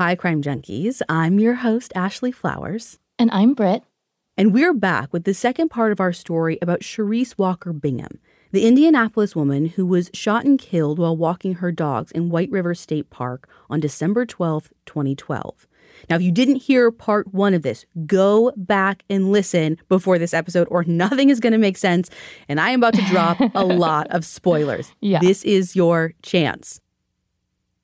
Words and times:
Hi, 0.00 0.14
Crime 0.14 0.40
Junkies. 0.40 1.02
I'm 1.10 1.38
your 1.38 1.56
host, 1.56 1.92
Ashley 1.94 2.32
Flowers. 2.32 2.98
And 3.18 3.30
I'm 3.32 3.52
Britt. 3.52 3.82
And 4.34 4.54
we're 4.54 4.72
back 4.72 5.12
with 5.12 5.24
the 5.24 5.34
second 5.34 5.68
part 5.68 5.92
of 5.92 6.00
our 6.00 6.14
story 6.14 6.58
about 6.62 6.82
Sherese 6.82 7.36
Walker 7.36 7.74
Bingham, 7.74 8.18
the 8.50 8.66
Indianapolis 8.66 9.36
woman 9.36 9.66
who 9.66 9.84
was 9.84 10.10
shot 10.14 10.46
and 10.46 10.58
killed 10.58 10.98
while 10.98 11.14
walking 11.14 11.56
her 11.56 11.70
dogs 11.70 12.12
in 12.12 12.30
White 12.30 12.50
River 12.50 12.74
State 12.74 13.10
Park 13.10 13.46
on 13.68 13.78
December 13.78 14.24
12, 14.24 14.72
2012. 14.86 15.66
Now, 16.08 16.16
if 16.16 16.22
you 16.22 16.32
didn't 16.32 16.62
hear 16.62 16.90
part 16.90 17.34
one 17.34 17.52
of 17.52 17.60
this, 17.60 17.84
go 18.06 18.54
back 18.56 19.04
and 19.10 19.30
listen 19.30 19.76
before 19.90 20.18
this 20.18 20.32
episode, 20.32 20.66
or 20.70 20.82
nothing 20.86 21.28
is 21.28 21.40
going 21.40 21.52
to 21.52 21.58
make 21.58 21.76
sense. 21.76 22.08
And 22.48 22.58
I 22.58 22.70
am 22.70 22.80
about 22.80 22.94
to 22.94 23.04
drop 23.04 23.38
a 23.54 23.64
lot 23.66 24.06
of 24.06 24.24
spoilers. 24.24 24.94
Yeah. 25.02 25.18
This 25.18 25.44
is 25.44 25.76
your 25.76 26.14
chance. 26.22 26.80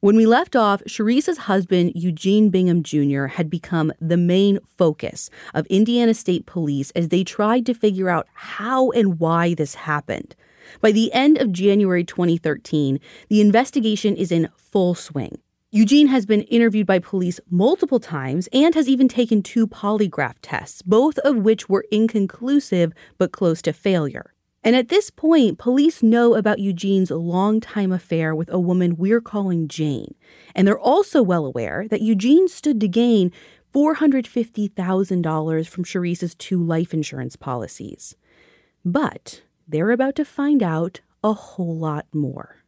When 0.00 0.16
we 0.16 0.26
left 0.26 0.54
off, 0.54 0.82
Sherese's 0.86 1.38
husband, 1.38 1.92
Eugene 1.94 2.50
Bingham 2.50 2.82
Jr., 2.82 3.26
had 3.26 3.48
become 3.48 3.94
the 3.98 4.18
main 4.18 4.58
focus 4.76 5.30
of 5.54 5.64
Indiana 5.68 6.12
State 6.12 6.44
Police 6.44 6.90
as 6.90 7.08
they 7.08 7.24
tried 7.24 7.64
to 7.64 7.72
figure 7.72 8.10
out 8.10 8.28
how 8.34 8.90
and 8.90 9.18
why 9.18 9.54
this 9.54 9.74
happened. 9.74 10.36
By 10.82 10.92
the 10.92 11.10
end 11.14 11.38
of 11.38 11.50
January 11.50 12.04
2013, 12.04 13.00
the 13.30 13.40
investigation 13.40 14.16
is 14.16 14.30
in 14.30 14.50
full 14.54 14.94
swing. 14.94 15.38
Eugene 15.70 16.08
has 16.08 16.26
been 16.26 16.42
interviewed 16.42 16.86
by 16.86 16.98
police 16.98 17.40
multiple 17.48 17.98
times 17.98 18.50
and 18.52 18.74
has 18.74 18.90
even 18.90 19.08
taken 19.08 19.42
two 19.42 19.66
polygraph 19.66 20.34
tests, 20.42 20.82
both 20.82 21.16
of 21.20 21.38
which 21.38 21.70
were 21.70 21.86
inconclusive 21.90 22.92
but 23.16 23.32
close 23.32 23.62
to 23.62 23.72
failure. 23.72 24.34
And 24.66 24.74
at 24.74 24.88
this 24.88 25.10
point, 25.10 25.58
police 25.58 26.02
know 26.02 26.34
about 26.34 26.58
Eugene's 26.58 27.12
longtime 27.12 27.92
affair 27.92 28.34
with 28.34 28.52
a 28.52 28.58
woman 28.58 28.96
we're 28.96 29.20
calling 29.20 29.68
Jane. 29.68 30.16
And 30.56 30.66
they're 30.66 30.76
also 30.76 31.22
well 31.22 31.46
aware 31.46 31.86
that 31.86 32.00
Eugene 32.00 32.48
stood 32.48 32.80
to 32.80 32.88
gain 32.88 33.30
$450,000 33.72 35.68
from 35.68 35.84
Sherese's 35.84 36.34
two 36.34 36.60
life 36.60 36.92
insurance 36.92 37.36
policies. 37.36 38.16
But 38.84 39.42
they're 39.68 39.92
about 39.92 40.16
to 40.16 40.24
find 40.24 40.64
out 40.64 41.00
a 41.22 41.32
whole 41.32 41.76
lot 41.76 42.06
more. 42.12 42.64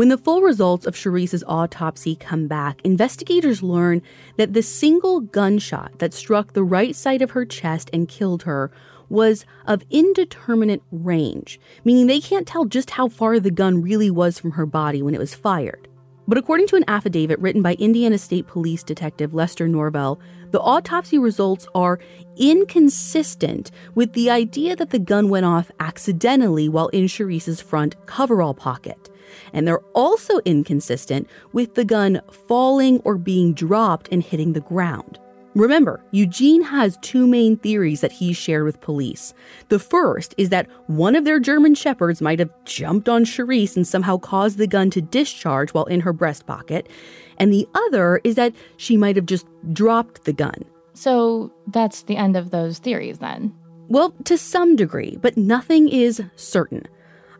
When 0.00 0.08
the 0.08 0.16
full 0.16 0.40
results 0.40 0.86
of 0.86 0.96
Sherese's 0.96 1.44
autopsy 1.46 2.16
come 2.16 2.48
back, 2.48 2.80
investigators 2.84 3.62
learn 3.62 4.00
that 4.38 4.54
the 4.54 4.62
single 4.62 5.20
gunshot 5.20 5.98
that 5.98 6.14
struck 6.14 6.54
the 6.54 6.62
right 6.62 6.96
side 6.96 7.20
of 7.20 7.32
her 7.32 7.44
chest 7.44 7.90
and 7.92 8.08
killed 8.08 8.44
her 8.44 8.70
was 9.10 9.44
of 9.66 9.84
indeterminate 9.90 10.82
range, 10.90 11.60
meaning 11.84 12.06
they 12.06 12.18
can't 12.18 12.48
tell 12.48 12.64
just 12.64 12.92
how 12.92 13.08
far 13.08 13.38
the 13.38 13.50
gun 13.50 13.82
really 13.82 14.10
was 14.10 14.38
from 14.38 14.52
her 14.52 14.64
body 14.64 15.02
when 15.02 15.14
it 15.14 15.20
was 15.20 15.34
fired. 15.34 15.86
But 16.26 16.38
according 16.38 16.68
to 16.68 16.76
an 16.76 16.84
affidavit 16.88 17.38
written 17.38 17.60
by 17.60 17.74
Indiana 17.74 18.16
State 18.16 18.46
Police 18.46 18.82
Detective 18.82 19.34
Lester 19.34 19.68
Norvell, 19.68 20.18
the 20.50 20.60
autopsy 20.60 21.18
results 21.18 21.68
are 21.74 22.00
inconsistent 22.38 23.70
with 23.94 24.14
the 24.14 24.30
idea 24.30 24.76
that 24.76 24.88
the 24.88 24.98
gun 24.98 25.28
went 25.28 25.44
off 25.44 25.70
accidentally 25.78 26.70
while 26.70 26.88
in 26.88 27.04
Sherese's 27.04 27.60
front 27.60 27.96
coverall 28.06 28.54
pocket 28.54 29.09
and 29.52 29.66
they're 29.66 29.84
also 29.94 30.38
inconsistent 30.44 31.28
with 31.52 31.74
the 31.74 31.84
gun 31.84 32.20
falling 32.48 33.00
or 33.00 33.16
being 33.16 33.54
dropped 33.54 34.08
and 34.10 34.22
hitting 34.22 34.52
the 34.52 34.60
ground. 34.60 35.18
Remember, 35.56 36.00
Eugene 36.12 36.62
has 36.62 36.96
two 37.02 37.26
main 37.26 37.56
theories 37.56 38.02
that 38.02 38.12
he's 38.12 38.36
shared 38.36 38.64
with 38.64 38.80
police. 38.80 39.34
The 39.68 39.80
first 39.80 40.32
is 40.38 40.50
that 40.50 40.68
one 40.86 41.16
of 41.16 41.24
their 41.24 41.40
German 41.40 41.74
shepherds 41.74 42.22
might 42.22 42.38
have 42.38 42.52
jumped 42.64 43.08
on 43.08 43.24
Sherese 43.24 43.76
and 43.76 43.86
somehow 43.86 44.16
caused 44.18 44.58
the 44.58 44.68
gun 44.68 44.90
to 44.90 45.00
discharge 45.00 45.70
while 45.70 45.86
in 45.86 46.00
her 46.00 46.12
breast 46.12 46.46
pocket. 46.46 46.88
And 47.36 47.52
the 47.52 47.68
other 47.74 48.20
is 48.22 48.36
that 48.36 48.54
she 48.76 48.96
might 48.96 49.16
have 49.16 49.26
just 49.26 49.46
dropped 49.72 50.24
the 50.24 50.32
gun. 50.32 50.64
So 50.94 51.52
that's 51.66 52.02
the 52.02 52.16
end 52.16 52.36
of 52.36 52.50
those 52.50 52.78
theories 52.78 53.18
then? 53.18 53.52
Well, 53.88 54.14
to 54.24 54.38
some 54.38 54.76
degree, 54.76 55.18
but 55.20 55.36
nothing 55.36 55.88
is 55.88 56.22
certain. 56.36 56.86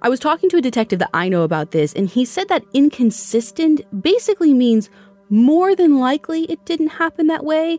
I 0.02 0.08
was 0.08 0.18
talking 0.18 0.48
to 0.50 0.56
a 0.56 0.62
detective 0.62 0.98
that 1.00 1.10
I 1.12 1.28
know 1.28 1.42
about 1.42 1.72
this, 1.72 1.92
and 1.92 2.08
he 2.08 2.24
said 2.24 2.48
that 2.48 2.64
inconsistent 2.72 3.82
basically 4.02 4.54
means 4.54 4.88
more 5.28 5.76
than 5.76 5.98
likely 5.98 6.44
it 6.44 6.64
didn't 6.64 6.88
happen 6.88 7.26
that 7.26 7.44
way, 7.44 7.78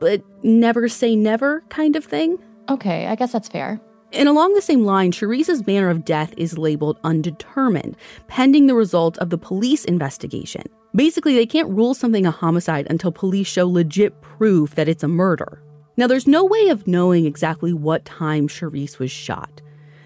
but 0.00 0.22
never 0.42 0.88
say 0.88 1.14
never 1.14 1.62
kind 1.68 1.94
of 1.94 2.04
thing. 2.04 2.38
Okay, 2.70 3.06
I 3.06 3.14
guess 3.16 3.32
that's 3.32 3.48
fair. 3.48 3.80
And 4.14 4.30
along 4.30 4.54
the 4.54 4.62
same 4.62 4.84
line, 4.84 5.12
Sherese's 5.12 5.66
manner 5.66 5.90
of 5.90 6.06
death 6.06 6.32
is 6.38 6.56
labeled 6.56 6.98
undetermined, 7.04 7.96
pending 8.28 8.66
the 8.66 8.74
result 8.74 9.18
of 9.18 9.28
the 9.28 9.36
police 9.36 9.84
investigation. 9.84 10.62
Basically, 10.94 11.34
they 11.34 11.44
can't 11.44 11.68
rule 11.68 11.92
something 11.92 12.24
a 12.24 12.30
homicide 12.30 12.86
until 12.88 13.12
police 13.12 13.46
show 13.46 13.68
legit 13.68 14.18
proof 14.22 14.74
that 14.74 14.88
it's 14.88 15.02
a 15.02 15.08
murder. 15.08 15.62
Now, 15.98 16.06
there's 16.06 16.26
no 16.26 16.46
way 16.46 16.68
of 16.68 16.86
knowing 16.86 17.26
exactly 17.26 17.74
what 17.74 18.06
time 18.06 18.48
Sherese 18.48 18.98
was 18.98 19.10
shot. 19.10 19.60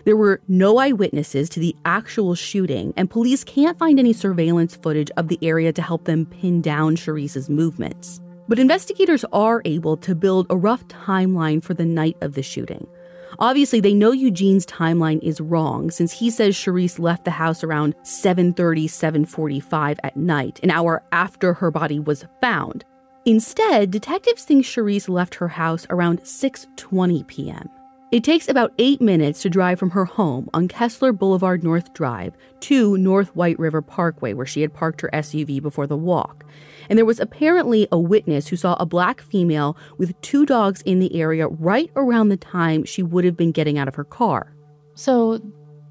There 0.05 0.17
were 0.17 0.41
no 0.49 0.79
eyewitnesses 0.79 1.49
to 1.51 1.61
the 1.61 1.77
actual 1.85 2.35
shooting, 2.35 2.93
and 2.97 3.09
police 3.09 3.45
can't 3.45 3.79
find 3.79 4.01
any 4.01 4.13
surveillance 4.13 4.75
footage 4.75 5.11
of 5.17 5.29
the 5.29 5.39
area 5.43 5.73
to 5.73 5.83
help 5.83 6.05
them 6.05 6.27
pin 6.27 6.61
down 6.61 6.97
Sherese's 6.97 7.49
movements. 7.49 8.21
But 8.49 8.59
investigators 8.59 9.25
are 9.33 9.63
able 9.65 9.97
to 9.99 10.17
build 10.17 10.47
a 10.51 10.57
rough 10.57 10.87
timeline 10.89 11.63
for 11.63 11.75
the 11.75 11.85
night 11.85 12.17
of 12.21 12.35
the 12.35 12.43
shooting. 12.43 12.87
Obviously, 13.39 13.81
they 13.81 13.95
know 13.95 14.11
Eugene's 14.11 14.67
timeline 14.67 15.23
is 15.23 15.41
wrong 15.41 15.91
since 15.91 16.13
he 16.13 16.31
says 16.31 16.57
Sherese 16.57 16.99
left 16.99 17.25
the 17.25 17.31
house 17.31 17.63
around 17.63 17.95
7:30, 18.03 18.89
7:45 18.89 19.99
at 20.03 20.17
night, 20.17 20.59
an 20.65 20.71
hour 20.71 21.03
after 21.13 21.55
her 21.55 21.71
body 21.71 22.01
was 22.01 22.27
found. 22.41 22.85
Instead, 23.25 23.93
detectives 23.93 24.45
think 24.45 24.65
Sherese 24.65 25.09
left 25.09 25.37
her 25.37 25.49
house 25.49 25.87
around 25.91 26.23
6:20 26.25 27.27
p.m. 27.29 27.69
It 28.13 28.23
takes 28.23 28.47
about 28.47 28.75
eight 28.77 29.01
minutes 29.01 29.41
to 29.41 29.49
drive 29.49 29.79
from 29.79 29.89
her 29.93 30.05
home 30.05 30.51
on 30.53 30.69
Kessler 30.69 31.15
Boulevard 31.15 31.65
North 31.65 31.95
Drive 31.95 32.35
to 32.61 32.99
North 32.99 33.35
White 33.35 33.59
River 33.59 33.81
Parkway, 33.81 34.35
where 34.35 34.45
she 34.45 34.61
had 34.61 34.75
parked 34.75 35.01
her 35.01 35.09
SUV 35.15 35.63
before 35.63 35.87
the 35.87 35.97
walk. 35.97 36.45
And 36.91 36.99
there 36.99 37.07
was 37.07 37.19
apparently 37.19 37.89
a 37.91 37.99
witness 37.99 38.49
who 38.49 38.57
saw 38.57 38.75
a 38.75 38.85
black 38.85 39.23
female 39.23 39.79
with 39.97 40.21
two 40.21 40.45
dogs 40.45 40.83
in 40.83 40.99
the 40.99 41.19
area 41.19 41.49
right 41.49 41.91
around 41.97 42.29
the 42.29 42.37
time 42.37 42.85
she 42.85 43.03
would 43.03 43.25
have 43.25 43.35
been 43.35 43.51
getting 43.51 43.79
out 43.79 43.89
of 43.89 43.95
her 43.95 44.05
car. 44.05 44.55
So 44.95 45.41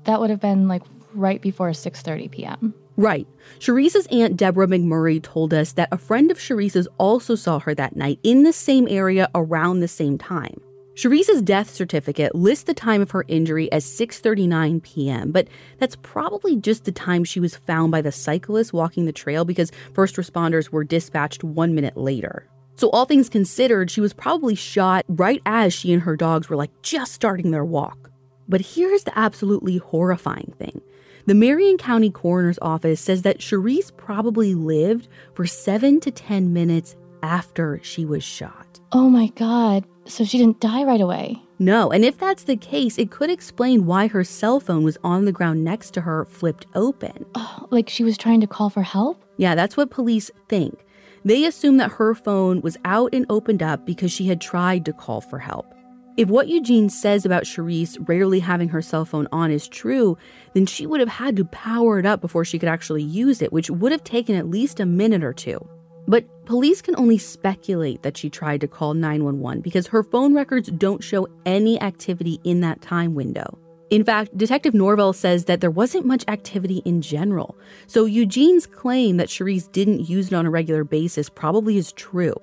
that 0.03 0.19
would 0.19 0.29
have 0.29 0.39
been 0.39 0.67
like 0.67 0.83
right 1.15 1.41
before 1.41 1.71
6:30 1.71 2.29
p.m. 2.29 2.75
Right. 2.97 3.27
Sherese's 3.57 4.05
aunt 4.11 4.37
Deborah 4.37 4.67
McMurray 4.67 5.23
told 5.23 5.55
us 5.55 5.73
that 5.73 5.89
a 5.91 5.97
friend 5.97 6.29
of 6.29 6.37
Sherese's 6.37 6.87
also 6.99 7.33
saw 7.33 7.57
her 7.57 7.73
that 7.73 7.95
night 7.95 8.19
in 8.21 8.43
the 8.43 8.53
same 8.53 8.87
area 8.87 9.27
around 9.33 9.79
the 9.79 9.87
same 9.87 10.19
time. 10.19 10.61
Sherese's 10.93 11.41
death 11.41 11.69
certificate 11.69 12.35
lists 12.35 12.65
the 12.65 12.73
time 12.73 13.01
of 13.01 13.11
her 13.11 13.23
injury 13.29 13.71
as 13.71 13.85
6:39 13.85 14.83
p.m., 14.83 15.31
but 15.31 15.47
that's 15.79 15.95
probably 15.95 16.57
just 16.57 16.83
the 16.83 16.91
time 16.91 17.23
she 17.23 17.39
was 17.39 17.55
found 17.55 17.91
by 17.91 18.01
the 18.01 18.11
cyclist 18.11 18.73
walking 18.73 19.05
the 19.05 19.13
trail 19.13 19.45
because 19.45 19.71
first 19.93 20.17
responders 20.17 20.69
were 20.69 20.83
dispatched 20.83 21.43
1 21.43 21.73
minute 21.73 21.95
later. 21.95 22.45
So 22.75 22.89
all 22.89 23.05
things 23.05 23.29
considered, 23.29 23.89
she 23.89 24.01
was 24.01 24.13
probably 24.13 24.55
shot 24.55 25.05
right 25.07 25.41
as 25.45 25.73
she 25.73 25.93
and 25.93 26.01
her 26.01 26.17
dogs 26.17 26.49
were 26.49 26.55
like 26.57 26.71
just 26.81 27.13
starting 27.13 27.51
their 27.51 27.65
walk. 27.65 28.11
But 28.49 28.61
here's 28.61 29.03
the 29.03 29.17
absolutely 29.17 29.77
horrifying 29.77 30.53
thing. 30.57 30.81
The 31.25 31.35
Marion 31.35 31.77
County 31.77 32.09
Coroner's 32.09 32.59
Office 32.61 32.99
says 32.99 33.21
that 33.21 33.41
Sherese 33.41 33.91
probably 33.95 34.55
lived 34.55 35.07
for 35.35 35.45
7 35.45 35.99
to 36.01 36.11
10 36.11 36.51
minutes 36.51 36.95
after 37.23 37.79
she 37.83 38.05
was 38.05 38.23
shot. 38.23 38.79
Oh 38.91 39.09
my 39.09 39.27
god. 39.27 39.85
So 40.05 40.23
she 40.23 40.37
didn't 40.37 40.59
die 40.59 40.83
right 40.83 41.01
away. 41.01 41.41
No, 41.59 41.91
and 41.91 42.03
if 42.03 42.17
that's 42.17 42.43
the 42.43 42.55
case, 42.57 42.97
it 42.97 43.11
could 43.11 43.29
explain 43.29 43.85
why 43.85 44.07
her 44.07 44.23
cell 44.23 44.59
phone 44.59 44.83
was 44.83 44.97
on 45.03 45.25
the 45.25 45.31
ground 45.31 45.63
next 45.63 45.91
to 45.91 46.01
her, 46.01 46.25
flipped 46.25 46.65
open. 46.73 47.25
Oh, 47.35 47.67
like 47.69 47.87
she 47.87 48.03
was 48.03 48.17
trying 48.17 48.41
to 48.41 48.47
call 48.47 48.71
for 48.71 48.81
help? 48.81 49.23
Yeah, 49.37 49.53
that's 49.53 49.77
what 49.77 49.91
police 49.91 50.31
think. 50.49 50.83
They 51.23 51.45
assume 51.45 51.77
that 51.77 51.91
her 51.91 52.15
phone 52.15 52.61
was 52.61 52.77
out 52.83 53.13
and 53.13 53.27
opened 53.29 53.61
up 53.61 53.85
because 53.85 54.11
she 54.11 54.27
had 54.27 54.41
tried 54.41 54.85
to 54.85 54.93
call 54.93 55.21
for 55.21 55.37
help. 55.37 55.71
If 56.17 56.29
what 56.29 56.49
Eugene 56.49 56.89
says 56.89 57.25
about 57.25 57.45
Sherese 57.45 57.97
rarely 58.07 58.39
having 58.39 58.69
her 58.69 58.81
cell 58.81 59.05
phone 59.05 59.27
on 59.31 59.49
is 59.49 59.67
true, 59.67 60.17
then 60.53 60.65
she 60.65 60.85
would 60.85 60.99
have 60.99 61.09
had 61.09 61.35
to 61.37 61.45
power 61.45 61.99
it 61.99 62.05
up 62.05 62.21
before 62.21 62.43
she 62.43 62.59
could 62.59 62.69
actually 62.69 63.03
use 63.03 63.41
it, 63.41 63.53
which 63.53 63.69
would 63.69 63.91
have 63.91 64.03
taken 64.03 64.35
at 64.35 64.49
least 64.49 64.79
a 64.79 64.85
minute 64.85 65.23
or 65.23 65.31
two. 65.31 65.65
But 66.07 66.25
police 66.45 66.81
can 66.81 66.95
only 66.97 67.17
speculate 67.17 68.01
that 68.01 68.17
she 68.17 68.29
tried 68.29 68.61
to 68.61 68.67
call 68.67 68.93
911 68.93 69.61
because 69.61 69.87
her 69.87 70.03
phone 70.03 70.33
records 70.33 70.69
don't 70.69 71.03
show 71.03 71.27
any 71.45 71.81
activity 71.81 72.39
in 72.43 72.61
that 72.61 72.81
time 72.81 73.15
window. 73.15 73.57
In 73.91 74.05
fact, 74.05 74.37
Detective 74.37 74.73
Norvell 74.73 75.11
says 75.11 75.45
that 75.45 75.59
there 75.59 75.69
wasn't 75.69 76.05
much 76.05 76.23
activity 76.29 76.81
in 76.85 77.01
general. 77.01 77.57
So 77.87 78.05
Eugene's 78.05 78.65
claim 78.65 79.17
that 79.17 79.29
Sherese 79.29 79.67
didn't 79.67 80.09
use 80.09 80.27
it 80.27 80.33
on 80.33 80.45
a 80.45 80.49
regular 80.49 80.85
basis 80.85 81.29
probably 81.29 81.77
is 81.77 81.91
true. 81.91 82.35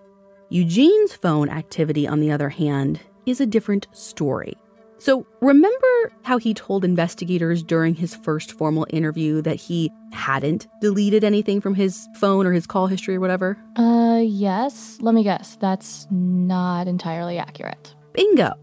Eugene's 0.50 1.14
phone 1.14 1.48
activity, 1.48 2.06
on 2.06 2.20
the 2.20 2.30
other 2.30 2.50
hand, 2.50 3.00
is 3.24 3.40
a 3.40 3.46
different 3.46 3.86
story. 3.92 4.54
So, 4.98 5.26
remember 5.40 6.12
how 6.22 6.38
he 6.38 6.54
told 6.54 6.84
investigators 6.84 7.62
during 7.62 7.94
his 7.94 8.16
first 8.16 8.52
formal 8.52 8.86
interview 8.90 9.40
that 9.42 9.56
he 9.56 9.92
hadn't 10.12 10.66
deleted 10.80 11.22
anything 11.22 11.60
from 11.60 11.76
his 11.76 12.08
phone 12.16 12.46
or 12.46 12.52
his 12.52 12.66
call 12.66 12.88
history 12.88 13.14
or 13.14 13.20
whatever? 13.20 13.56
Uh, 13.76 14.20
yes. 14.24 14.98
Let 15.00 15.14
me 15.14 15.22
guess. 15.22 15.56
That's 15.60 16.08
not 16.10 16.88
entirely 16.88 17.38
accurate. 17.38 17.94
Bingo. 18.12 18.54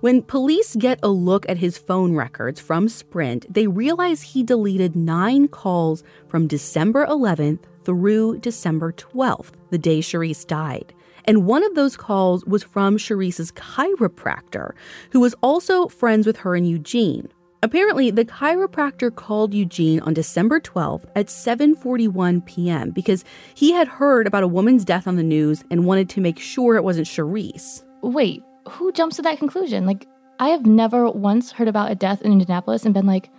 When 0.00 0.22
police 0.22 0.74
get 0.76 0.98
a 1.02 1.08
look 1.08 1.48
at 1.48 1.58
his 1.58 1.78
phone 1.78 2.14
records 2.14 2.58
from 2.58 2.88
Sprint, 2.88 3.52
they 3.52 3.66
realize 3.66 4.22
he 4.22 4.42
deleted 4.42 4.96
nine 4.96 5.46
calls 5.46 6.02
from 6.26 6.48
December 6.48 7.06
11th 7.06 7.60
through 7.84 8.38
December 8.38 8.92
12th, 8.92 9.52
the 9.70 9.78
day 9.78 10.00
Sherese 10.00 10.44
died. 10.44 10.94
And 11.24 11.46
one 11.46 11.64
of 11.64 11.74
those 11.74 11.96
calls 11.96 12.44
was 12.44 12.62
from 12.62 12.96
Sherese's 12.98 13.52
chiropractor, 13.52 14.72
who 15.10 15.20
was 15.20 15.34
also 15.42 15.88
friends 15.88 16.26
with 16.26 16.38
her 16.38 16.54
and 16.54 16.68
Eugene. 16.68 17.28
Apparently, 17.64 18.10
the 18.10 18.24
chiropractor 18.24 19.14
called 19.14 19.54
Eugene 19.54 20.00
on 20.00 20.14
December 20.14 20.58
12th 20.58 21.04
at 21.14 21.26
7:41 21.26 22.44
p.m. 22.44 22.90
because 22.90 23.24
he 23.54 23.72
had 23.72 23.86
heard 23.86 24.26
about 24.26 24.42
a 24.42 24.48
woman's 24.48 24.84
death 24.84 25.06
on 25.06 25.14
the 25.14 25.22
news 25.22 25.62
and 25.70 25.86
wanted 25.86 26.08
to 26.10 26.20
make 26.20 26.40
sure 26.40 26.74
it 26.74 26.82
wasn't 26.82 27.06
Sherese. 27.06 27.84
Wait, 28.02 28.42
who 28.68 28.90
jumps 28.90 29.16
to 29.16 29.22
that 29.22 29.38
conclusion? 29.38 29.86
Like, 29.86 30.08
I 30.40 30.48
have 30.48 30.66
never 30.66 31.08
once 31.08 31.52
heard 31.52 31.68
about 31.68 31.92
a 31.92 31.94
death 31.94 32.20
in 32.22 32.32
Indianapolis 32.32 32.84
and 32.84 32.92
been 32.92 33.06
like, 33.06 33.30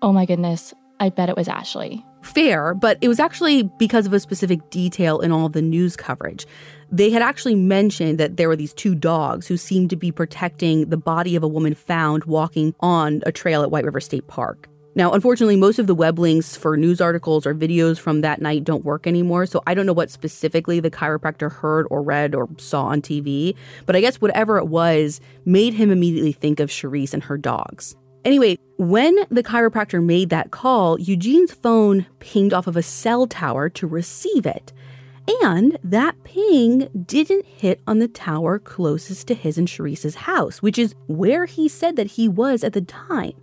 "Oh 0.00 0.10
my 0.10 0.24
goodness, 0.24 0.72
I 0.98 1.10
bet 1.10 1.28
it 1.28 1.36
was 1.36 1.48
Ashley." 1.48 2.02
Fair, 2.26 2.74
but 2.74 2.98
it 3.00 3.08
was 3.08 3.20
actually 3.20 3.62
because 3.78 4.04
of 4.04 4.12
a 4.12 4.20
specific 4.20 4.68
detail 4.68 5.20
in 5.20 5.32
all 5.32 5.48
the 5.48 5.62
news 5.62 5.96
coverage. 5.96 6.44
They 6.90 7.10
had 7.10 7.22
actually 7.22 7.54
mentioned 7.54 8.18
that 8.18 8.36
there 8.36 8.48
were 8.48 8.56
these 8.56 8.74
two 8.74 8.94
dogs 8.94 9.46
who 9.46 9.56
seemed 9.56 9.90
to 9.90 9.96
be 9.96 10.12
protecting 10.12 10.90
the 10.90 10.96
body 10.96 11.36
of 11.36 11.42
a 11.42 11.48
woman 11.48 11.74
found 11.74 12.24
walking 12.24 12.74
on 12.80 13.22
a 13.24 13.32
trail 13.32 13.62
at 13.62 13.70
White 13.70 13.84
River 13.84 14.00
State 14.00 14.26
Park. 14.26 14.68
Now, 14.96 15.12
unfortunately, 15.12 15.56
most 15.56 15.78
of 15.78 15.86
the 15.86 15.94
web 15.94 16.18
links 16.18 16.56
for 16.56 16.76
news 16.76 17.00
articles 17.00 17.46
or 17.46 17.54
videos 17.54 17.98
from 17.98 18.22
that 18.22 18.40
night 18.40 18.64
don't 18.64 18.84
work 18.84 19.06
anymore, 19.06 19.46
so 19.46 19.62
I 19.66 19.74
don't 19.74 19.86
know 19.86 19.92
what 19.92 20.10
specifically 20.10 20.80
the 20.80 20.90
chiropractor 20.90 21.52
heard 21.52 21.86
or 21.90 22.02
read 22.02 22.34
or 22.34 22.48
saw 22.56 22.86
on 22.86 23.02
TV, 23.02 23.54
but 23.84 23.94
I 23.94 24.00
guess 24.00 24.20
whatever 24.20 24.58
it 24.58 24.68
was 24.68 25.20
made 25.44 25.74
him 25.74 25.90
immediately 25.90 26.32
think 26.32 26.60
of 26.60 26.70
Sherese 26.70 27.14
and 27.14 27.22
her 27.24 27.36
dogs. 27.36 27.94
Anyway, 28.26 28.58
when 28.76 29.14
the 29.30 29.44
chiropractor 29.44 30.04
made 30.04 30.30
that 30.30 30.50
call, 30.50 30.98
Eugene's 30.98 31.54
phone 31.54 32.06
pinged 32.18 32.52
off 32.52 32.66
of 32.66 32.76
a 32.76 32.82
cell 32.82 33.28
tower 33.28 33.68
to 33.68 33.86
receive 33.86 34.44
it. 34.44 34.72
And 35.44 35.78
that 35.84 36.24
ping 36.24 36.88
didn't 37.06 37.46
hit 37.46 37.80
on 37.86 38.00
the 38.00 38.08
tower 38.08 38.58
closest 38.58 39.28
to 39.28 39.34
his 39.34 39.58
and 39.58 39.68
Sherese's 39.68 40.16
house, 40.16 40.60
which 40.60 40.76
is 40.76 40.96
where 41.06 41.44
he 41.44 41.68
said 41.68 41.94
that 41.94 42.08
he 42.08 42.28
was 42.28 42.64
at 42.64 42.72
the 42.72 42.80
time. 42.80 43.34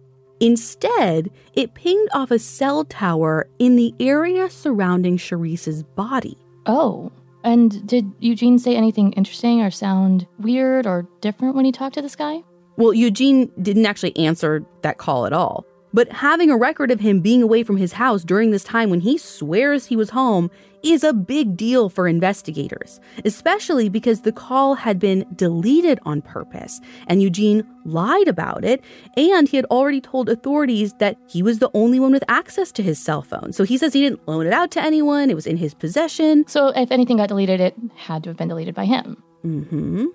Instead, 0.41 1.31
it 1.53 1.75
pinged 1.75 2.09
off 2.13 2.29
a 2.29 2.37
cell 2.37 2.83
tower 2.83 3.47
in 3.59 3.77
the 3.77 3.95
area 4.01 4.49
surrounding 4.49 5.15
Sherese's 5.15 5.83
body. 5.83 6.37
Oh. 6.65 7.09
And 7.45 7.87
did 7.87 8.11
Eugene 8.19 8.59
say 8.59 8.75
anything 8.75 9.13
interesting 9.13 9.61
or 9.61 9.71
sound 9.71 10.27
weird 10.39 10.85
or 10.85 11.07
different 11.21 11.55
when 11.55 11.63
he 11.63 11.71
talked 11.71 11.95
to 11.95 12.01
this 12.01 12.17
guy? 12.17 12.43
Well, 12.77 12.93
Eugene 12.93 13.51
didn't 13.61 13.85
actually 13.85 14.15
answer 14.17 14.65
that 14.81 14.97
call 14.97 15.25
at 15.25 15.33
all. 15.33 15.65
But 15.93 16.11
having 16.11 16.49
a 16.49 16.57
record 16.57 16.89
of 16.89 16.99
him 16.99 17.21
being 17.21 17.43
away 17.43 17.63
from 17.63 17.77
his 17.77 17.93
house 17.93 18.23
during 18.23 18.49
this 18.49 18.63
time 18.63 18.89
when 18.89 19.01
he 19.01 19.17
swears 19.17 19.85
he 19.85 19.95
was 19.95 20.09
home 20.09 20.49
is 20.81 21.03
a 21.03 21.13
big 21.13 21.55
deal 21.55 21.87
for 21.87 22.07
investigators, 22.07 22.99
especially 23.23 23.89
because 23.89 24.21
the 24.21 24.31
call 24.31 24.73
had 24.73 24.99
been 24.99 25.25
deleted 25.35 25.99
on 26.03 26.21
purpose 26.21 26.81
and 27.07 27.21
Eugene 27.21 27.63
lied 27.85 28.27
about 28.27 28.65
it. 28.65 28.83
And 29.15 29.47
he 29.47 29.55
had 29.55 29.65
already 29.65 30.01
told 30.01 30.29
authorities 30.29 30.93
that 30.95 31.17
he 31.29 31.43
was 31.43 31.59
the 31.59 31.71
only 31.73 31.99
one 31.99 32.11
with 32.11 32.23
access 32.27 32.71
to 32.73 32.83
his 32.83 32.99
cell 32.99 33.21
phone. 33.21 33.53
So 33.53 33.63
he 33.63 33.77
says 33.77 33.93
he 33.93 34.01
didn't 34.01 34.27
loan 34.27 34.47
it 34.47 34.51
out 34.51 34.71
to 34.71 34.81
anyone, 34.81 35.29
it 35.29 35.35
was 35.35 35.47
in 35.47 35.57
his 35.57 35.73
possession. 35.75 36.45
So 36.47 36.69
if 36.69 36.91
anything 36.91 37.17
got 37.17 37.29
deleted, 37.29 37.61
it 37.61 37.75
had 37.95 38.23
to 38.23 38.31
have 38.31 38.37
been 38.37 38.49
deleted 38.49 38.73
by 38.73 38.85
him. 38.85 39.21
Mm 39.45 39.67
hmm. 39.67 40.05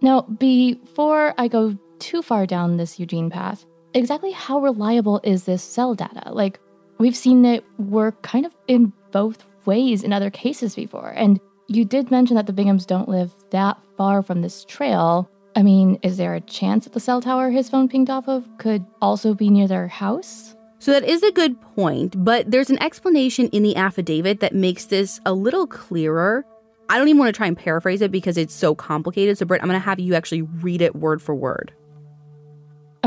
Now, 0.00 0.22
before 0.22 1.34
I 1.38 1.48
go 1.48 1.76
too 2.00 2.22
far 2.22 2.46
down 2.46 2.76
this 2.76 2.98
Eugene 2.98 3.30
path, 3.30 3.64
exactly 3.94 4.32
how 4.32 4.60
reliable 4.60 5.20
is 5.24 5.44
this 5.44 5.62
cell 5.62 5.94
data? 5.94 6.32
Like, 6.32 6.60
we've 6.98 7.16
seen 7.16 7.44
it 7.44 7.64
work 7.78 8.22
kind 8.22 8.46
of 8.46 8.54
in 8.66 8.92
both 9.10 9.44
ways 9.66 10.02
in 10.02 10.12
other 10.12 10.30
cases 10.30 10.74
before. 10.74 11.12
And 11.16 11.40
you 11.68 11.84
did 11.84 12.10
mention 12.10 12.36
that 12.36 12.46
the 12.46 12.52
Binghams 12.52 12.86
don't 12.86 13.08
live 13.08 13.32
that 13.50 13.78
far 13.96 14.22
from 14.22 14.42
this 14.42 14.64
trail. 14.64 15.30
I 15.54 15.62
mean, 15.62 15.98
is 16.02 16.16
there 16.16 16.34
a 16.34 16.40
chance 16.40 16.84
that 16.84 16.92
the 16.92 17.00
cell 17.00 17.20
tower 17.20 17.50
his 17.50 17.68
phone 17.68 17.88
pinged 17.88 18.10
off 18.10 18.28
of 18.28 18.48
could 18.58 18.84
also 19.02 19.34
be 19.34 19.50
near 19.50 19.68
their 19.68 19.88
house? 19.88 20.54
So 20.80 20.92
that 20.92 21.04
is 21.04 21.22
a 21.22 21.32
good 21.32 21.60
point, 21.60 22.22
but 22.24 22.50
there's 22.50 22.70
an 22.70 22.80
explanation 22.80 23.48
in 23.48 23.64
the 23.64 23.74
affidavit 23.74 24.40
that 24.40 24.54
makes 24.54 24.86
this 24.86 25.20
a 25.26 25.32
little 25.32 25.66
clearer. 25.66 26.44
I 26.88 26.96
don't 26.96 27.08
even 27.08 27.18
want 27.18 27.34
to 27.34 27.36
try 27.36 27.48
and 27.48 27.58
paraphrase 27.58 28.00
it 28.00 28.12
because 28.12 28.36
it's 28.38 28.54
so 28.54 28.74
complicated. 28.74 29.36
So, 29.36 29.44
Britt, 29.44 29.60
I'm 29.60 29.68
going 29.68 29.78
to 29.78 29.84
have 29.84 29.98
you 29.98 30.14
actually 30.14 30.42
read 30.42 30.80
it 30.80 30.94
word 30.94 31.20
for 31.20 31.34
word. 31.34 31.72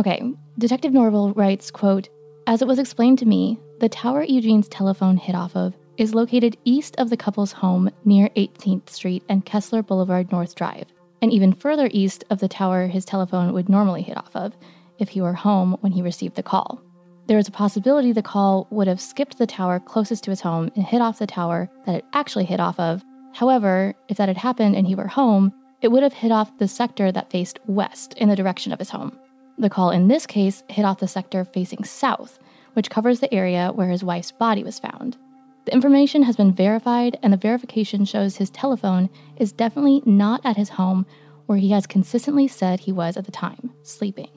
Okay, 0.02 0.34
Detective 0.58 0.94
Norvell 0.94 1.32
writes, 1.34 1.70
quote, 1.70 2.10
As 2.48 2.64
it 2.64 2.68
was 2.68 2.80
explained 2.80 3.20
to 3.20 3.28
me, 3.28 3.60
the 3.80 3.88
tower 3.88 4.24
Eugene's 4.24 4.68
telephone 4.68 5.16
hit 5.16 5.36
off 5.36 5.56
of 5.56 5.76
is 5.96 6.16
located 6.16 6.58
east 6.66 6.96
of 6.98 7.12
the 7.12 7.18
couple's 7.18 7.52
home 7.52 7.88
near 8.04 8.28
18th 8.30 8.90
Street 8.90 9.22
and 9.30 9.46
Kessler 9.46 9.84
Boulevard 9.84 10.32
North 10.32 10.56
Drive, 10.56 10.88
and 11.22 11.32
even 11.32 11.54
further 11.54 11.88
east 11.92 12.24
of 12.32 12.40
the 12.40 12.48
tower 12.48 12.88
his 12.88 13.06
telephone 13.06 13.54
would 13.54 13.70
normally 13.70 14.02
hit 14.02 14.18
off 14.18 14.36
of 14.36 14.58
if 14.98 15.10
he 15.10 15.22
were 15.22 15.34
home 15.34 15.78
when 15.82 15.92
he 15.92 16.02
received 16.02 16.36
the 16.36 16.42
call. 16.42 16.82
There 17.28 17.38
is 17.38 17.48
a 17.48 17.52
possibility 17.52 18.12
the 18.12 18.24
call 18.24 18.66
would 18.72 18.88
have 18.88 19.00
skipped 19.00 19.38
the 19.38 19.46
tower 19.46 19.80
closest 19.80 20.24
to 20.24 20.32
his 20.32 20.42
home 20.42 20.72
and 20.76 20.84
hit 20.84 21.04
off 21.04 21.20
the 21.20 21.28
tower 21.28 21.70
that 21.86 21.94
it 21.94 22.06
actually 22.14 22.46
hit 22.46 22.60
off 22.60 22.80
of. 22.80 23.04
However, 23.36 23.94
if 24.10 24.18
that 24.18 24.30
had 24.30 24.38
happened 24.38 24.76
and 24.76 24.88
he 24.88 24.96
were 24.96 25.06
home, 25.06 25.54
it 25.80 25.90
would 25.90 26.02
have 26.02 26.14
hit 26.14 26.32
off 26.32 26.58
the 26.58 26.68
sector 26.68 27.12
that 27.12 27.30
faced 27.30 27.60
west 27.68 28.16
in 28.16 28.30
the 28.30 28.36
direction 28.36 28.74
of 28.74 28.80
his 28.80 28.90
home. 28.90 29.16
The 29.62 29.70
call 29.70 29.92
in 29.92 30.08
this 30.08 30.26
case 30.26 30.64
hit 30.70 30.86
off 30.86 30.98
the 30.98 31.08
sector 31.08 31.46
facing 31.46 31.84
south, 31.84 32.40
which 32.74 32.90
covers 32.90 33.20
the 33.20 33.32
area 33.32 33.72
where 33.72 33.90
his 33.90 34.04
wife's 34.04 34.32
body 34.32 34.64
was 34.64 34.80
found. 34.80 35.18
The 35.66 35.74
information 35.74 36.24
has 36.24 36.36
been 36.36 36.52
verified, 36.52 37.20
and 37.22 37.32
the 37.32 37.38
verification 37.38 38.04
shows 38.06 38.38
his 38.38 38.50
telephone 38.50 39.08
is 39.38 39.52
definitely 39.52 40.02
not 40.04 40.42
at 40.44 40.58
his 40.58 40.70
home 40.70 41.06
where 41.46 41.60
he 41.60 41.70
has 41.70 41.86
consistently 41.86 42.48
said 42.48 42.80
he 42.80 42.92
was 42.92 43.18
at 43.18 43.26
the 43.26 43.32
time, 43.32 43.72
sleeping. 43.84 44.32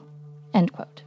End 0.53 0.71
quote. 0.71 1.04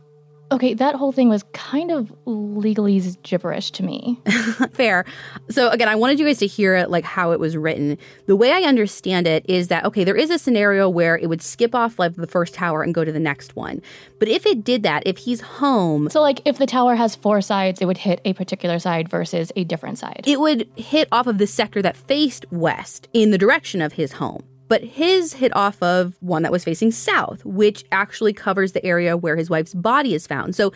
Okay, 0.50 0.72
that 0.74 0.94
whole 0.94 1.12
thing 1.12 1.28
was 1.28 1.44
kind 1.52 1.90
of 1.90 2.12
legalese 2.26 3.20
gibberish 3.22 3.70
to 3.72 3.82
me. 3.82 4.18
Fair. 4.72 5.04
So 5.50 5.68
again, 5.70 5.88
I 5.88 5.94
wanted 5.94 6.18
you 6.18 6.24
guys 6.26 6.38
to 6.38 6.46
hear 6.46 6.74
it 6.74 6.90
like 6.90 7.04
how 7.04 7.32
it 7.32 7.40
was 7.40 7.56
written. 7.56 7.98
The 8.26 8.36
way 8.36 8.52
I 8.52 8.62
understand 8.62 9.26
it 9.26 9.44
is 9.48 9.68
that 9.68 9.84
okay, 9.84 10.04
there 10.04 10.16
is 10.16 10.30
a 10.30 10.38
scenario 10.38 10.88
where 10.88 11.18
it 11.18 11.28
would 11.28 11.42
skip 11.42 11.74
off 11.74 11.98
like 11.98 12.14
the 12.14 12.26
first 12.26 12.54
tower 12.54 12.82
and 12.82 12.94
go 12.94 13.04
to 13.04 13.12
the 13.12 13.20
next 13.20 13.56
one. 13.56 13.82
But 14.18 14.28
if 14.28 14.46
it 14.46 14.64
did 14.64 14.82
that, 14.84 15.02
if 15.06 15.18
he's 15.18 15.40
home, 15.40 16.08
so 16.08 16.20
like 16.20 16.40
if 16.44 16.58
the 16.58 16.66
tower 16.66 16.94
has 16.94 17.14
four 17.14 17.40
sides, 17.40 17.80
it 17.80 17.84
would 17.84 17.98
hit 17.98 18.20
a 18.24 18.32
particular 18.32 18.78
side 18.78 19.08
versus 19.08 19.52
a 19.54 19.64
different 19.64 19.98
side. 19.98 20.22
It 20.26 20.40
would 20.40 20.68
hit 20.76 21.08
off 21.12 21.26
of 21.26 21.38
the 21.38 21.46
sector 21.46 21.82
that 21.82 21.96
faced 21.96 22.46
west 22.50 23.08
in 23.12 23.30
the 23.30 23.38
direction 23.38 23.82
of 23.82 23.94
his 23.94 24.12
home 24.12 24.44
but 24.68 24.84
his 24.84 25.32
hit 25.34 25.54
off 25.56 25.82
of 25.82 26.16
one 26.20 26.42
that 26.42 26.52
was 26.52 26.64
facing 26.64 26.92
south, 26.92 27.44
which 27.44 27.84
actually 27.90 28.32
covers 28.32 28.72
the 28.72 28.84
area 28.84 29.16
where 29.16 29.36
his 29.36 29.50
wife's 29.50 29.74
body 29.74 30.14
is 30.14 30.26
found. 30.26 30.54
So 30.54 30.72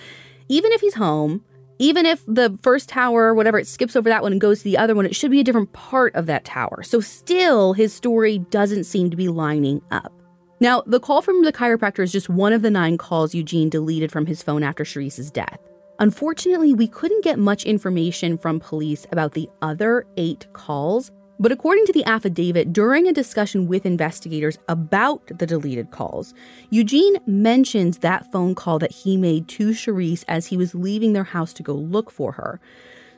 even 0.49 0.73
if 0.73 0.81
he's 0.81 0.95
home, 0.95 1.45
even 1.79 2.07
if 2.07 2.25
the 2.27 2.59
first 2.63 2.89
tower, 2.89 3.35
whatever, 3.35 3.59
it 3.59 3.67
skips 3.67 3.97
over 3.97 4.09
that 4.09 4.23
one 4.23 4.33
and 4.33 4.41
goes 4.41 4.59
to 4.59 4.65
the 4.65 4.79
other 4.79 4.95
one, 4.95 5.07
it 5.07 5.17
should 5.17 5.31
be 5.31 5.41
a 5.41 5.45
different 5.45 5.73
part 5.73 6.15
of 6.15 6.27
that 6.27 6.45
tower. 6.45 6.83
So 6.83 7.01
still, 7.01 7.73
his 7.73 7.93
story 7.93 8.39
doesn't 8.39 8.85
seem 8.85 9.11
to 9.11 9.17
be 9.17 9.29
lining 9.29 9.83
up. 9.91 10.13
Now, 10.61 10.83
the 10.87 11.01
call 11.01 11.23
from 11.23 11.43
the 11.43 11.53
chiropractor 11.53 12.05
is 12.05 12.13
just 12.13 12.29
one 12.29 12.53
of 12.53 12.63
the 12.63 12.71
nine 12.71 12.97
calls 12.97 13.35
Eugene 13.35 13.69
deleted 13.69 14.13
from 14.13 14.27
his 14.27 14.43
phone 14.43 14.63
after 14.63 14.85
Sherese's 14.85 15.31
death. 15.31 15.59
Unfortunately, 15.99 16.73
we 16.73 16.87
couldn't 16.87 17.25
get 17.25 17.39
much 17.39 17.65
information 17.65 18.39
from 18.39 18.61
police 18.61 19.07
about 19.11 19.33
the 19.33 19.49
other 19.61 20.07
eight 20.17 20.47
calls 20.53 21.11
But 21.43 21.51
according 21.51 21.87
to 21.87 21.93
the 21.93 22.05
affidavit, 22.05 22.73
during 22.73 23.09
a 23.09 23.13
discussion 23.13 23.67
with 23.67 23.85
investigators 23.85 24.59
about 24.69 25.27
the 25.27 25.45
deleted 25.45 25.91
calls, 25.91 26.35
Eugene 26.71 27.17
mentions 27.27 27.99
that 27.99 28.31
phone 28.31 28.55
call 28.55 28.79
that 28.79 28.93
he 28.93 29.17
made 29.17 29.49
to 29.49 29.75
Sherese 29.75 30.25
as 30.29 30.47
he 30.47 30.57
was 30.57 30.73
leaving 30.73 31.15
their 31.15 31.25
house 31.25 31.53
to 31.55 31.65
go 31.65 31.75
look 31.75 32.13
for 32.13 32.31
her. 32.31 32.61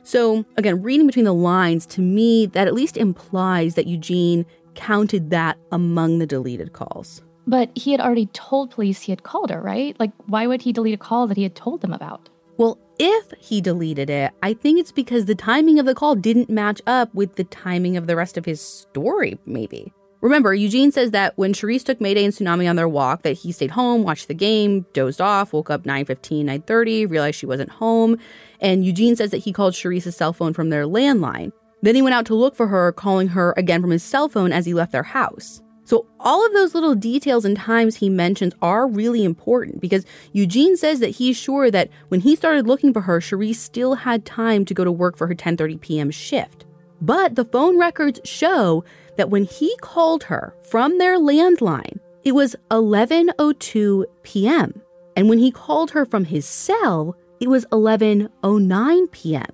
So, 0.01 0.43
again, 0.57 0.81
reading 0.81 1.05
between 1.05 1.25
the 1.25 1.35
lines, 1.35 1.85
to 1.85 2.01
me, 2.01 2.47
that 2.47 2.67
at 2.67 2.73
least 2.73 2.97
implies 2.97 3.75
that 3.75 3.85
Eugene 3.85 4.47
counted 4.73 5.29
that 5.29 5.59
among 5.71 6.17
the 6.17 6.25
deleted 6.25 6.73
calls. 6.73 7.21
But 7.45 7.69
he 7.77 7.91
had 7.91 8.01
already 8.01 8.25
told 8.33 8.71
police 8.71 9.01
he 9.01 9.11
had 9.11 9.21
called 9.21 9.51
her, 9.51 9.61
right? 9.61 9.95
Like, 9.99 10.13
why 10.25 10.47
would 10.47 10.63
he 10.63 10.73
delete 10.73 10.95
a 10.95 10.97
call 10.97 11.27
that 11.27 11.37
he 11.37 11.43
had 11.43 11.55
told 11.55 11.81
them 11.81 11.93
about? 11.93 12.27
Well, 12.57 12.79
if 12.99 13.33
he 13.39 13.61
deleted 13.61 14.09
it, 14.09 14.31
I 14.41 14.53
think 14.53 14.79
it's 14.79 14.91
because 14.91 15.25
the 15.25 15.35
timing 15.35 15.79
of 15.79 15.85
the 15.85 15.95
call 15.95 16.15
didn't 16.15 16.49
match 16.49 16.81
up 16.87 17.13
with 17.13 17.35
the 17.35 17.43
timing 17.45 17.97
of 17.97 18.07
the 18.07 18.15
rest 18.15 18.37
of 18.37 18.45
his 18.45 18.61
story, 18.61 19.37
maybe. 19.45 19.93
Remember, 20.21 20.55
Eugene 20.55 20.91
says 20.91 21.11
that 21.11 21.37
when 21.37 21.53
Sherese 21.53 21.83
took 21.83 22.01
Mayday 22.01 22.23
and 22.23 22.33
Tsunami 22.33 22.67
on 22.67 22.75
their 22.75 22.87
walk, 22.87 23.21
that 23.21 23.33
he 23.33 23.51
stayed 23.51 23.71
home, 23.71 24.03
watched 24.03 24.27
the 24.27 24.33
game, 24.33 24.85
dozed 24.93 25.21
off, 25.21 25.53
woke 25.53 25.69
up 25.69 25.83
9.15, 25.83 26.45
9.30, 26.45 27.09
realized 27.09 27.37
she 27.37 27.45
wasn't 27.45 27.69
home. 27.69 28.17
And 28.59 28.83
Eugene 28.83 29.15
says 29.15 29.29
that 29.31 29.43
he 29.43 29.53
called 29.53 29.75
Sherese's 29.75 30.15
cell 30.15 30.33
phone 30.33 30.53
from 30.53 30.69
their 30.69 30.85
landline. 30.85 31.51
Then 31.83 31.93
he 31.93 32.01
went 32.01 32.15
out 32.15 32.25
to 32.27 32.35
look 32.35 32.55
for 32.55 32.67
her, 32.67 32.91
calling 32.91 33.27
her 33.29 33.53
again 33.55 33.81
from 33.81 33.91
his 33.91 34.01
cell 34.01 34.27
phone 34.27 34.51
as 34.51 34.65
he 34.65 34.73
left 34.73 34.91
their 34.91 35.03
house. 35.03 35.61
So, 35.85 36.07
all 36.19 36.45
of 36.45 36.51
those 36.53 36.73
little 36.73 36.95
details 36.95 37.45
and 37.45 37.55
times 37.55 37.97
he 37.97 38.09
mentions 38.09 38.53
are 38.61 38.87
really 38.87 39.23
important 39.23 39.79
because 39.79 40.03
Eugene 40.33 40.75
says 40.75 40.99
that 40.99 41.11
he's 41.11 41.37
sure 41.37 41.69
that 41.69 41.89
when 42.07 42.21
he 42.21 42.35
started 42.35 42.65
looking 42.65 42.91
for 42.91 43.01
her, 43.01 43.21
Sherese 43.21 43.59
still 43.59 43.93
had 43.93 44.25
time 44.25 44.65
to 44.65 44.73
go 44.73 44.83
to 44.83 44.91
work 44.91 45.15
for 45.15 45.27
her 45.27 45.35
10:30 45.35 45.79
p.m. 45.79 46.11
shift. 46.11 46.65
But 47.01 47.35
the 47.35 47.45
phone 47.45 47.79
records 47.79 48.19
show 48.23 48.83
that 49.17 49.29
when 49.29 49.43
he 49.43 49.75
called 49.81 50.23
her 50.23 50.55
from 50.63 50.97
their 50.97 51.19
landline, 51.19 51.99
it 52.23 52.33
was 52.33 52.55
11:02 52.71 54.05
p.m. 54.23 54.81
And 55.15 55.29
when 55.29 55.37
he 55.37 55.51
called 55.51 55.91
her 55.91 56.05
from 56.05 56.25
his 56.25 56.47
cell, 56.47 57.15
it 57.39 57.47
was 57.47 57.65
11:09 57.67 59.11
p.m. 59.11 59.45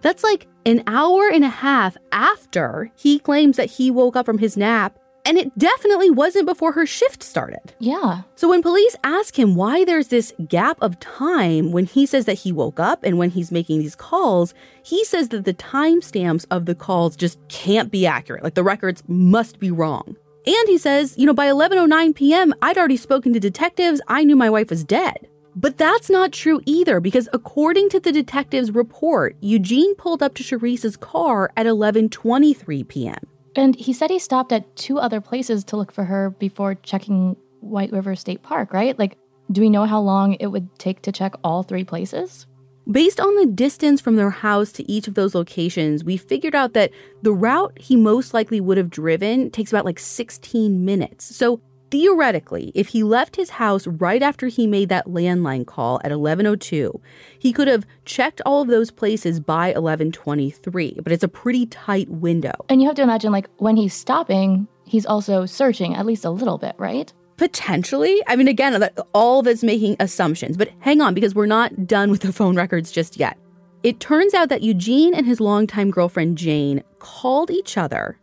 That's 0.00 0.22
like 0.22 0.46
an 0.64 0.84
hour 0.86 1.28
and 1.28 1.44
a 1.44 1.48
half 1.48 1.96
after 2.12 2.92
he 2.96 3.18
claims 3.18 3.56
that 3.56 3.70
he 3.70 3.90
woke 3.90 4.14
up 4.14 4.26
from 4.26 4.38
his 4.38 4.56
nap 4.56 4.98
and 5.24 5.38
it 5.38 5.56
definitely 5.56 6.10
wasn't 6.10 6.46
before 6.46 6.72
her 6.72 6.86
shift 6.86 7.22
started. 7.22 7.74
Yeah. 7.78 8.22
So 8.34 8.48
when 8.48 8.62
police 8.62 8.96
ask 9.04 9.38
him 9.38 9.54
why 9.54 9.84
there's 9.84 10.08
this 10.08 10.32
gap 10.48 10.78
of 10.80 10.98
time 11.00 11.72
when 11.72 11.84
he 11.84 12.06
says 12.06 12.24
that 12.26 12.34
he 12.40 12.52
woke 12.52 12.80
up 12.80 13.04
and 13.04 13.18
when 13.18 13.30
he's 13.30 13.52
making 13.52 13.78
these 13.78 13.94
calls, 13.94 14.54
he 14.82 15.04
says 15.04 15.28
that 15.28 15.44
the 15.44 15.54
timestamps 15.54 16.44
of 16.50 16.66
the 16.66 16.74
calls 16.74 17.16
just 17.16 17.38
can't 17.48 17.90
be 17.90 18.06
accurate. 18.06 18.42
Like 18.42 18.54
the 18.54 18.64
records 18.64 19.02
must 19.06 19.58
be 19.58 19.70
wrong. 19.70 20.16
And 20.44 20.68
he 20.68 20.76
says, 20.76 21.14
you 21.16 21.24
know, 21.26 21.34
by 21.34 21.46
11:09 21.46 22.14
p.m., 22.16 22.52
I'd 22.60 22.76
already 22.76 22.96
spoken 22.96 23.32
to 23.32 23.40
detectives. 23.40 24.00
I 24.08 24.24
knew 24.24 24.34
my 24.34 24.50
wife 24.50 24.70
was 24.70 24.82
dead. 24.82 25.28
But 25.54 25.76
that's 25.76 26.08
not 26.08 26.32
true 26.32 26.60
either 26.64 26.98
because 26.98 27.28
according 27.32 27.90
to 27.90 28.00
the 28.00 28.10
detective's 28.10 28.70
report, 28.70 29.36
Eugene 29.40 29.94
pulled 29.96 30.22
up 30.22 30.34
to 30.34 30.42
Sherese's 30.42 30.96
car 30.96 31.52
at 31.56 31.66
11:23 31.66 32.88
p.m. 32.88 33.18
And 33.54 33.76
he 33.76 33.92
said 33.92 34.10
he 34.10 34.18
stopped 34.18 34.52
at 34.52 34.76
two 34.76 34.98
other 34.98 35.20
places 35.20 35.64
to 35.64 35.76
look 35.76 35.92
for 35.92 36.04
her 36.04 36.30
before 36.30 36.74
checking 36.76 37.36
White 37.60 37.92
River 37.92 38.16
State 38.16 38.42
Park, 38.42 38.72
right? 38.72 38.98
Like, 38.98 39.16
do 39.50 39.60
we 39.60 39.70
know 39.70 39.84
how 39.84 40.00
long 40.00 40.34
it 40.34 40.46
would 40.46 40.78
take 40.78 41.02
to 41.02 41.12
check 41.12 41.34
all 41.44 41.62
three 41.62 41.84
places? 41.84 42.46
Based 42.90 43.20
on 43.20 43.36
the 43.36 43.46
distance 43.46 44.00
from 44.00 44.16
their 44.16 44.30
house 44.30 44.72
to 44.72 44.90
each 44.90 45.06
of 45.06 45.14
those 45.14 45.34
locations, 45.34 46.02
we 46.02 46.16
figured 46.16 46.54
out 46.54 46.72
that 46.72 46.90
the 47.22 47.32
route 47.32 47.78
he 47.78 47.94
most 47.94 48.34
likely 48.34 48.60
would 48.60 48.76
have 48.76 48.90
driven 48.90 49.50
takes 49.50 49.70
about 49.70 49.84
like 49.84 50.00
16 50.00 50.84
minutes. 50.84 51.36
So 51.36 51.60
theoretically, 51.92 52.72
if 52.74 52.88
he 52.88 53.02
left 53.02 53.36
his 53.36 53.50
house 53.50 53.86
right 53.86 54.22
after 54.22 54.48
he 54.48 54.66
made 54.66 54.88
that 54.88 55.06
landline 55.06 55.66
call 55.66 56.00
at 56.02 56.10
11:02, 56.10 57.00
he 57.38 57.52
could 57.52 57.68
have 57.68 57.86
checked 58.06 58.40
all 58.46 58.62
of 58.62 58.68
those 58.68 58.90
places 58.90 59.38
by 59.40 59.74
11:23, 59.74 60.98
but 61.02 61.12
it's 61.12 61.22
a 61.22 61.28
pretty 61.28 61.66
tight 61.66 62.08
window. 62.08 62.54
And 62.70 62.80
you 62.80 62.88
have 62.88 62.96
to 62.96 63.02
imagine 63.02 63.30
like 63.30 63.48
when 63.58 63.76
he's 63.76 63.92
stopping, 63.92 64.66
he's 64.84 65.04
also 65.04 65.44
searching 65.44 65.94
at 65.94 66.06
least 66.06 66.24
a 66.24 66.30
little 66.30 66.56
bit, 66.56 66.74
right? 66.78 67.12
Potentially. 67.36 68.22
I 68.26 68.36
mean 68.36 68.48
again, 68.48 68.88
all 69.12 69.42
that's 69.42 69.62
making 69.62 69.96
assumptions, 70.00 70.56
but 70.56 70.70
hang 70.78 71.02
on 71.02 71.12
because 71.12 71.34
we're 71.34 71.44
not 71.44 71.86
done 71.86 72.10
with 72.10 72.22
the 72.22 72.32
phone 72.32 72.56
records 72.56 72.90
just 72.90 73.18
yet. 73.18 73.36
It 73.82 74.00
turns 74.00 74.32
out 74.32 74.48
that 74.48 74.62
Eugene 74.62 75.12
and 75.12 75.26
his 75.26 75.40
longtime 75.40 75.90
girlfriend 75.90 76.38
Jane 76.38 76.82
called 77.00 77.50
each 77.50 77.76
other. 77.76 78.18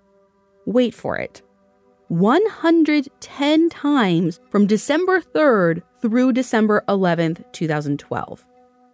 Wait 0.65 0.95
for 0.95 1.17
it 1.17 1.43
110 2.09 3.69
times 3.69 4.39
from 4.49 4.65
December 4.65 5.21
3rd 5.21 5.83
through 6.01 6.33
December 6.33 6.83
11th, 6.89 7.43
2012. 7.51 8.45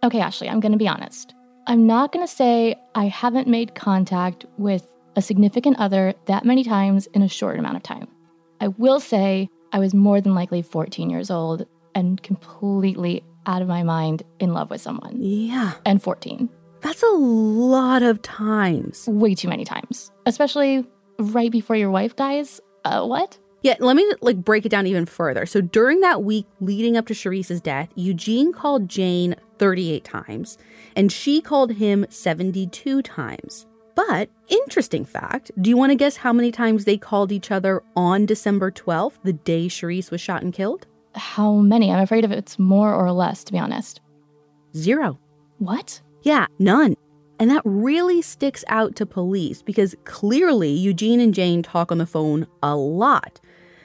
Okay, 0.04 0.20
Ashley, 0.20 0.48
I'm 0.48 0.60
going 0.60 0.72
to 0.72 0.78
be 0.78 0.88
honest. 0.88 1.34
I'm 1.66 1.86
not 1.86 2.12
going 2.12 2.24
to 2.24 2.32
say 2.32 2.76
I 2.94 3.06
haven't 3.06 3.48
made 3.48 3.74
contact 3.74 4.44
with 4.58 4.86
a 5.16 5.22
significant 5.22 5.78
other 5.78 6.14
that 6.26 6.44
many 6.44 6.62
times 6.62 7.06
in 7.08 7.22
a 7.22 7.28
short 7.28 7.58
amount 7.58 7.76
of 7.76 7.82
time. 7.82 8.06
I 8.60 8.68
will 8.68 9.00
say 9.00 9.48
I 9.72 9.78
was 9.78 9.94
more 9.94 10.20
than 10.20 10.34
likely 10.34 10.62
14 10.62 11.10
years 11.10 11.30
old 11.30 11.66
and 11.94 12.22
completely 12.22 13.24
out 13.46 13.62
of 13.62 13.68
my 13.68 13.82
mind 13.82 14.22
in 14.38 14.52
love 14.52 14.70
with 14.70 14.80
someone. 14.80 15.16
Yeah. 15.18 15.72
And 15.86 16.02
14. 16.02 16.50
That's 16.82 17.02
a 17.02 17.16
lot 17.16 18.02
of 18.02 18.20
times. 18.20 19.08
Way 19.08 19.34
too 19.34 19.48
many 19.48 19.64
times. 19.64 20.12
Especially 20.26 20.86
right 21.18 21.50
before 21.50 21.76
your 21.76 21.90
wife 21.90 22.14
dies 22.14 22.60
uh, 22.86 23.04
what? 23.06 23.38
Yeah, 23.62 23.74
let 23.80 23.96
me 23.96 24.10
like 24.20 24.36
break 24.36 24.64
it 24.64 24.68
down 24.68 24.86
even 24.86 25.06
further. 25.06 25.44
So 25.44 25.60
during 25.60 26.00
that 26.00 26.22
week 26.22 26.46
leading 26.60 26.96
up 26.96 27.06
to 27.06 27.14
Sherese's 27.14 27.60
death, 27.60 27.88
Eugene 27.96 28.52
called 28.52 28.88
Jane 28.88 29.34
38 29.58 30.04
times 30.04 30.56
and 30.94 31.10
she 31.10 31.40
called 31.40 31.72
him 31.72 32.06
72 32.08 33.02
times. 33.02 33.66
But 33.96 34.28
interesting 34.48 35.04
fact, 35.04 35.50
do 35.60 35.70
you 35.70 35.76
want 35.76 35.90
to 35.90 35.96
guess 35.96 36.18
how 36.18 36.32
many 36.32 36.52
times 36.52 36.84
they 36.84 36.98
called 36.98 37.32
each 37.32 37.50
other 37.50 37.82
on 37.96 38.26
December 38.26 38.70
12th, 38.70 39.14
the 39.24 39.32
day 39.32 39.68
Sherese 39.68 40.10
was 40.10 40.20
shot 40.20 40.42
and 40.42 40.52
killed? 40.52 40.86
How 41.14 41.54
many? 41.54 41.90
I'm 41.90 42.02
afraid 42.02 42.24
if 42.24 42.30
it's 42.30 42.58
more 42.58 42.94
or 42.94 43.10
less, 43.10 43.42
to 43.44 43.52
be 43.52 43.58
honest. 43.58 44.00
Zero. 44.76 45.18
What? 45.58 46.02
Yeah, 46.22 46.46
none. 46.58 46.94
And 47.38 47.50
that 47.50 47.62
really 47.64 48.22
sticks 48.22 48.64
out 48.68 48.96
to 48.96 49.06
police 49.06 49.62
because 49.62 49.94
clearly 50.04 50.70
Eugene 50.70 51.20
and 51.20 51.34
Jane 51.34 51.62
talk 51.62 51.92
on 51.92 51.98
the 51.98 52.06
phone 52.06 52.46
a 52.62 52.74
lot. 52.76 53.40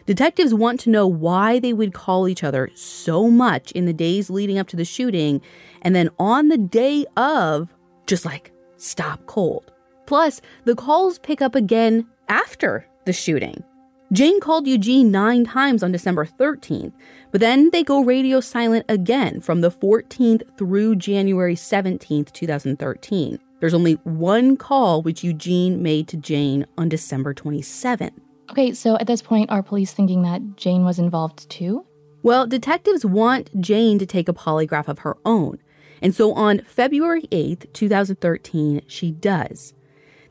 Detectives 0.05 0.53
want 0.53 0.79
to 0.81 0.89
know 0.89 1.05
why 1.05 1.59
they 1.59 1.73
would 1.73 1.93
call 1.93 2.27
each 2.27 2.43
other 2.43 2.69
so 2.75 3.29
much 3.29 3.71
in 3.73 3.85
the 3.85 3.93
days 3.93 4.29
leading 4.29 4.57
up 4.57 4.67
to 4.69 4.75
the 4.75 4.85
shooting, 4.85 5.41
and 5.83 5.95
then 5.95 6.09
on 6.17 6.47
the 6.47 6.57
day 6.57 7.05
of, 7.17 7.73
just 8.07 8.25
like 8.25 8.51
stop 8.77 9.25
cold. 9.27 9.71
Plus, 10.07 10.41
the 10.65 10.75
calls 10.75 11.19
pick 11.19 11.41
up 11.41 11.55
again 11.55 12.07
after 12.29 12.85
the 13.05 13.13
shooting. 13.13 13.63
Jane 14.11 14.41
called 14.41 14.67
Eugene 14.67 15.09
nine 15.09 15.45
times 15.45 15.81
on 15.81 15.93
December 15.93 16.25
13th, 16.25 16.91
but 17.31 17.39
then 17.39 17.69
they 17.69 17.81
go 17.81 18.03
radio 18.03 18.41
silent 18.41 18.85
again 18.89 19.39
from 19.39 19.61
the 19.61 19.71
14th 19.71 20.43
through 20.57 20.97
January 20.97 21.55
17th, 21.55 22.33
2013. 22.33 23.39
There's 23.61 23.73
only 23.73 23.93
one 24.03 24.57
call 24.57 25.01
which 25.01 25.23
Eugene 25.23 25.81
made 25.81 26.09
to 26.09 26.17
Jane 26.17 26.65
on 26.77 26.89
December 26.89 27.33
27th. 27.33 28.11
Okay, 28.49 28.73
so 28.73 28.97
at 28.97 29.07
this 29.07 29.21
point, 29.21 29.49
are 29.49 29.63
police 29.63 29.93
thinking 29.93 30.23
that 30.23 30.57
Jane 30.57 30.83
was 30.83 30.99
involved 30.99 31.49
too? 31.49 31.85
Well, 32.21 32.47
detectives 32.47 33.05
want 33.05 33.61
Jane 33.61 33.97
to 33.97 34.05
take 34.05 34.27
a 34.27 34.33
polygraph 34.33 34.89
of 34.89 34.99
her 34.99 35.15
own. 35.23 35.59
And 36.01 36.13
so 36.13 36.33
on 36.33 36.63
February 36.63 37.23
8th, 37.31 37.71
2013, 37.71 38.81
she 38.87 39.11
does. 39.11 39.73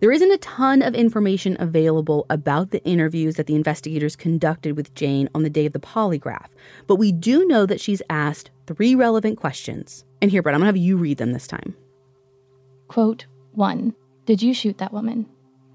There 0.00 0.12
isn't 0.12 0.32
a 0.32 0.38
ton 0.38 0.80
of 0.80 0.94
information 0.94 1.58
available 1.60 2.24
about 2.30 2.70
the 2.70 2.82
interviews 2.84 3.36
that 3.36 3.46
the 3.46 3.54
investigators 3.54 4.16
conducted 4.16 4.74
with 4.74 4.94
Jane 4.94 5.28
on 5.34 5.42
the 5.42 5.50
day 5.50 5.66
of 5.66 5.74
the 5.74 5.78
polygraph, 5.78 6.48
but 6.86 6.96
we 6.96 7.12
do 7.12 7.46
know 7.46 7.66
that 7.66 7.82
she's 7.82 8.00
asked 8.08 8.50
three 8.66 8.94
relevant 8.94 9.38
questions. 9.38 10.06
And 10.22 10.30
here, 10.30 10.40
Britt, 10.42 10.54
I'm 10.54 10.60
gonna 10.60 10.68
have 10.68 10.76
you 10.78 10.96
read 10.96 11.18
them 11.18 11.32
this 11.32 11.46
time. 11.46 11.76
Quote 12.88 13.26
1. 13.52 13.94
Did 14.24 14.40
you 14.40 14.54
shoot 14.54 14.78
that 14.78 14.92
woman? 14.92 15.26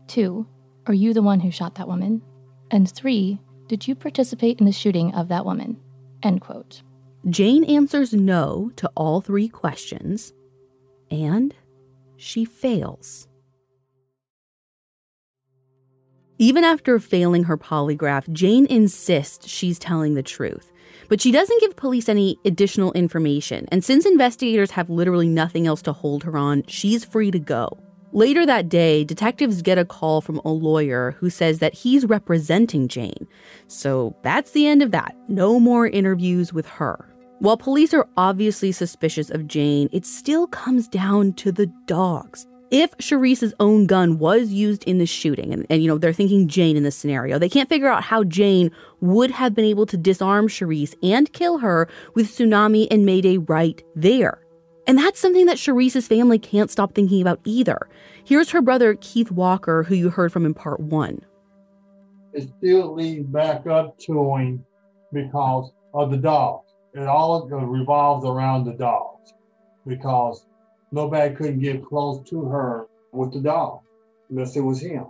2. 0.08 0.48
Are 0.88 0.94
you 0.94 1.14
the 1.14 1.22
one 1.22 1.40
who 1.40 1.52
shot 1.52 1.76
that 1.76 1.88
woman? 1.88 2.24
And 2.72 2.90
3. 2.90 3.40
Did 3.68 3.88
you 3.88 3.94
participate 3.94 4.60
in 4.60 4.66
the 4.66 4.72
shooting 4.72 5.14
of 5.14 5.28
that 5.28 5.46
woman? 5.46 5.78
End 6.24 6.42
quote. 6.42 6.82
Jane 7.30 7.64
answers 7.64 8.12
no 8.12 8.72
to 8.76 8.90
all 8.96 9.22
three 9.22 9.50
questions, 9.50 10.34
and 11.12 11.54
she 12.18 12.44
fails. 12.44 13.28
Even 16.38 16.66
after 16.66 17.00
failing 17.00 17.46
her 17.46 17.58
polygraph, 17.58 18.30
Jane 18.34 18.66
insists 18.66 19.48
she's 19.48 19.80
telling 19.80 20.16
the 20.16 20.24
truth. 20.24 20.70
But 21.08 21.22
she 21.22 21.32
doesn't 21.32 21.62
give 21.62 21.78
police 21.78 22.10
any 22.10 22.38
additional 22.44 22.92
information, 22.92 23.68
and 23.72 23.84
since 23.84 24.06
investigators 24.06 24.72
have 24.72 24.90
literally 24.90 25.30
nothing 25.30 25.66
else 25.66 25.82
to 25.84 25.94
hold 25.94 26.24
her 26.24 26.36
on, 26.36 26.64
she's 26.68 27.06
free 27.06 27.32
to 27.32 27.40
go. 27.40 27.78
Later 28.12 28.46
that 28.46 28.68
day, 28.68 29.04
detectives 29.04 29.62
get 29.62 29.78
a 29.78 29.86
call 29.86 30.20
from 30.20 30.42
a 30.44 30.50
lawyer 30.50 31.12
who 31.20 31.30
says 31.30 31.60
that 31.60 31.74
he's 31.74 32.06
representing 32.06 32.88
Jane. 32.88 33.28
So 33.68 34.16
that's 34.22 34.52
the 34.52 34.68
end 34.68 34.82
of 34.82 34.92
that. 34.92 35.16
No 35.30 35.60
more 35.60 35.88
interviews 35.88 36.52
with 36.52 36.66
her. 36.66 37.14
While 37.40 37.58
police 37.58 37.94
are 37.94 38.08
obviously 38.18 38.72
suspicious 38.72 39.30
of 39.30 39.48
Jane, 39.48 39.90
it 39.92 40.06
still 40.06 40.48
comes 40.48 40.88
down 40.88 41.34
to 41.34 41.52
the 41.52 41.68
dogs. 41.86 42.48
If 42.72 42.98
Sherese's 42.98 43.54
own 43.60 43.86
gun 43.86 44.18
was 44.18 44.50
used 44.50 44.84
in 44.86 44.98
the 44.98 45.06
shooting, 45.06 45.54
and, 45.54 45.68
and, 45.70 45.84
you 45.84 45.88
know, 45.88 46.00
they're 46.00 46.14
thinking 46.14 46.48
Jane 46.48 46.76
in 46.76 46.84
this 46.84 46.96
scenario, 46.96 47.38
they 47.38 47.50
can't 47.50 47.70
figure 47.70 47.88
out 47.88 48.04
how 48.04 48.24
Jane 48.24 48.72
would 49.02 49.30
have 49.32 49.54
been 49.54 49.66
able 49.66 49.86
to 49.86 49.98
disarm 49.98 50.48
Sherese 50.48 50.96
and 51.04 51.32
kill 51.32 51.60
her 51.60 51.88
with 52.16 52.28
Tsunami 52.28 52.88
and 52.90 53.06
Mayday 53.06 53.38
right 53.38 53.84
there. 53.96 54.40
And 54.88 54.98
that's 54.98 55.20
something 55.20 55.46
that 55.46 55.58
Sherese's 55.58 56.08
family 56.08 56.40
can't 56.40 56.72
stop 56.72 56.94
thinking 56.94 57.22
about 57.22 57.40
either. 57.44 57.88
Here's 58.24 58.50
her 58.52 58.62
brother, 58.62 58.96
Keith 59.00 59.32
Walker, 59.32 59.84
who 59.84 59.96
you 59.96 60.10
heard 60.10 60.32
from 60.32 60.46
in 60.46 60.54
part 60.54 60.80
one. 60.80 61.22
It 62.34 62.50
still 62.58 62.94
leads 62.94 63.28
back 63.28 63.68
up 63.68 63.98
to 64.00 64.36
him 64.36 64.66
because 65.14 65.72
of 65.94 66.12
the 66.12 66.18
dogs. 66.18 66.72
It 66.94 67.08
all 67.08 67.48
revolves 67.48 68.26
around 68.26 68.66
the 68.66 68.74
dogs 68.74 69.34
because 69.88 70.46
nobody 70.96 71.36
couldn't 71.36 71.60
get 71.60 71.86
close 71.86 72.28
to 72.30 72.46
her 72.46 72.88
with 73.12 73.34
the 73.34 73.40
dog 73.40 73.82
unless 74.30 74.56
it 74.56 74.62
was 74.62 74.82
him. 74.82 75.06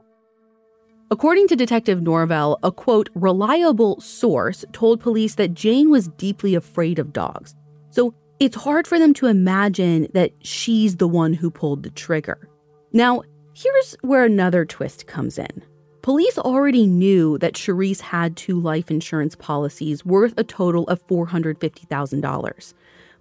According 1.11 1.47
to 1.49 1.55
Detective 1.55 2.01
Norvell, 2.01 2.57
a 2.63 2.71
quote, 2.71 3.09
reliable 3.13 4.01
source 4.01 4.65
told 4.73 4.99
police 4.99 5.35
that 5.35 5.53
Jane 5.53 5.91
was 5.91 6.07
deeply 6.07 6.55
afraid 6.55 6.97
of 6.97 7.13
dogs. 7.13 7.53
So 7.91 8.15
it's 8.39 8.57
hard 8.57 8.87
for 8.87 8.97
them 8.97 9.13
to 9.15 9.27
imagine 9.27 10.07
that 10.13 10.31
she's 10.41 10.97
the 10.97 11.07
one 11.07 11.33
who 11.33 11.51
pulled 11.51 11.83
the 11.83 11.91
trigger. 11.91 12.49
Now, 12.91 13.21
here's 13.53 13.95
where 14.01 14.25
another 14.25 14.65
twist 14.65 15.05
comes 15.05 15.37
in. 15.37 15.63
Police 16.01 16.37
already 16.37 16.87
knew 16.87 17.37
that 17.37 17.55
Sherese 17.55 18.01
had 18.01 18.35
two 18.35 18.59
life 18.59 18.89
insurance 18.89 19.35
policies 19.35 20.03
worth 20.05 20.33
a 20.37 20.43
total 20.43 20.87
of 20.87 21.05
$450,000. 21.07 22.73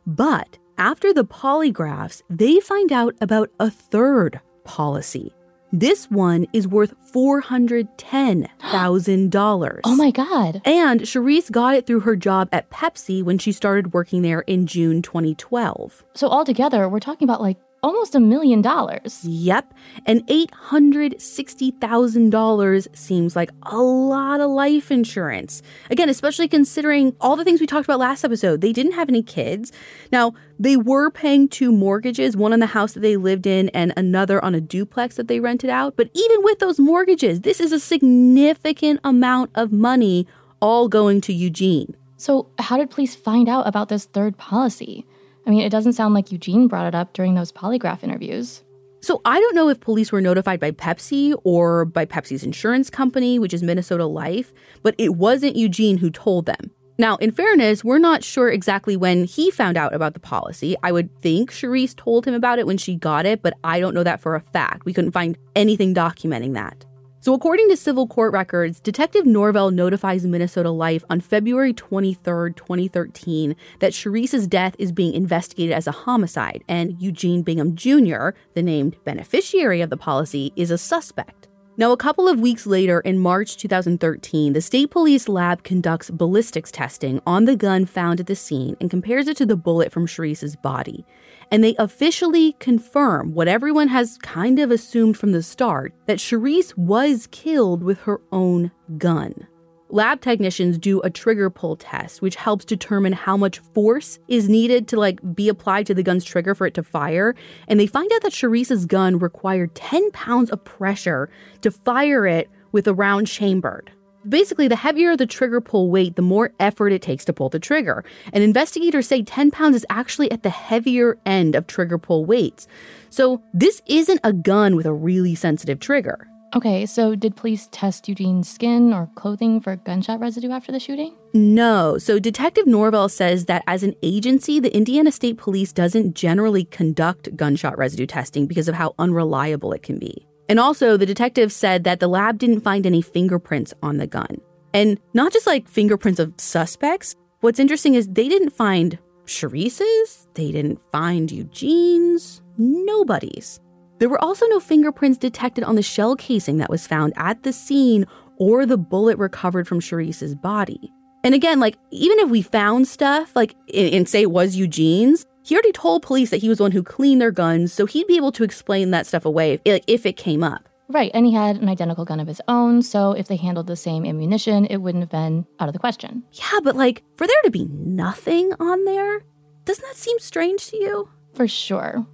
But 0.06 0.58
after 0.78 1.12
the 1.12 1.24
polygraphs, 1.24 2.22
they 2.28 2.60
find 2.60 2.92
out 2.92 3.14
about 3.20 3.50
a 3.58 3.70
third 3.70 4.40
policy 4.64 5.32
this 5.74 6.08
one 6.08 6.46
is 6.52 6.68
worth 6.68 6.94
$410,000. 7.12 9.80
oh 9.84 9.96
my 9.96 10.12
God. 10.12 10.62
And 10.64 11.06
Sherese 11.06 11.50
got 11.50 11.74
it 11.74 11.84
through 11.84 12.00
her 12.00 12.14
job 12.14 12.48
at 12.52 12.70
Pepsi 12.70 13.24
when 13.24 13.38
she 13.38 13.50
started 13.50 13.92
working 13.92 14.22
there 14.22 14.42
in 14.42 14.68
June 14.68 15.02
2012. 15.02 16.04
So, 16.14 16.28
altogether, 16.28 16.88
we're 16.88 17.00
talking 17.00 17.26
about 17.26 17.42
like 17.42 17.58
almost 17.84 18.14
a 18.14 18.20
million 18.20 18.62
dollars. 18.62 19.22
Yep. 19.24 19.74
And 20.06 20.26
$860,000 20.26 22.96
seems 22.96 23.36
like 23.36 23.50
a 23.62 23.76
lot 23.76 24.40
of 24.40 24.50
life 24.50 24.90
insurance. 24.90 25.60
Again, 25.90 26.08
especially 26.08 26.48
considering 26.48 27.14
all 27.20 27.36
the 27.36 27.44
things 27.44 27.60
we 27.60 27.66
talked 27.66 27.86
about 27.86 27.98
last 27.98 28.24
episode. 28.24 28.62
They 28.62 28.72
didn't 28.72 28.92
have 28.92 29.10
any 29.10 29.22
kids. 29.22 29.70
Now, 30.10 30.32
they 30.58 30.78
were 30.78 31.10
paying 31.10 31.46
two 31.46 31.70
mortgages, 31.70 32.38
one 32.38 32.54
on 32.54 32.60
the 32.60 32.66
house 32.66 32.94
that 32.94 33.00
they 33.00 33.18
lived 33.18 33.46
in 33.46 33.68
and 33.70 33.92
another 33.98 34.42
on 34.42 34.54
a 34.54 34.62
duplex 34.62 35.16
that 35.16 35.28
they 35.28 35.38
rented 35.38 35.68
out. 35.68 35.94
But 35.94 36.08
even 36.14 36.42
with 36.42 36.60
those 36.60 36.80
mortgages, 36.80 37.42
this 37.42 37.60
is 37.60 37.70
a 37.70 37.78
significant 37.78 39.00
amount 39.04 39.50
of 39.54 39.72
money 39.72 40.26
all 40.60 40.88
going 40.88 41.20
to 41.20 41.34
Eugene. 41.34 41.94
So, 42.16 42.48
how 42.58 42.78
did 42.78 42.88
police 42.88 43.14
find 43.14 43.46
out 43.46 43.66
about 43.66 43.90
this 43.90 44.06
third 44.06 44.38
policy? 44.38 45.04
I 45.46 45.50
mean, 45.50 45.60
it 45.60 45.70
doesn't 45.70 45.92
sound 45.92 46.14
like 46.14 46.32
Eugene 46.32 46.68
brought 46.68 46.86
it 46.86 46.94
up 46.94 47.12
during 47.12 47.34
those 47.34 47.52
polygraph 47.52 48.02
interviews. 48.02 48.62
So 49.00 49.20
I 49.26 49.38
don't 49.38 49.54
know 49.54 49.68
if 49.68 49.80
police 49.80 50.10
were 50.10 50.22
notified 50.22 50.60
by 50.60 50.70
Pepsi 50.70 51.38
or 51.44 51.84
by 51.84 52.06
Pepsi's 52.06 52.42
insurance 52.42 52.88
company, 52.88 53.38
which 53.38 53.52
is 53.52 53.62
Minnesota 53.62 54.06
Life, 54.06 54.52
but 54.82 54.94
it 54.96 55.16
wasn't 55.16 55.56
Eugene 55.56 55.98
who 55.98 56.10
told 56.10 56.46
them. 56.46 56.70
Now, 56.96 57.16
in 57.16 57.32
fairness, 57.32 57.84
we're 57.84 57.98
not 57.98 58.22
sure 58.24 58.48
exactly 58.48 58.96
when 58.96 59.24
he 59.24 59.50
found 59.50 59.76
out 59.76 59.94
about 59.94 60.14
the 60.14 60.20
policy. 60.20 60.76
I 60.82 60.92
would 60.92 61.10
think 61.20 61.50
Sherese 61.50 61.92
told 61.92 62.24
him 62.24 62.34
about 62.34 62.58
it 62.58 62.66
when 62.66 62.78
she 62.78 62.94
got 62.94 63.26
it, 63.26 63.42
but 63.42 63.54
I 63.64 63.80
don't 63.80 63.94
know 63.94 64.04
that 64.04 64.20
for 64.20 64.36
a 64.36 64.40
fact. 64.40 64.84
We 64.84 64.94
couldn't 64.94 65.12
find 65.12 65.36
anything 65.54 65.92
documenting 65.92 66.54
that. 66.54 66.86
So, 67.24 67.32
according 67.32 67.70
to 67.70 67.76
civil 67.78 68.06
court 68.06 68.34
records, 68.34 68.80
Detective 68.80 69.24
Norvell 69.24 69.70
notifies 69.70 70.26
Minnesota 70.26 70.68
Life 70.68 71.06
on 71.08 71.22
February 71.22 71.72
23, 71.72 72.52
2013, 72.52 73.56
that 73.78 73.92
Sherese's 73.92 74.46
death 74.46 74.76
is 74.78 74.92
being 74.92 75.14
investigated 75.14 75.72
as 75.72 75.86
a 75.86 75.90
homicide, 75.90 76.62
and 76.68 77.00
Eugene 77.00 77.40
Bingham 77.40 77.76
Jr., 77.76 78.36
the 78.52 78.62
named 78.62 79.02
beneficiary 79.04 79.80
of 79.80 79.88
the 79.88 79.96
policy, 79.96 80.52
is 80.54 80.70
a 80.70 80.76
suspect. 80.76 81.48
Now, 81.78 81.92
a 81.92 81.96
couple 81.96 82.28
of 82.28 82.40
weeks 82.40 82.66
later, 82.66 83.00
in 83.00 83.18
March 83.18 83.56
2013, 83.56 84.52
the 84.52 84.60
state 84.60 84.90
police 84.90 85.26
lab 85.26 85.62
conducts 85.64 86.10
ballistics 86.10 86.70
testing 86.70 87.22
on 87.26 87.46
the 87.46 87.56
gun 87.56 87.86
found 87.86 88.20
at 88.20 88.26
the 88.26 88.36
scene 88.36 88.76
and 88.82 88.90
compares 88.90 89.28
it 89.28 89.38
to 89.38 89.46
the 89.46 89.56
bullet 89.56 89.90
from 89.90 90.06
Sherese's 90.06 90.56
body 90.56 91.06
and 91.50 91.62
they 91.62 91.74
officially 91.76 92.52
confirm 92.60 93.34
what 93.34 93.48
everyone 93.48 93.88
has 93.88 94.18
kind 94.18 94.58
of 94.58 94.70
assumed 94.70 95.16
from 95.16 95.32
the 95.32 95.42
start 95.42 95.94
that 96.06 96.20
Sherese 96.20 96.76
was 96.76 97.28
killed 97.30 97.82
with 97.82 98.00
her 98.00 98.20
own 98.32 98.70
gun. 98.98 99.46
Lab 99.90 100.20
technicians 100.20 100.76
do 100.76 101.00
a 101.02 101.10
trigger 101.10 101.50
pull 101.50 101.76
test, 101.76 102.20
which 102.20 102.34
helps 102.34 102.64
determine 102.64 103.12
how 103.12 103.36
much 103.36 103.60
force 103.74 104.18
is 104.26 104.48
needed 104.48 104.88
to 104.88 104.98
like 104.98 105.20
be 105.36 105.48
applied 105.48 105.86
to 105.86 105.94
the 105.94 106.02
gun's 106.02 106.24
trigger 106.24 106.54
for 106.54 106.66
it 106.66 106.74
to 106.74 106.82
fire. 106.82 107.34
And 107.68 107.78
they 107.78 107.86
find 107.86 108.10
out 108.12 108.22
that 108.22 108.32
Sherese's 108.32 108.86
gun 108.86 109.20
required 109.20 109.74
10 109.76 110.10
pounds 110.10 110.50
of 110.50 110.64
pressure 110.64 111.30
to 111.60 111.70
fire 111.70 112.26
it 112.26 112.50
with 112.72 112.88
a 112.88 112.94
round 112.94 113.28
chambered. 113.28 113.92
Basically, 114.28 114.68
the 114.68 114.76
heavier 114.76 115.16
the 115.16 115.26
trigger 115.26 115.60
pull 115.60 115.90
weight, 115.90 116.16
the 116.16 116.22
more 116.22 116.52
effort 116.58 116.92
it 116.92 117.02
takes 117.02 117.24
to 117.26 117.32
pull 117.32 117.48
the 117.48 117.58
trigger. 117.58 118.04
And 118.32 118.42
investigators 118.42 119.06
say 119.06 119.22
10 119.22 119.50
pounds 119.50 119.76
is 119.76 119.86
actually 119.90 120.30
at 120.30 120.42
the 120.42 120.50
heavier 120.50 121.18
end 121.26 121.54
of 121.54 121.66
trigger 121.66 121.98
pull 121.98 122.24
weights. 122.24 122.66
So, 123.10 123.42
this 123.52 123.82
isn't 123.86 124.20
a 124.24 124.32
gun 124.32 124.76
with 124.76 124.86
a 124.86 124.92
really 124.92 125.34
sensitive 125.34 125.78
trigger. 125.80 126.26
Okay, 126.54 126.86
so 126.86 127.16
did 127.16 127.34
police 127.34 127.68
test 127.72 128.08
Eugene's 128.08 128.48
skin 128.48 128.92
or 128.92 129.10
clothing 129.16 129.60
for 129.60 129.74
gunshot 129.74 130.20
residue 130.20 130.52
after 130.52 130.70
the 130.70 130.78
shooting? 130.78 131.16
No. 131.32 131.98
So 131.98 132.20
Detective 132.20 132.64
Norvell 132.68 133.08
says 133.08 133.46
that 133.46 133.64
as 133.66 133.82
an 133.82 133.96
agency, 134.04 134.60
the 134.60 134.74
Indiana 134.74 135.10
State 135.10 135.36
Police 135.36 135.72
doesn't 135.72 136.14
generally 136.14 136.64
conduct 136.64 137.34
gunshot 137.34 137.76
residue 137.76 138.06
testing 138.06 138.46
because 138.46 138.68
of 138.68 138.76
how 138.76 138.94
unreliable 139.00 139.72
it 139.72 139.82
can 139.82 139.98
be. 139.98 140.28
And 140.48 140.60
also, 140.60 140.96
the 140.96 141.06
detective 141.06 141.52
said 141.52 141.84
that 141.84 142.00
the 142.00 142.08
lab 142.08 142.38
didn't 142.38 142.60
find 142.60 142.86
any 142.86 143.00
fingerprints 143.00 143.72
on 143.82 143.96
the 143.96 144.06
gun. 144.06 144.40
And 144.74 145.00
not 145.14 145.32
just 145.32 145.46
like 145.46 145.68
fingerprints 145.68 146.20
of 146.20 146.34
suspects. 146.36 147.14
What's 147.40 147.60
interesting 147.60 147.94
is 147.94 148.08
they 148.08 148.28
didn't 148.28 148.50
find 148.50 148.98
Sherese's, 149.26 150.26
they 150.34 150.52
didn't 150.52 150.80
find 150.92 151.30
Eugene's, 151.30 152.42
nobody's. 152.58 153.60
There 153.98 154.08
were 154.08 154.22
also 154.22 154.46
no 154.48 154.60
fingerprints 154.60 155.18
detected 155.18 155.64
on 155.64 155.76
the 155.76 155.82
shell 155.82 156.16
casing 156.16 156.58
that 156.58 156.70
was 156.70 156.86
found 156.86 157.12
at 157.16 157.42
the 157.42 157.52
scene 157.52 158.06
or 158.38 158.66
the 158.66 158.76
bullet 158.76 159.16
recovered 159.18 159.68
from 159.68 159.80
Sherese's 159.80 160.34
body. 160.34 160.92
And 161.22 161.34
again, 161.34 161.60
like, 161.60 161.78
even 161.90 162.18
if 162.18 162.28
we 162.28 162.42
found 162.42 162.86
stuff, 162.86 163.34
like, 163.34 163.54
and 163.72 164.08
say 164.08 164.22
it 164.22 164.30
was 164.30 164.56
Eugene's, 164.56 165.24
he 165.44 165.54
already 165.54 165.72
told 165.72 166.02
police 166.02 166.30
that 166.30 166.40
he 166.40 166.48
was 166.48 166.58
the 166.58 166.64
one 166.64 166.72
who 166.72 166.82
cleaned 166.82 167.20
their 167.20 167.30
guns, 167.30 167.70
so 167.70 167.84
he'd 167.84 168.06
be 168.06 168.16
able 168.16 168.32
to 168.32 168.44
explain 168.44 168.90
that 168.90 169.06
stuff 169.06 169.26
away 169.26 169.60
if, 169.64 169.84
if 169.86 170.06
it 170.06 170.16
came 170.16 170.42
up. 170.42 170.68
Right, 170.88 171.10
and 171.12 171.26
he 171.26 171.32
had 171.32 171.56
an 171.56 171.68
identical 171.68 172.06
gun 172.06 172.18
of 172.18 172.26
his 172.26 172.40
own, 172.48 172.80
so 172.80 173.12
if 173.12 173.28
they 173.28 173.36
handled 173.36 173.66
the 173.66 173.76
same 173.76 174.06
ammunition, 174.06 174.64
it 174.66 174.78
wouldn't 174.78 175.02
have 175.02 175.10
been 175.10 175.46
out 175.60 175.68
of 175.68 175.74
the 175.74 175.78
question. 175.78 176.22
Yeah, 176.32 176.60
but 176.62 176.76
like, 176.76 177.02
for 177.16 177.26
there 177.26 177.42
to 177.44 177.50
be 177.50 177.68
nothing 177.70 178.52
on 178.58 178.84
there, 178.86 179.22
doesn't 179.66 179.84
that 179.84 179.96
seem 179.96 180.18
strange 180.18 180.66
to 180.68 180.78
you? 180.78 181.08
For 181.34 181.46
sure. 181.46 182.06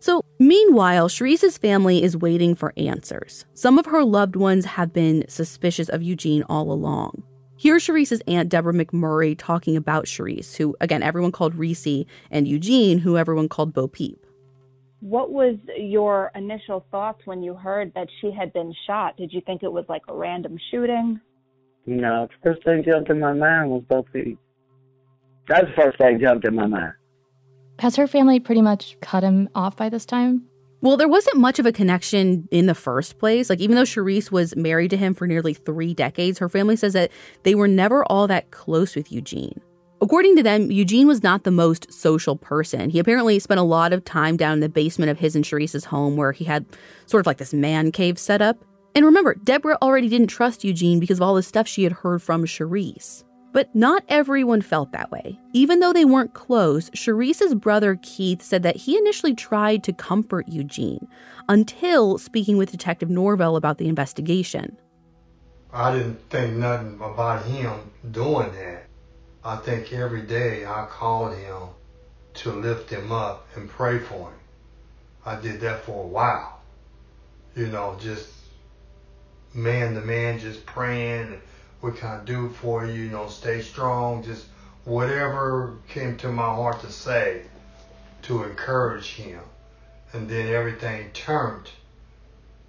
So, 0.00 0.24
meanwhile, 0.38 1.08
Sherese's 1.08 1.56
family 1.56 2.02
is 2.02 2.16
waiting 2.16 2.54
for 2.54 2.72
answers. 2.76 3.46
Some 3.54 3.78
of 3.78 3.86
her 3.86 4.04
loved 4.04 4.36
ones 4.36 4.64
have 4.64 4.92
been 4.92 5.24
suspicious 5.28 5.88
of 5.88 6.02
Eugene 6.02 6.42
all 6.48 6.70
along. 6.72 7.22
Here's 7.64 7.82
Sherese's 7.82 8.20
aunt, 8.28 8.50
Deborah 8.50 8.74
McMurray, 8.74 9.34
talking 9.38 9.74
about 9.74 10.06
Sherese, 10.06 10.56
who, 10.56 10.76
again, 10.82 11.02
everyone 11.02 11.32
called 11.32 11.54
Reese, 11.54 12.04
and 12.30 12.46
Eugene, 12.46 12.98
who 12.98 13.16
everyone 13.16 13.48
called 13.48 13.72
Bo 13.72 13.88
Peep. 13.88 14.26
What 15.00 15.32
was 15.32 15.56
your 15.74 16.30
initial 16.34 16.84
thoughts 16.90 17.22
when 17.24 17.42
you 17.42 17.54
heard 17.54 17.90
that 17.94 18.08
she 18.20 18.30
had 18.30 18.52
been 18.52 18.74
shot? 18.86 19.16
Did 19.16 19.32
you 19.32 19.40
think 19.46 19.62
it 19.62 19.72
was 19.72 19.86
like 19.88 20.02
a 20.08 20.14
random 20.14 20.58
shooting? 20.70 21.18
No, 21.86 22.26
the 22.26 22.50
first 22.50 22.62
thing 22.66 22.84
jumped 22.86 23.08
in 23.08 23.18
my 23.18 23.32
mind 23.32 23.70
was 23.70 23.82
Bo 23.88 24.02
Peep. 24.12 24.38
That's 25.48 25.64
the 25.64 25.82
first 25.84 25.96
thing 25.96 26.20
jumped 26.20 26.46
in 26.46 26.54
my 26.54 26.66
mind. 26.66 26.92
Has 27.78 27.96
her 27.96 28.06
family 28.06 28.40
pretty 28.40 28.60
much 28.60 28.98
cut 29.00 29.22
him 29.22 29.48
off 29.54 29.74
by 29.74 29.88
this 29.88 30.04
time? 30.04 30.48
Well, 30.84 30.98
there 30.98 31.08
wasn't 31.08 31.38
much 31.38 31.58
of 31.58 31.64
a 31.64 31.72
connection 31.72 32.46
in 32.50 32.66
the 32.66 32.74
first 32.74 33.18
place. 33.18 33.48
Like, 33.48 33.60
even 33.60 33.74
though 33.74 33.86
Sherese 33.86 34.30
was 34.30 34.54
married 34.54 34.90
to 34.90 34.98
him 34.98 35.14
for 35.14 35.26
nearly 35.26 35.54
three 35.54 35.94
decades, 35.94 36.38
her 36.40 36.48
family 36.50 36.76
says 36.76 36.92
that 36.92 37.10
they 37.42 37.54
were 37.54 37.66
never 37.66 38.04
all 38.04 38.26
that 38.26 38.50
close 38.50 38.94
with 38.94 39.10
Eugene. 39.10 39.62
According 40.02 40.36
to 40.36 40.42
them, 40.42 40.70
Eugene 40.70 41.06
was 41.06 41.22
not 41.22 41.44
the 41.44 41.50
most 41.50 41.90
social 41.90 42.36
person. 42.36 42.90
He 42.90 42.98
apparently 42.98 43.38
spent 43.38 43.60
a 43.60 43.62
lot 43.62 43.94
of 43.94 44.04
time 44.04 44.36
down 44.36 44.52
in 44.52 44.60
the 44.60 44.68
basement 44.68 45.10
of 45.10 45.18
his 45.18 45.34
and 45.34 45.42
Sherese's 45.42 45.86
home 45.86 46.18
where 46.18 46.32
he 46.32 46.44
had 46.44 46.66
sort 47.06 47.22
of 47.22 47.26
like 47.26 47.38
this 47.38 47.54
man 47.54 47.90
cave 47.90 48.18
set 48.18 48.42
up. 48.42 48.62
And 48.94 49.06
remember, 49.06 49.36
Deborah 49.36 49.78
already 49.80 50.10
didn't 50.10 50.26
trust 50.26 50.64
Eugene 50.64 51.00
because 51.00 51.16
of 51.16 51.22
all 51.22 51.34
the 51.34 51.42
stuff 51.42 51.66
she 51.66 51.84
had 51.84 51.92
heard 51.92 52.20
from 52.20 52.44
Sherese. 52.44 53.23
But 53.54 53.72
not 53.72 54.02
everyone 54.08 54.62
felt 54.62 54.90
that 54.90 55.12
way. 55.12 55.38
Even 55.52 55.78
though 55.78 55.92
they 55.92 56.04
weren't 56.04 56.34
close, 56.34 56.90
Sherese's 56.90 57.54
brother 57.54 57.96
Keith 58.02 58.42
said 58.42 58.64
that 58.64 58.78
he 58.78 58.98
initially 58.98 59.32
tried 59.32 59.84
to 59.84 59.92
comfort 59.92 60.48
Eugene 60.48 61.06
until 61.48 62.18
speaking 62.18 62.56
with 62.56 62.72
Detective 62.72 63.08
Norvell 63.08 63.54
about 63.54 63.78
the 63.78 63.86
investigation. 63.86 64.76
I 65.72 65.96
didn't 65.96 66.18
think 66.30 66.56
nothing 66.56 66.96
about 67.00 67.44
him 67.44 67.92
doing 68.10 68.50
that. 68.54 68.86
I 69.44 69.54
think 69.56 69.92
every 69.92 70.22
day 70.22 70.66
I 70.66 70.86
called 70.90 71.36
him 71.38 71.68
to 72.34 72.50
lift 72.50 72.90
him 72.90 73.12
up 73.12 73.46
and 73.54 73.70
pray 73.70 74.00
for 74.00 74.30
him. 74.30 74.38
I 75.24 75.36
did 75.40 75.60
that 75.60 75.84
for 75.84 76.02
a 76.02 76.08
while. 76.08 76.60
You 77.54 77.68
know, 77.68 77.96
just 78.00 78.32
man 79.54 79.94
to 79.94 80.00
man, 80.00 80.40
just 80.40 80.66
praying 80.66 81.40
what 81.84 81.96
can 81.96 82.08
I 82.08 82.24
do 82.24 82.48
for 82.48 82.86
you? 82.86 82.94
You 82.94 83.10
know, 83.10 83.28
stay 83.28 83.60
strong. 83.60 84.22
Just 84.22 84.46
whatever 84.84 85.76
came 85.86 86.16
to 86.16 86.32
my 86.32 86.46
heart 86.46 86.80
to 86.80 86.90
say 86.90 87.42
to 88.22 88.42
encourage 88.44 89.16
him. 89.16 89.40
And 90.14 90.26
then 90.26 90.48
everything 90.48 91.10
turned 91.12 91.70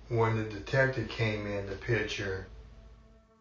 when 0.09 0.35
the 0.35 0.43
detective 0.43 1.07
came 1.07 1.47
in 1.47 1.65
the 1.65 1.77
picture. 1.77 2.47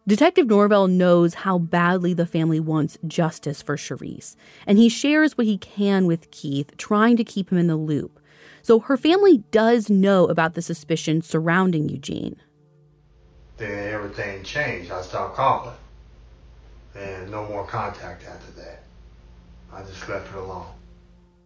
Detective 0.07 0.47
Norvell 0.47 0.87
knows 0.87 1.33
how 1.33 1.57
badly 1.57 2.13
the 2.13 2.25
family 2.25 2.61
wants 2.61 2.97
justice 3.05 3.61
for 3.61 3.75
Sherese, 3.75 4.37
and 4.65 4.77
he 4.77 4.87
shares 4.87 5.37
what 5.37 5.47
he 5.47 5.57
can 5.57 6.05
with 6.05 6.31
Keith, 6.31 6.77
trying 6.77 7.17
to 7.17 7.23
keep 7.25 7.51
him 7.51 7.57
in 7.57 7.67
the 7.67 7.75
loop. 7.75 8.21
So 8.61 8.79
her 8.79 8.95
family 8.95 9.39
does 9.51 9.89
know 9.89 10.25
about 10.27 10.53
the 10.53 10.61
suspicion 10.61 11.21
surrounding 11.21 11.89
Eugene 11.89 12.39
then 13.57 13.93
everything 13.93 14.43
changed. 14.43 14.91
I 14.91 15.01
stopped 15.01 15.35
calling. 15.35 15.73
And 16.95 17.29
no 17.29 17.45
more 17.47 17.65
contact 17.65 18.25
after 18.25 18.51
that. 18.61 18.83
I 19.73 19.81
just 19.83 20.07
left 20.07 20.33
it 20.33 20.37
alone. 20.37 20.67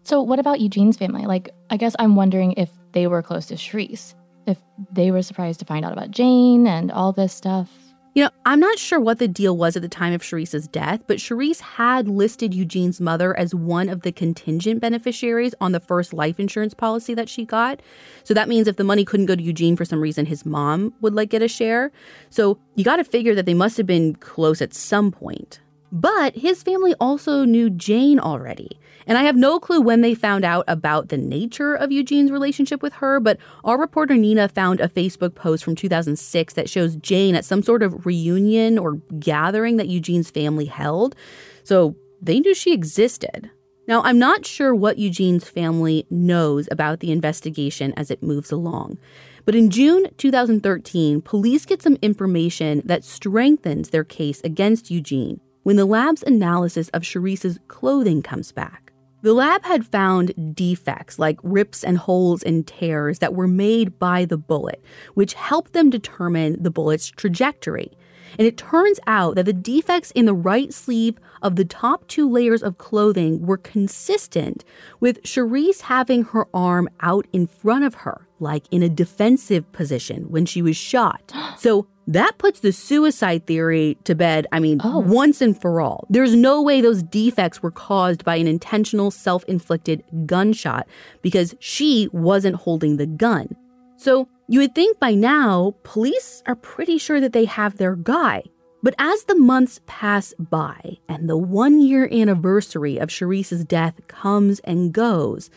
So, 0.04 0.22
what 0.22 0.40
about 0.40 0.60
Eugene's 0.60 0.98
family? 0.98 1.26
Like, 1.26 1.50
I 1.70 1.78
guess 1.78 1.96
I'm 2.00 2.16
wondering 2.16 2.54
if 2.54 2.70
they 2.92 3.08
were 3.08 3.22
close 3.22 3.48
to 3.48 3.58
Sherese, 3.58 4.16
if 4.46 4.58
they 4.92 5.12
were 5.12 5.22
surprised 5.22 5.60
to 5.60 5.66
find 5.66 5.86
out 5.86 5.94
about 5.94 6.12
Jane 6.12 6.68
and 6.68 6.92
all 6.92 7.12
this 7.12 7.34
stuff. 7.34 7.70
You 8.16 8.24
know, 8.24 8.32
I'm 8.44 8.60
not 8.60 8.80
sure 8.80 9.00
what 9.00 9.20
the 9.20 9.28
deal 9.28 9.56
was 9.56 9.76
at 9.76 9.84
the 9.84 9.88
time 9.88 10.14
of 10.14 10.24
Sherese's 10.24 10.68
death, 10.68 11.02
but 11.06 11.20
Sherese 11.20 11.62
had 11.62 12.08
listed 12.08 12.56
Eugene's 12.56 13.00
mother 13.00 13.38
as 13.38 13.54
one 13.54 13.88
of 13.88 14.02
the 14.02 14.12
contingent 14.12 14.82
beneficiaries 14.82 15.54
on 15.62 15.74
the 15.74 15.80
first 15.80 16.12
life 16.12 16.40
insurance 16.40 16.74
policy 16.74 17.14
that 17.14 17.30
she 17.30 17.46
got. 17.46 17.82
So 18.24 18.34
that 18.34 18.50
means 18.50 18.68
if 18.68 18.78
the 18.78 18.84
money 18.84 19.06
couldn't 19.06 19.28
go 19.28 19.36
to 19.36 19.44
Eugene 19.44 19.76
for 19.76 19.86
some 19.86 20.02
reason, 20.02 20.26
his 20.26 20.44
mom 20.44 20.92
would 21.02 21.14
like 21.14 21.30
get 21.30 21.44
a 21.44 21.48
share. 21.48 21.92
So 22.32 22.58
you 22.74 22.84
got 22.84 22.96
to 22.96 23.04
figure 23.04 23.36
that 23.36 23.46
they 23.46 23.54
must 23.54 23.78
have 23.78 23.88
been 23.88 24.16
close 24.16 24.60
at 24.60 24.74
some 24.74 25.12
point. 25.12 25.60
But 25.92 26.36
his 26.36 26.62
family 26.64 26.94
also 27.00 27.46
knew 27.46 27.70
Jane 27.70 28.20
already. 28.20 28.80
And 29.08 29.18
I 29.18 29.24
have 29.24 29.36
no 29.36 29.60
clue 29.60 29.82
when 29.82 30.02
they 30.02 30.14
found 30.14 30.46
out 30.46 30.66
about 30.68 31.10
the 31.10 31.18
nature 31.18 31.74
of 31.74 31.92
Eugene's 31.92 32.32
relationship 32.32 32.84
with 32.84 32.94
her, 32.94 33.20
but 33.20 33.40
our 33.64 33.80
reporter 33.80 34.16
Nina 34.16 34.48
found 34.48 34.80
a 34.80 34.88
Facebook 34.88 35.34
post 35.34 35.64
from 35.64 35.76
2006 35.76 36.54
that 36.54 36.70
shows 36.70 36.96
Jane 36.98 37.34
at 37.34 37.44
some 37.44 37.64
sort 37.64 37.82
of 37.82 38.06
reunion 38.06 38.78
or 38.78 39.02
gathering 39.20 39.78
that 39.78 39.88
Eugene's 39.88 40.30
family 40.30 40.66
held. 40.66 41.16
So 41.64 41.96
they 42.22 42.40
knew 42.40 42.54
she 42.54 42.72
existed. 42.72 43.50
Now, 43.88 44.04
I'm 44.04 44.20
not 44.20 44.46
sure 44.46 44.76
what 44.76 45.00
Eugene's 45.00 45.50
family 45.50 46.06
knows 46.12 46.70
about 46.70 47.00
the 47.00 47.12
investigation 47.12 47.94
as 47.98 48.12
it 48.12 48.22
moves 48.22 48.52
along. 48.52 49.00
But 49.44 49.56
in 49.56 49.72
June 49.72 50.06
2013, 50.18 51.22
police 51.24 51.66
get 51.66 51.82
some 51.82 51.98
information 52.04 52.84
that 52.86 53.04
strengthens 53.04 53.90
their 53.90 54.04
case 54.04 54.42
against 54.44 54.92
Eugene 54.92 55.42
when 55.70 55.76
the 55.76 55.86
lab's 55.86 56.24
analysis 56.24 56.90
of 56.96 57.04
Sherese's 57.04 57.60
clothing 57.68 58.24
comes 58.24 58.52
back. 58.52 58.92
The 59.22 59.34
lab 59.34 59.64
had 59.64 59.86
found 59.86 60.56
defects 60.56 61.20
like 61.20 61.38
rips 61.44 61.84
and 61.84 61.96
holes 61.96 62.42
and 62.42 62.66
tears 62.66 63.20
that 63.20 63.36
were 63.36 63.48
made 63.48 64.00
by 64.00 64.26
the 64.26 64.36
bullet, 64.36 64.84
which 65.14 65.36
helped 65.36 65.74
them 65.74 65.92
determine 65.92 66.58
the 66.60 66.72
bullet's 66.72 67.08
trajectory. 67.12 67.92
And 68.38 68.48
it 68.48 68.58
turns 68.58 69.00
out 69.08 69.36
that 69.36 69.46
the 69.46 69.54
defects 69.54 70.12
in 70.12 70.26
the 70.26 70.34
right 70.34 70.74
sleeve 70.74 71.18
of 71.42 71.56
the 71.56 71.66
top 71.66 72.08
two 72.08 72.30
layers 72.30 72.64
of 72.64 72.78
clothing 72.78 73.46
were 73.46 73.58
consistent 73.58 74.64
with 75.00 75.20
Sherese 75.24 75.82
having 75.82 76.24
her 76.24 76.48
arm 76.54 76.90
out 77.02 77.28
in 77.32 77.48
front 77.48 77.86
of 77.86 77.96
her, 77.96 78.28
like 78.40 78.66
in 78.72 78.84
a 78.84 78.90
defensive 78.90 79.72
position 79.72 80.30
when 80.30 80.46
she 80.46 80.62
was 80.62 80.78
shot. 80.78 81.34
So 81.60 81.88
that 82.10 82.40
puts 82.40 82.62
the 82.62 82.72
suicide 82.72 83.46
theory 83.46 83.96
to 84.06 84.16
bed, 84.16 84.48
I 84.52 84.60
mean, 84.60 84.82
oh. 84.84 84.98
once 84.98 85.42
and 85.42 85.60
for 85.60 85.80
all. 85.80 86.08
There's 86.10 86.36
no 86.36 86.60
way 86.60 86.82
those 86.82 87.04
defects 87.04 87.62
were 87.62 87.70
caused 87.70 88.26
by 88.26 88.38
an 88.38 88.48
intentional 88.48 89.12
self 89.12 89.44
inflicted 89.44 90.04
gunshot 90.26 90.88
because 91.22 91.54
she 91.60 92.10
wasn't 92.12 92.56
holding 92.56 92.98
the 92.98 93.06
gun. 93.06 93.56
So 94.00 94.30
you 94.48 94.62
would 94.62 94.76
think 94.76 94.98
by 94.98 95.14
now, 95.14 95.76
police 95.84 96.42
are 96.46 96.56
pretty 96.56 96.98
sure 96.98 97.20
that 97.20 97.34
they 97.34 97.44
have 97.44 97.76
their 97.76 97.98
guy. 97.98 98.44
But 98.82 98.96
as 98.98 99.26
the 99.26 99.36
months 99.36 99.82
pass 99.88 100.34
by 100.40 101.00
and 101.10 101.30
the 101.30 101.36
one 101.36 101.82
year 101.82 102.08
anniversary 102.10 102.98
of 102.98 103.10
Sherese's 103.10 103.66
death 103.66 104.00
comes 104.08 104.60
and 104.62 104.94
goes, 104.94 105.50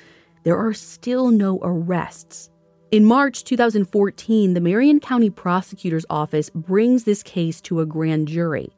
there 0.42 0.58
are 0.58 0.74
still 0.74 1.30
no 1.30 1.60
arrests. 1.62 2.50
In 2.90 3.04
March 3.04 3.44
2014, 3.44 4.54
the 4.54 4.60
Marion 4.60 4.98
County 4.98 5.30
Prosecutor's 5.30 6.04
Office 6.10 6.50
brings 6.50 7.04
this 7.04 7.22
case 7.22 7.60
to 7.60 7.78
a 7.78 7.86
grand 7.86 8.26
jury. 8.26 8.70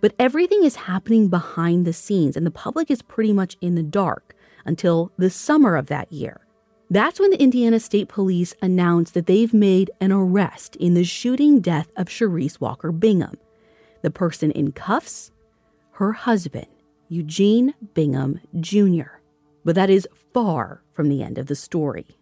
But 0.00 0.16
everything 0.18 0.64
is 0.64 0.74
happening 0.74 1.28
behind 1.28 1.86
the 1.86 1.92
scenes, 1.92 2.36
and 2.36 2.44
the 2.44 2.50
public 2.50 2.90
is 2.90 3.00
pretty 3.00 3.32
much 3.32 3.56
in 3.60 3.76
the 3.76 3.84
dark 3.84 4.34
until 4.64 5.12
the 5.16 5.30
summer 5.30 5.76
of 5.76 5.86
that 5.86 6.12
year. 6.12 6.43
That's 6.90 7.18
when 7.18 7.30
the 7.30 7.40
Indiana 7.42 7.80
State 7.80 8.08
Police 8.08 8.54
announced 8.60 9.14
that 9.14 9.26
they've 9.26 9.54
made 9.54 9.90
an 10.00 10.12
arrest 10.12 10.76
in 10.76 10.94
the 10.94 11.04
shooting 11.04 11.60
death 11.60 11.90
of 11.96 12.10
Sherese 12.10 12.60
Walker 12.60 12.92
Bingham. 12.92 13.38
The 14.02 14.10
person 14.10 14.50
in 14.50 14.72
cuffs? 14.72 15.32
Her 15.92 16.12
husband, 16.12 16.66
Eugene 17.08 17.74
Bingham 17.94 18.40
Jr. 18.60 19.18
But 19.64 19.76
that 19.76 19.88
is 19.88 20.06
far 20.34 20.82
from 20.92 21.08
the 21.08 21.22
end 21.22 21.38
of 21.38 21.46
the 21.46 21.56
story. 21.56 22.18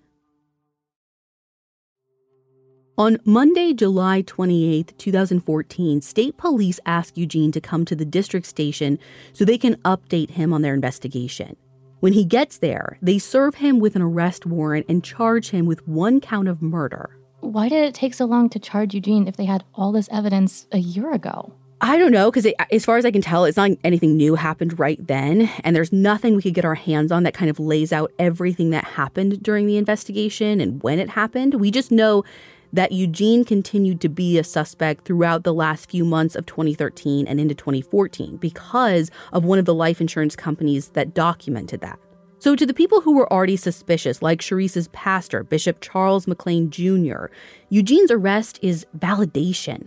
On 2.98 3.18
Monday, 3.24 3.72
July 3.72 4.22
28, 4.22 4.94
2014, 4.96 6.02
state 6.02 6.36
police 6.36 6.78
ask 6.86 7.16
Eugene 7.16 7.50
to 7.50 7.60
come 7.60 7.84
to 7.86 7.96
the 7.96 8.04
district 8.04 8.46
station 8.46 8.98
so 9.32 9.44
they 9.44 9.58
can 9.58 9.76
update 9.76 10.32
him 10.32 10.52
on 10.52 10.62
their 10.62 10.74
investigation. 10.74 11.56
When 12.02 12.14
he 12.14 12.24
gets 12.24 12.58
there, 12.58 12.98
they 13.00 13.20
serve 13.20 13.54
him 13.54 13.78
with 13.78 13.94
an 13.94 14.02
arrest 14.02 14.44
warrant 14.44 14.86
and 14.88 15.04
charge 15.04 15.50
him 15.50 15.66
with 15.66 15.86
one 15.86 16.20
count 16.20 16.48
of 16.48 16.60
murder. 16.60 17.16
Why 17.38 17.68
did 17.68 17.84
it 17.84 17.94
take 17.94 18.12
so 18.12 18.24
long 18.24 18.48
to 18.48 18.58
charge 18.58 18.92
Eugene 18.92 19.28
if 19.28 19.36
they 19.36 19.44
had 19.44 19.62
all 19.72 19.92
this 19.92 20.08
evidence 20.10 20.66
a 20.72 20.78
year 20.78 21.12
ago? 21.12 21.52
I 21.80 21.98
don't 21.98 22.10
know, 22.10 22.28
because 22.28 22.52
as 22.72 22.84
far 22.84 22.96
as 22.96 23.04
I 23.04 23.12
can 23.12 23.22
tell, 23.22 23.44
it's 23.44 23.56
not 23.56 23.70
anything 23.84 24.16
new 24.16 24.34
happened 24.34 24.80
right 24.80 24.98
then. 25.06 25.48
And 25.62 25.76
there's 25.76 25.92
nothing 25.92 26.34
we 26.34 26.42
could 26.42 26.54
get 26.54 26.64
our 26.64 26.74
hands 26.74 27.12
on 27.12 27.22
that 27.22 27.34
kind 27.34 27.48
of 27.48 27.60
lays 27.60 27.92
out 27.92 28.10
everything 28.18 28.70
that 28.70 28.82
happened 28.82 29.40
during 29.40 29.68
the 29.68 29.76
investigation 29.76 30.60
and 30.60 30.82
when 30.82 30.98
it 30.98 31.10
happened. 31.10 31.54
We 31.54 31.70
just 31.70 31.92
know 31.92 32.24
that 32.72 32.92
Eugene 32.92 33.44
continued 33.44 34.00
to 34.00 34.08
be 34.08 34.38
a 34.38 34.44
suspect 34.44 35.04
throughout 35.04 35.44
the 35.44 35.54
last 35.54 35.90
few 35.90 36.04
months 36.04 36.34
of 36.34 36.46
2013 36.46 37.26
and 37.26 37.38
into 37.38 37.54
2014 37.54 38.36
because 38.38 39.10
of 39.32 39.44
one 39.44 39.58
of 39.58 39.64
the 39.64 39.74
life 39.74 40.00
insurance 40.00 40.34
companies 40.34 40.88
that 40.90 41.14
documented 41.14 41.80
that. 41.80 41.98
So, 42.38 42.56
to 42.56 42.66
the 42.66 42.74
people 42.74 43.02
who 43.02 43.14
were 43.14 43.32
already 43.32 43.56
suspicious, 43.56 44.20
like 44.20 44.40
Sherese's 44.40 44.88
pastor, 44.88 45.44
Bishop 45.44 45.80
Charles 45.80 46.26
McLean 46.26 46.70
Jr., 46.70 47.26
Eugene's 47.68 48.10
arrest 48.10 48.58
is 48.62 48.84
validation. 48.98 49.86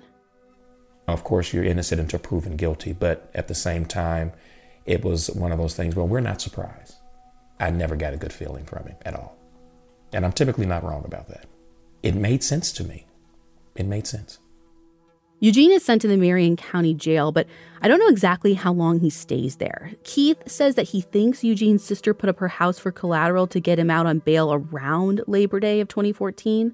Of 1.05 1.25
course, 1.25 1.51
you're 1.51 1.65
innocent 1.65 1.99
until 1.99 2.19
proven 2.19 2.55
guilty, 2.55 2.93
but 2.93 3.29
at 3.35 3.49
the 3.49 3.55
same 3.55 3.85
time, 3.85 4.31
it 4.85 5.03
was 5.03 5.29
one 5.31 5.51
of 5.51 5.57
those 5.57 5.75
things 5.75 5.95
where 5.95 6.05
we're 6.05 6.21
not 6.21 6.39
surprised. 6.39 6.95
I 7.59 7.71
never 7.71 7.95
got 7.95 8.13
a 8.13 8.17
good 8.17 8.33
feeling 8.33 8.63
from 8.63 8.87
him 8.87 8.95
at 9.05 9.15
all. 9.15 9.37
And 10.13 10.25
I'm 10.25 10.31
typically 10.31 10.65
not 10.65 10.83
wrong 10.83 11.03
about 11.03 11.27
that 11.27 11.47
it 12.05 12.13
made 12.13 12.43
sense 12.43 12.71
to 12.73 12.83
me. 12.83 13.07
It 13.75 13.87
made 13.87 14.05
sense. 14.05 14.39
Eugene 15.39 15.71
is 15.71 15.83
sent 15.83 16.01
to 16.03 16.07
the 16.07 16.17
Marion 16.17 16.55
County 16.55 16.93
Jail, 16.93 17.31
but 17.31 17.47
I 17.81 17.87
don't 17.87 17.99
know 17.99 18.07
exactly 18.07 18.53
how 18.53 18.71
long 18.71 18.99
he 18.99 19.09
stays 19.09 19.57
there. 19.57 19.91
Keith 20.03 20.37
says 20.45 20.75
that 20.75 20.89
he 20.89 21.01
thinks 21.01 21.43
Eugene's 21.43 21.83
sister 21.83 22.13
put 22.13 22.29
up 22.29 22.39
her 22.39 22.47
house 22.47 22.77
for 22.77 22.91
collateral 22.91 23.47
to 23.47 23.59
get 23.59 23.79
him 23.79 23.89
out 23.89 24.05
on 24.05 24.19
bail 24.19 24.53
around 24.53 25.21
Labor 25.25 25.59
Day 25.59 25.81
of 25.81 25.87
2014. 25.87 26.73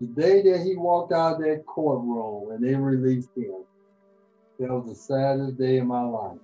The 0.00 0.06
day 0.08 0.42
that 0.42 0.62
he 0.64 0.76
walked 0.76 1.12
out 1.12 1.36
of 1.36 1.40
that 1.42 1.64
courtroom 1.66 2.50
and 2.50 2.62
they 2.62 2.74
released 2.74 3.30
him, 3.36 3.64
that 4.58 4.68
was 4.68 4.88
the 4.88 4.94
saddest 4.94 5.56
day 5.58 5.78
of 5.78 5.86
my 5.86 6.02
life. 6.02 6.38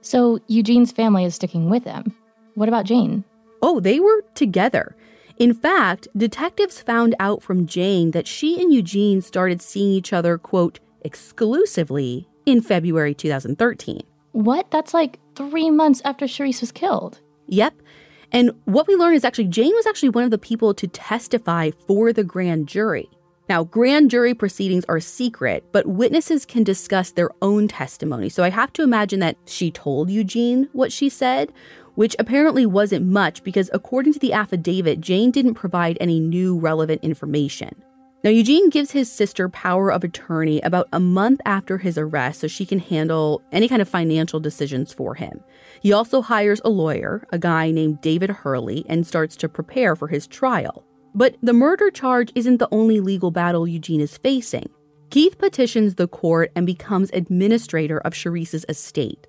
So 0.00 0.38
Eugene's 0.46 0.92
family 0.92 1.24
is 1.24 1.34
sticking 1.34 1.68
with 1.68 1.84
him. 1.84 2.14
What 2.54 2.68
about 2.68 2.86
Jane? 2.86 3.24
Oh, 3.62 3.80
they 3.80 4.00
were 4.00 4.24
together. 4.34 4.96
In 5.42 5.54
fact, 5.54 6.06
detectives 6.16 6.80
found 6.80 7.16
out 7.18 7.42
from 7.42 7.66
Jane 7.66 8.12
that 8.12 8.28
she 8.28 8.62
and 8.62 8.72
Eugene 8.72 9.20
started 9.20 9.60
seeing 9.60 9.90
each 9.90 10.12
other, 10.12 10.38
quote, 10.38 10.78
exclusively 11.00 12.28
in 12.46 12.62
February 12.62 13.12
2013. 13.12 14.02
What? 14.30 14.70
That's 14.70 14.94
like 14.94 15.18
three 15.34 15.68
months 15.68 16.00
after 16.04 16.28
Sherese 16.28 16.60
was 16.60 16.70
killed. 16.70 17.18
Yep. 17.48 17.74
And 18.30 18.52
what 18.66 18.86
we 18.86 18.94
learned 18.94 19.16
is 19.16 19.24
actually 19.24 19.48
Jane 19.48 19.74
was 19.74 19.84
actually 19.84 20.10
one 20.10 20.22
of 20.22 20.30
the 20.30 20.38
people 20.38 20.74
to 20.74 20.86
testify 20.86 21.72
for 21.88 22.12
the 22.12 22.22
grand 22.22 22.68
jury. 22.68 23.10
Now, 23.48 23.64
grand 23.64 24.10
jury 24.10 24.34
proceedings 24.34 24.84
are 24.88 25.00
secret, 25.00 25.64
but 25.72 25.86
witnesses 25.86 26.46
can 26.46 26.62
discuss 26.62 27.10
their 27.10 27.30
own 27.42 27.68
testimony. 27.68 28.28
So 28.28 28.44
I 28.44 28.50
have 28.50 28.72
to 28.74 28.82
imagine 28.82 29.20
that 29.20 29.36
she 29.46 29.70
told 29.70 30.10
Eugene 30.10 30.68
what 30.72 30.92
she 30.92 31.08
said, 31.08 31.52
which 31.94 32.16
apparently 32.18 32.64
wasn't 32.66 33.06
much 33.06 33.42
because 33.42 33.68
according 33.72 34.12
to 34.14 34.18
the 34.18 34.32
affidavit, 34.32 35.00
Jane 35.00 35.30
didn't 35.30 35.54
provide 35.54 35.98
any 36.00 36.20
new 36.20 36.58
relevant 36.58 37.02
information. 37.04 37.82
Now, 38.24 38.30
Eugene 38.30 38.70
gives 38.70 38.92
his 38.92 39.10
sister 39.10 39.48
power 39.48 39.90
of 39.90 40.04
attorney 40.04 40.60
about 40.60 40.86
a 40.92 41.00
month 41.00 41.40
after 41.44 41.78
his 41.78 41.98
arrest 41.98 42.40
so 42.40 42.46
she 42.46 42.64
can 42.64 42.78
handle 42.78 43.42
any 43.50 43.68
kind 43.68 43.82
of 43.82 43.88
financial 43.88 44.38
decisions 44.38 44.92
for 44.92 45.16
him. 45.16 45.42
He 45.80 45.92
also 45.92 46.22
hires 46.22 46.60
a 46.64 46.70
lawyer, 46.70 47.26
a 47.32 47.38
guy 47.38 47.72
named 47.72 48.00
David 48.00 48.30
Hurley, 48.30 48.86
and 48.88 49.04
starts 49.04 49.34
to 49.36 49.48
prepare 49.48 49.96
for 49.96 50.06
his 50.06 50.28
trial. 50.28 50.84
But 51.14 51.36
the 51.42 51.52
murder 51.52 51.90
charge 51.90 52.32
isn't 52.34 52.58
the 52.58 52.68
only 52.72 53.00
legal 53.00 53.30
battle 53.30 53.68
Eugene 53.68 54.00
is 54.00 54.16
facing. 54.16 54.70
Keith 55.10 55.36
petitions 55.36 55.96
the 55.96 56.08
court 56.08 56.50
and 56.56 56.64
becomes 56.64 57.10
administrator 57.12 57.98
of 57.98 58.14
Sherese's 58.14 58.64
estate. 58.66 59.26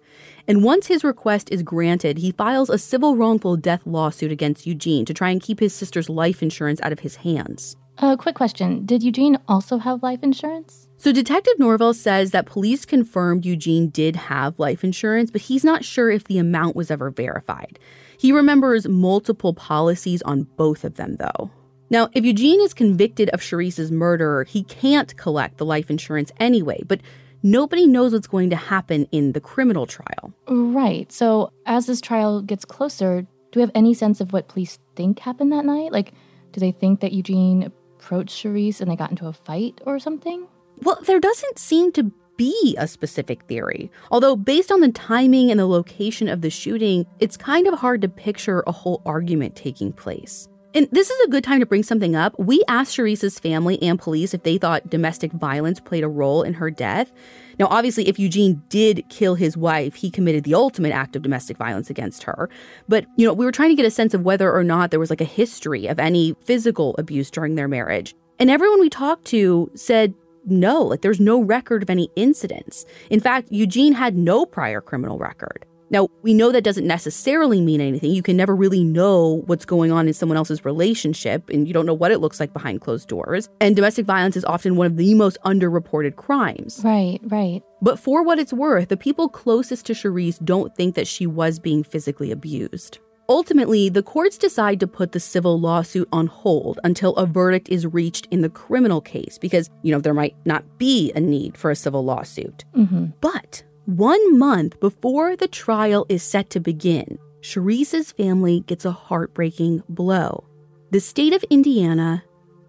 And 0.47 0.63
once 0.63 0.87
his 0.87 1.03
request 1.03 1.49
is 1.51 1.61
granted, 1.61 2.19
he 2.19 2.31
files 2.31 2.69
a 2.69 2.77
civil 2.77 3.17
wrongful 3.17 3.57
death 3.57 3.85
lawsuit 3.85 4.31
against 4.31 4.65
Eugene 4.65 5.03
to 5.03 5.13
try 5.13 5.29
and 5.29 5.41
keep 5.41 5.59
his 5.59 5.73
sister's 5.73 6.07
life 6.07 6.41
insurance 6.41 6.79
out 6.81 6.93
of 6.93 6.99
his 6.99 7.17
hands. 7.17 7.75
A 7.97 8.05
uh, 8.05 8.15
quick 8.15 8.35
question 8.35 8.85
Did 8.85 9.03
Eugene 9.03 9.37
also 9.47 9.77
have 9.77 10.01
life 10.01 10.23
insurance? 10.23 10.87
So, 10.97 11.11
Detective 11.11 11.59
Norvell 11.59 11.93
says 11.93 12.31
that 12.31 12.45
police 12.45 12.85
confirmed 12.85 13.45
Eugene 13.45 13.89
did 13.89 14.15
have 14.15 14.57
life 14.57 14.85
insurance, 14.85 15.29
but 15.29 15.41
he's 15.41 15.65
not 15.65 15.83
sure 15.83 16.09
if 16.09 16.23
the 16.23 16.37
amount 16.37 16.77
was 16.77 16.89
ever 16.89 17.11
verified. 17.11 17.77
He 18.17 18.31
remembers 18.31 18.87
multiple 18.87 19.53
policies 19.53 20.21
on 20.21 20.43
both 20.55 20.85
of 20.85 20.95
them, 20.95 21.17
though. 21.17 21.51
Now, 21.93 22.09
if 22.13 22.25
Eugene 22.25 22.59
is 22.59 22.73
convicted 22.73 23.29
of 23.29 23.41
Sherese's 23.41 23.91
murder, 23.91 24.45
he 24.45 24.63
can't 24.63 25.15
collect 25.15 25.59
the 25.59 25.65
life 25.65 25.91
insurance 25.91 26.31
anyway, 26.39 26.81
but 26.87 27.01
nobody 27.43 27.85
knows 27.85 28.13
what's 28.13 28.25
going 28.25 28.49
to 28.49 28.55
happen 28.55 29.07
in 29.11 29.33
the 29.33 29.39
criminal 29.39 29.85
trial. 29.85 30.33
Right. 30.47 31.11
So, 31.11 31.53
as 31.67 31.85
this 31.85 32.01
trial 32.01 32.41
gets 32.41 32.65
closer, 32.65 33.21
do 33.21 33.27
we 33.59 33.61
have 33.61 33.69
any 33.75 33.93
sense 33.93 34.21
of 34.21 34.33
what 34.33 34.47
police 34.47 34.79
think 34.95 35.19
happened 35.19 35.51
that 35.51 35.65
night? 35.65 35.91
Like, 35.91 36.13
do 36.51 36.59
they 36.59 36.71
think 36.71 37.01
that 37.01 37.13
Eugene 37.13 37.71
approached 37.99 38.35
Sherese 38.35 38.81
and 38.81 38.89
they 38.89 38.95
got 38.95 39.11
into 39.11 39.27
a 39.27 39.33
fight 39.33 39.79
or 39.85 39.99
something? 39.99 40.47
Well, 40.81 40.97
there 41.05 41.19
doesn't 41.19 41.59
seem 41.59 41.91
to 41.91 42.11
be 42.37 42.75
a 42.79 42.87
specific 42.87 43.43
theory. 43.43 43.91
Although, 44.09 44.35
based 44.35 44.71
on 44.71 44.79
the 44.79 44.91
timing 44.91 45.51
and 45.51 45.59
the 45.59 45.67
location 45.67 46.27
of 46.27 46.41
the 46.41 46.49
shooting, 46.49 47.05
it's 47.19 47.37
kind 47.37 47.67
of 47.67 47.75
hard 47.75 48.01
to 48.01 48.09
picture 48.09 48.63
a 48.65 48.71
whole 48.71 49.03
argument 49.05 49.55
taking 49.55 49.93
place. 49.93 50.49
And 50.75 50.87
this 50.91 51.09
is 51.09 51.19
a 51.27 51.29
good 51.29 51.43
time 51.43 51.59
to 51.59 51.65
bring 51.67 51.83
something 51.83 52.15
up. 52.15 52.37
We 52.39 52.63
asked 52.67 52.97
Sherese's 52.97 53.37
family 53.37 53.81
and 53.83 53.99
police 53.99 54.33
if 54.33 54.41
they 54.41 54.57
thought 54.57 54.89
domestic 54.89 55.31
violence 55.31 55.79
played 55.79 56.03
a 56.03 56.07
role 56.07 56.41
in 56.41 56.55
her 56.55 56.71
death. 56.71 57.13
Now, 57.59 57.67
obviously, 57.69 58.07
if 58.07 58.17
Eugene 58.17 58.63
did 58.69 59.03
kill 59.09 59.35
his 59.35 59.55
wife, 59.55 59.93
he 59.93 60.09
committed 60.09 60.43
the 60.43 60.55
ultimate 60.55 60.91
act 60.91 61.15
of 61.15 61.21
domestic 61.21 61.57
violence 61.57 61.91
against 61.91 62.23
her. 62.23 62.49
But, 62.89 63.05
you 63.17 63.27
know, 63.27 63.33
we 63.33 63.45
were 63.45 63.51
trying 63.51 63.69
to 63.69 63.75
get 63.75 63.85
a 63.85 63.91
sense 63.91 64.15
of 64.15 64.23
whether 64.23 64.51
or 64.51 64.63
not 64.63 64.89
there 64.89 64.99
was 64.99 65.11
like 65.11 65.21
a 65.21 65.25
history 65.25 65.85
of 65.85 65.99
any 65.99 66.35
physical 66.43 66.95
abuse 66.97 67.29
during 67.29 67.53
their 67.53 67.67
marriage. 67.67 68.15
And 68.39 68.49
everyone 68.49 68.79
we 68.79 68.89
talked 68.89 69.25
to 69.25 69.69
said 69.75 70.15
no, 70.45 70.81
like 70.81 71.01
there's 71.01 71.19
no 71.19 71.39
record 71.39 71.83
of 71.83 71.89
any 71.89 72.09
incidents. 72.15 72.85
In 73.11 73.19
fact, 73.19 73.51
Eugene 73.51 73.93
had 73.93 74.17
no 74.17 74.45
prior 74.45 74.81
criminal 74.81 75.19
record. 75.19 75.65
Now, 75.89 76.07
we 76.21 76.33
know 76.33 76.51
that 76.51 76.63
doesn't 76.63 76.87
necessarily 76.87 77.61
mean 77.61 77.81
anything. 77.81 78.11
You 78.11 78.23
can 78.23 78.37
never 78.37 78.55
really 78.55 78.83
know 78.83 79.43
what's 79.45 79.65
going 79.65 79.91
on 79.91 80.07
in 80.07 80.13
someone 80.13 80.37
else's 80.37 80.65
relationship, 80.65 81.49
and 81.49 81.67
you 81.67 81.73
don't 81.73 81.85
know 81.85 81.93
what 81.93 82.11
it 82.11 82.19
looks 82.19 82.39
like 82.39 82.53
behind 82.53 82.81
closed 82.81 83.07
doors. 83.07 83.49
And 83.61 83.75
domestic 83.75 84.05
violence 84.05 84.35
is 84.35 84.45
often 84.45 84.75
one 84.75 84.87
of 84.87 84.97
the 84.97 85.13
most 85.13 85.37
underreported 85.45 86.15
crimes. 86.15 86.81
Right, 86.83 87.19
right. 87.23 87.61
But 87.81 87.99
for 87.99 88.23
what 88.23 88.39
it's 88.39 88.53
worth, 88.53 88.89
the 88.89 88.97
people 88.97 89.29
closest 89.29 89.85
to 89.87 89.93
Sherese 89.93 90.39
don't 90.39 90.75
think 90.75 90.95
that 90.95 91.07
she 91.07 91.27
was 91.27 91.59
being 91.59 91.83
physically 91.83 92.31
abused. 92.31 92.99
Ultimately, 93.29 93.87
the 93.87 94.03
courts 94.03 94.37
decide 94.37 94.79
to 94.81 94.87
put 94.87 95.13
the 95.13 95.19
civil 95.19 95.59
lawsuit 95.59 96.09
on 96.11 96.27
hold 96.27 96.79
until 96.83 97.15
a 97.15 97.25
verdict 97.25 97.69
is 97.69 97.87
reached 97.87 98.27
in 98.31 98.41
the 98.41 98.49
criminal 98.49 98.99
case 98.99 99.37
because, 99.37 99.69
you 99.81 99.93
know, 99.93 99.99
there 99.99 100.13
might 100.13 100.35
not 100.45 100.77
be 100.77 101.11
a 101.13 101.21
need 101.21 101.57
for 101.57 101.71
a 101.71 101.75
civil 101.75 102.03
lawsuit. 102.03 102.65
Mm-hmm. 102.75 103.07
But 103.21 103.63
one 103.85 104.39
month 104.39 104.79
before 104.79 105.35
the 105.35 105.47
trial 105.47 106.05
is 106.07 106.23
set 106.23 106.49
to 106.51 106.61
begin, 106.61 107.19
Sherese's 107.41 108.13
family 108.13 108.61
gets 108.61 108.85
a 108.85 108.91
heartbreaking 108.93 109.83
blow. 109.89 110.45
The 110.91 111.01
state 111.01 111.33
of 111.33 111.43
Indiana 111.49 112.23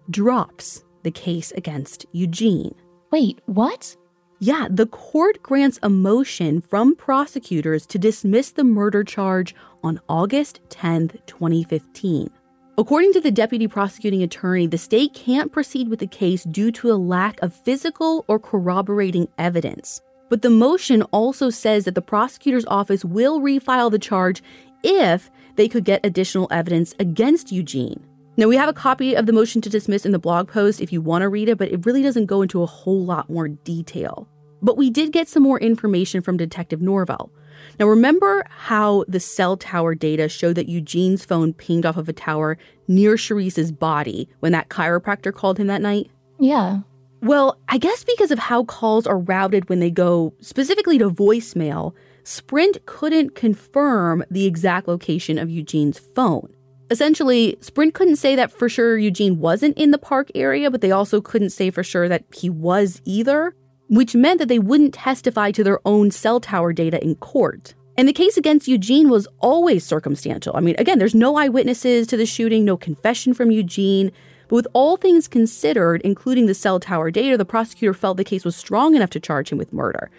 drops 0.09 0.83
the 1.03 1.11
case 1.11 1.53
against 1.53 2.05
Eugene. 2.11 2.75
Wait, 3.11 3.39
what? 3.45 3.95
Yeah, 4.39 4.67
the 4.69 4.87
court 4.87 5.41
grants 5.41 5.79
a 5.81 5.89
motion 5.89 6.59
from 6.59 6.95
prosecutors 6.97 7.85
to 7.87 7.97
dismiss 7.97 8.51
the 8.51 8.65
murder 8.65 9.05
charge 9.05 9.55
on 9.83 10.01
August 10.09 10.59
10, 10.69 11.19
2015. 11.27 12.29
According 12.77 13.13
to 13.13 13.21
the 13.21 13.31
deputy 13.31 13.69
prosecuting 13.69 14.21
attorney, 14.21 14.67
the 14.67 14.77
state 14.77 15.13
can't 15.13 15.53
proceed 15.53 15.87
with 15.87 15.99
the 15.99 16.07
case 16.07 16.43
due 16.43 16.73
to 16.73 16.91
a 16.91 16.99
lack 16.99 17.41
of 17.41 17.53
physical 17.53 18.25
or 18.27 18.37
corroborating 18.37 19.29
evidence. 19.37 20.01
But 20.29 20.41
the 20.41 20.49
motion 20.49 21.03
also 21.03 21.49
says 21.49 21.85
that 21.85 21.95
the 21.95 22.01
prosecutor's 22.01 22.65
office 22.65 23.05
will 23.05 23.39
refile 23.39 23.91
the 23.91 23.99
charge 23.99 24.41
if 24.83 25.29
they 25.55 25.67
could 25.67 25.85
get 25.85 26.05
additional 26.05 26.47
evidence 26.51 26.93
against 26.99 27.51
Eugene. 27.51 28.05
Now, 28.37 28.47
we 28.47 28.57
have 28.57 28.67
a 28.67 28.73
copy 28.73 29.15
of 29.15 29.27
the 29.27 29.33
motion 29.33 29.61
to 29.61 29.69
dismiss 29.69 30.05
in 30.05 30.11
the 30.11 30.19
blog 30.19 30.49
post 30.49 30.81
if 30.81 30.91
you 30.91 30.99
want 30.99 31.21
to 31.21 31.29
read 31.29 31.47
it, 31.47 31.57
but 31.57 31.71
it 31.71 31.85
really 31.85 32.03
doesn't 32.03 32.25
go 32.25 32.41
into 32.41 32.61
a 32.61 32.65
whole 32.65 33.05
lot 33.05 33.29
more 33.29 33.47
detail. 33.47 34.27
But 34.61 34.77
we 34.77 34.89
did 34.89 35.13
get 35.13 35.29
some 35.29 35.43
more 35.43 35.59
information 35.59 36.21
from 36.21 36.35
Detective 36.35 36.81
Norvell. 36.81 37.31
Now, 37.79 37.87
remember 37.87 38.45
how 38.49 39.05
the 39.07 39.21
cell 39.21 39.55
tower 39.55 39.95
data 39.95 40.27
showed 40.27 40.55
that 40.55 40.67
Eugene's 40.67 41.23
phone 41.23 41.53
pinged 41.53 41.85
off 41.85 41.95
of 41.95 42.09
a 42.09 42.13
tower 42.13 42.57
near 42.87 43.15
Sherese's 43.15 43.71
body 43.71 44.27
when 44.39 44.51
that 44.51 44.69
chiropractor 44.69 45.33
called 45.33 45.57
him 45.57 45.67
that 45.67 45.81
night? 45.81 46.09
Yeah. 46.39 46.79
Well, 47.21 47.59
I 47.67 47.77
guess 47.77 48.03
because 48.03 48.31
of 48.31 48.39
how 48.39 48.65
calls 48.65 49.07
are 49.07 49.17
routed 49.17 49.69
when 49.69 49.79
they 49.79 49.91
go 49.91 50.33
specifically 50.41 50.97
to 50.99 51.09
voicemail, 51.09 51.93
Sprint 52.23 52.85
couldn't 52.85 53.35
confirm 53.35 54.23
the 54.29 54.45
exact 54.45 54.87
location 54.87 55.37
of 55.37 55.49
Eugene's 55.49 55.99
phone. 55.99 56.53
Essentially, 56.91 57.57
Sprint 57.61 57.93
couldn't 57.93 58.17
say 58.17 58.35
that 58.35 58.51
for 58.51 58.69
sure 58.69 58.97
Eugene 58.97 59.39
wasn't 59.39 59.77
in 59.77 59.91
the 59.91 59.97
park 59.97 60.29
area, 60.35 60.69
but 60.69 60.81
they 60.81 60.91
also 60.91 61.19
couldn't 61.19 61.49
say 61.49 61.71
for 61.71 61.83
sure 61.83 62.07
that 62.07 62.25
he 62.31 62.49
was 62.49 63.01
either, 63.05 63.55
which 63.89 64.13
meant 64.15 64.39
that 64.39 64.47
they 64.47 64.59
wouldn't 64.59 64.93
testify 64.93 65.51
to 65.51 65.63
their 65.63 65.79
own 65.85 66.11
cell 66.11 66.39
tower 66.39 66.73
data 66.73 67.03
in 67.03 67.15
court. 67.15 67.73
And 67.97 68.07
the 68.07 68.13
case 68.13 68.37
against 68.37 68.67
Eugene 68.67 69.09
was 69.09 69.27
always 69.39 69.85
circumstantial. 69.85 70.55
I 70.55 70.59
mean, 70.59 70.75
again, 70.77 70.99
there's 70.99 71.15
no 71.15 71.37
eyewitnesses 71.37 72.07
to 72.07 72.17
the 72.17 72.25
shooting, 72.25 72.65
no 72.65 72.77
confession 72.77 73.33
from 73.33 73.51
Eugene. 73.51 74.11
But 74.47 74.55
with 74.55 74.67
all 74.73 74.97
things 74.97 75.27
considered, 75.27 76.01
including 76.03 76.45
the 76.45 76.53
cell 76.53 76.79
tower 76.79 77.11
data, 77.11 77.37
the 77.37 77.45
prosecutor 77.45 77.93
felt 77.93 78.17
the 78.17 78.23
case 78.23 78.45
was 78.45 78.55
strong 78.55 78.95
enough 78.95 79.09
to 79.11 79.19
charge 79.19 79.51
him 79.51 79.57
with 79.57 79.73
murder. 79.73 80.09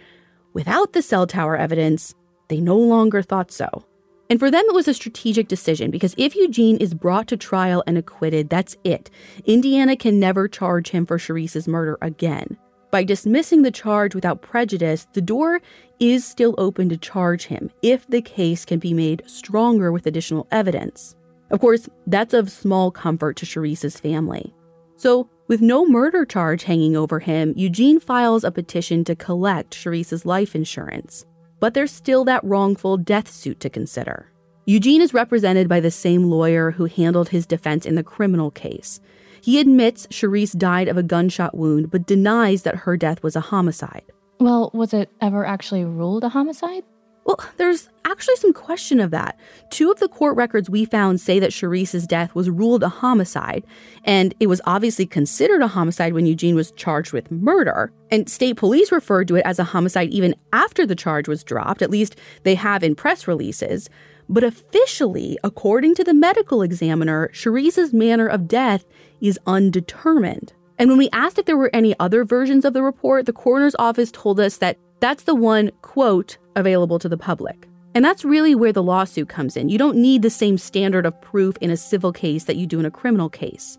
Without 0.53 0.93
the 0.93 1.03
cell 1.03 1.27
tower 1.27 1.57
evidence, 1.57 2.15
they 2.49 2.61
no 2.61 2.77
longer 2.77 3.23
thought 3.23 3.51
so. 3.51 3.85
And 4.29 4.41
for 4.41 4.51
them, 4.51 4.65
it 4.67 4.75
was 4.75 4.89
a 4.89 4.95
strategic 4.95 5.49
decision 5.49 5.91
because 5.91 6.15
if 6.19 6.35
Eugene 6.35 6.77
is 6.79 6.95
brought 6.95 7.29
to 7.29 7.37
trial 7.37 7.83
and 7.87 7.97
acquitted, 7.97 8.49
that's 8.49 8.77
it. 8.83 9.11
Indiana 9.45 9.97
can 9.97 10.19
never 10.19 10.49
charge 10.49 10.91
him 10.91 11.07
for 11.07 11.19
Sherese's 11.19 11.69
murder 11.69 11.97
again. 12.03 12.57
By 12.91 13.05
dismissing 13.05 13.63
the 13.63 13.71
charge 13.71 14.15
without 14.15 14.43
prejudice, 14.43 15.07
the 15.13 15.21
door 15.21 15.61
is 15.99 16.25
still 16.25 16.55
open 16.57 16.89
to 16.89 16.97
charge 16.97 17.47
him 17.47 17.71
if 17.83 18.07
the 18.07 18.23
case 18.23 18.65
can 18.65 18.79
be 18.79 18.95
made 18.95 19.23
stronger 19.27 19.93
with 19.93 20.07
additional 20.07 20.47
evidence. 20.51 21.16
Of 21.51 21.61
course, 21.61 21.89
that's 22.07 22.35
of 22.35 22.51
small 22.51 22.91
comfort 22.91 23.37
to 23.37 23.47
Sherese's 23.47 24.01
family. 24.01 24.55
So, 24.97 25.29
with 25.49 25.61
no 25.61 25.87
murder 25.87 26.25
charge 26.25 26.65
hanging 26.65 26.97
over 26.97 27.21
him, 27.21 27.53
Eugene 27.57 28.01
files 28.01 28.43
a 28.43 28.51
petition 28.51 29.05
to 29.05 29.15
collect 29.15 29.75
Sherese's 29.75 30.27
life 30.27 30.57
insurance. 30.57 31.25
But 31.61 31.75
there's 31.75 31.93
still 31.93 32.25
that 32.25 32.43
wrongful 32.45 32.97
death 32.97 33.31
suit 33.31 33.61
to 33.61 33.71
consider. 33.71 34.33
Eugene 34.67 35.01
is 35.01 35.15
represented 35.15 35.69
by 35.69 35.79
the 35.79 35.93
same 35.93 36.25
lawyer 36.25 36.73
who 36.73 36.87
handled 36.87 37.29
his 37.29 37.47
defense 37.47 37.87
in 37.87 37.95
the 37.95 38.03
criminal 38.03 38.51
case. 38.51 39.01
He 39.41 39.61
admits 39.61 40.09
Sherese 40.11 40.53
died 40.53 40.89
of 40.89 40.97
a 40.97 41.05
gunshot 41.05 41.57
wound, 41.57 41.93
but 41.93 42.07
denies 42.07 42.63
that 42.63 42.75
her 42.75 42.97
death 42.97 43.23
was 43.23 43.37
a 43.37 43.41
homicide. 43.41 44.03
Well, 44.41 44.73
was 44.75 44.93
it 44.93 45.09
ever 45.21 45.47
actually 45.47 45.85
ruled 45.85 46.25
a 46.25 46.29
homicide? 46.29 46.83
Well, 47.27 47.41
there's 47.57 47.89
actually 48.05 48.37
some 48.37 48.53
question 48.53 49.01
of 49.01 49.11
that. 49.11 49.37
Two 49.71 49.91
of 49.91 49.99
the 49.99 50.09
court 50.09 50.37
records 50.37 50.71
we 50.71 50.85
found 50.85 51.21
say 51.21 51.41
that 51.41 51.51
Sherese's 51.51 52.07
death 52.07 52.37
was 52.37 52.49
ruled 52.49 52.85
a 52.85 52.89
homicide, 52.89 53.65
and 54.05 54.33
it 54.39 54.47
was 54.47 54.61
obviously 54.65 55.07
considered 55.07 55.61
a 55.61 55.67
homicide 55.67 56.13
when 56.13 56.25
Eugene 56.25 56.55
was 56.55 56.71
charged 56.73 57.13
with 57.13 57.33
murder. 57.33 57.93
And 58.13 58.31
state 58.31 58.57
police 58.57 58.93
referred 58.93 59.27
to 59.27 59.35
it 59.35 59.45
as 59.45 59.59
a 59.59 59.65
homicide 59.65 60.11
even 60.11 60.37
after 60.53 60.87
the 60.87 60.95
charge 60.95 61.27
was 61.27 61.43
dropped, 61.43 61.83
at 61.83 61.91
least 61.91 62.15
they 62.45 62.55
have 62.55 62.85
in 62.85 62.95
press 62.95 63.27
releases. 63.27 63.91
But 64.29 64.45
officially, 64.45 65.37
according 65.43 65.97
to 65.97 66.05
the 66.05 66.15
medical 66.15 66.63
examiner, 66.63 67.29
Sherese's 67.33 67.93
manner 67.93 68.29
of 68.29 68.47
death 68.47 68.85
is 69.21 69.39
undetermined. 69.49 70.53
And 70.79 70.89
when 70.89 70.99
we 70.99 71.11
asked 71.13 71.41
if 71.41 71.47
there 71.47 71.57
were 71.57 71.71
any 71.73 71.99
other 71.99 72.25
versions 72.25 72.65
of 72.65 72.73
the 72.73 72.83
report, 72.85 73.27
the 73.27 73.33
coroner's 73.33 73.77
office 73.81 74.13
told 74.13 74.39
us 74.39 74.59
that 74.59 74.79
that's 75.01 75.25
the 75.25 75.35
one, 75.35 75.71
quote, 75.83 76.39
available 76.57 76.99
to 76.99 77.09
the 77.09 77.17
public. 77.17 77.69
And 77.95 78.05
that's 78.05 78.25
really 78.25 78.55
where 78.55 78.73
the 78.73 78.83
lawsuit 78.83 79.29
comes 79.29 79.57
in. 79.57 79.69
You 79.69 79.79
don't 79.79 79.97
need 79.97 80.23
the 80.23 80.31
same 80.31 80.59
standard 80.59 81.07
of 81.07 81.21
proof 81.21 81.57
in 81.59 81.71
a 81.71 81.77
civil 81.77 82.13
case 82.13 82.45
that 82.45 82.57
you 82.57 82.67
do 82.67 82.81
in 82.81 82.85
a 82.85 82.91
criminal 82.91 83.31
case. 83.31 83.79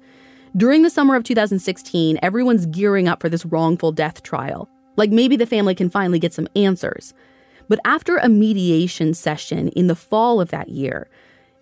During 0.56 0.82
the 0.82 0.90
summer 0.90 1.16
of 1.16 1.24
2016, 1.24 2.18
everyone's 2.24 2.66
gearing 2.66 3.08
up 3.08 3.22
for 3.22 3.30
this 3.30 3.46
wrongful 3.46 3.92
death 3.92 4.24
trial. 4.24 4.70
Like 4.96 5.12
maybe 5.12 5.36
the 5.36 5.46
family 5.46 5.76
can 5.76 5.90
finally 5.90 6.18
get 6.18 6.34
some 6.34 6.48
answers. 6.56 7.14
But 7.70 7.80
after 7.86 8.18
a 8.18 8.30
mediation 8.30 9.14
session 9.14 9.68
in 9.70 9.88
the 9.88 9.96
fall 9.96 10.42
of 10.42 10.50
that 10.50 10.70
year, 10.70 11.10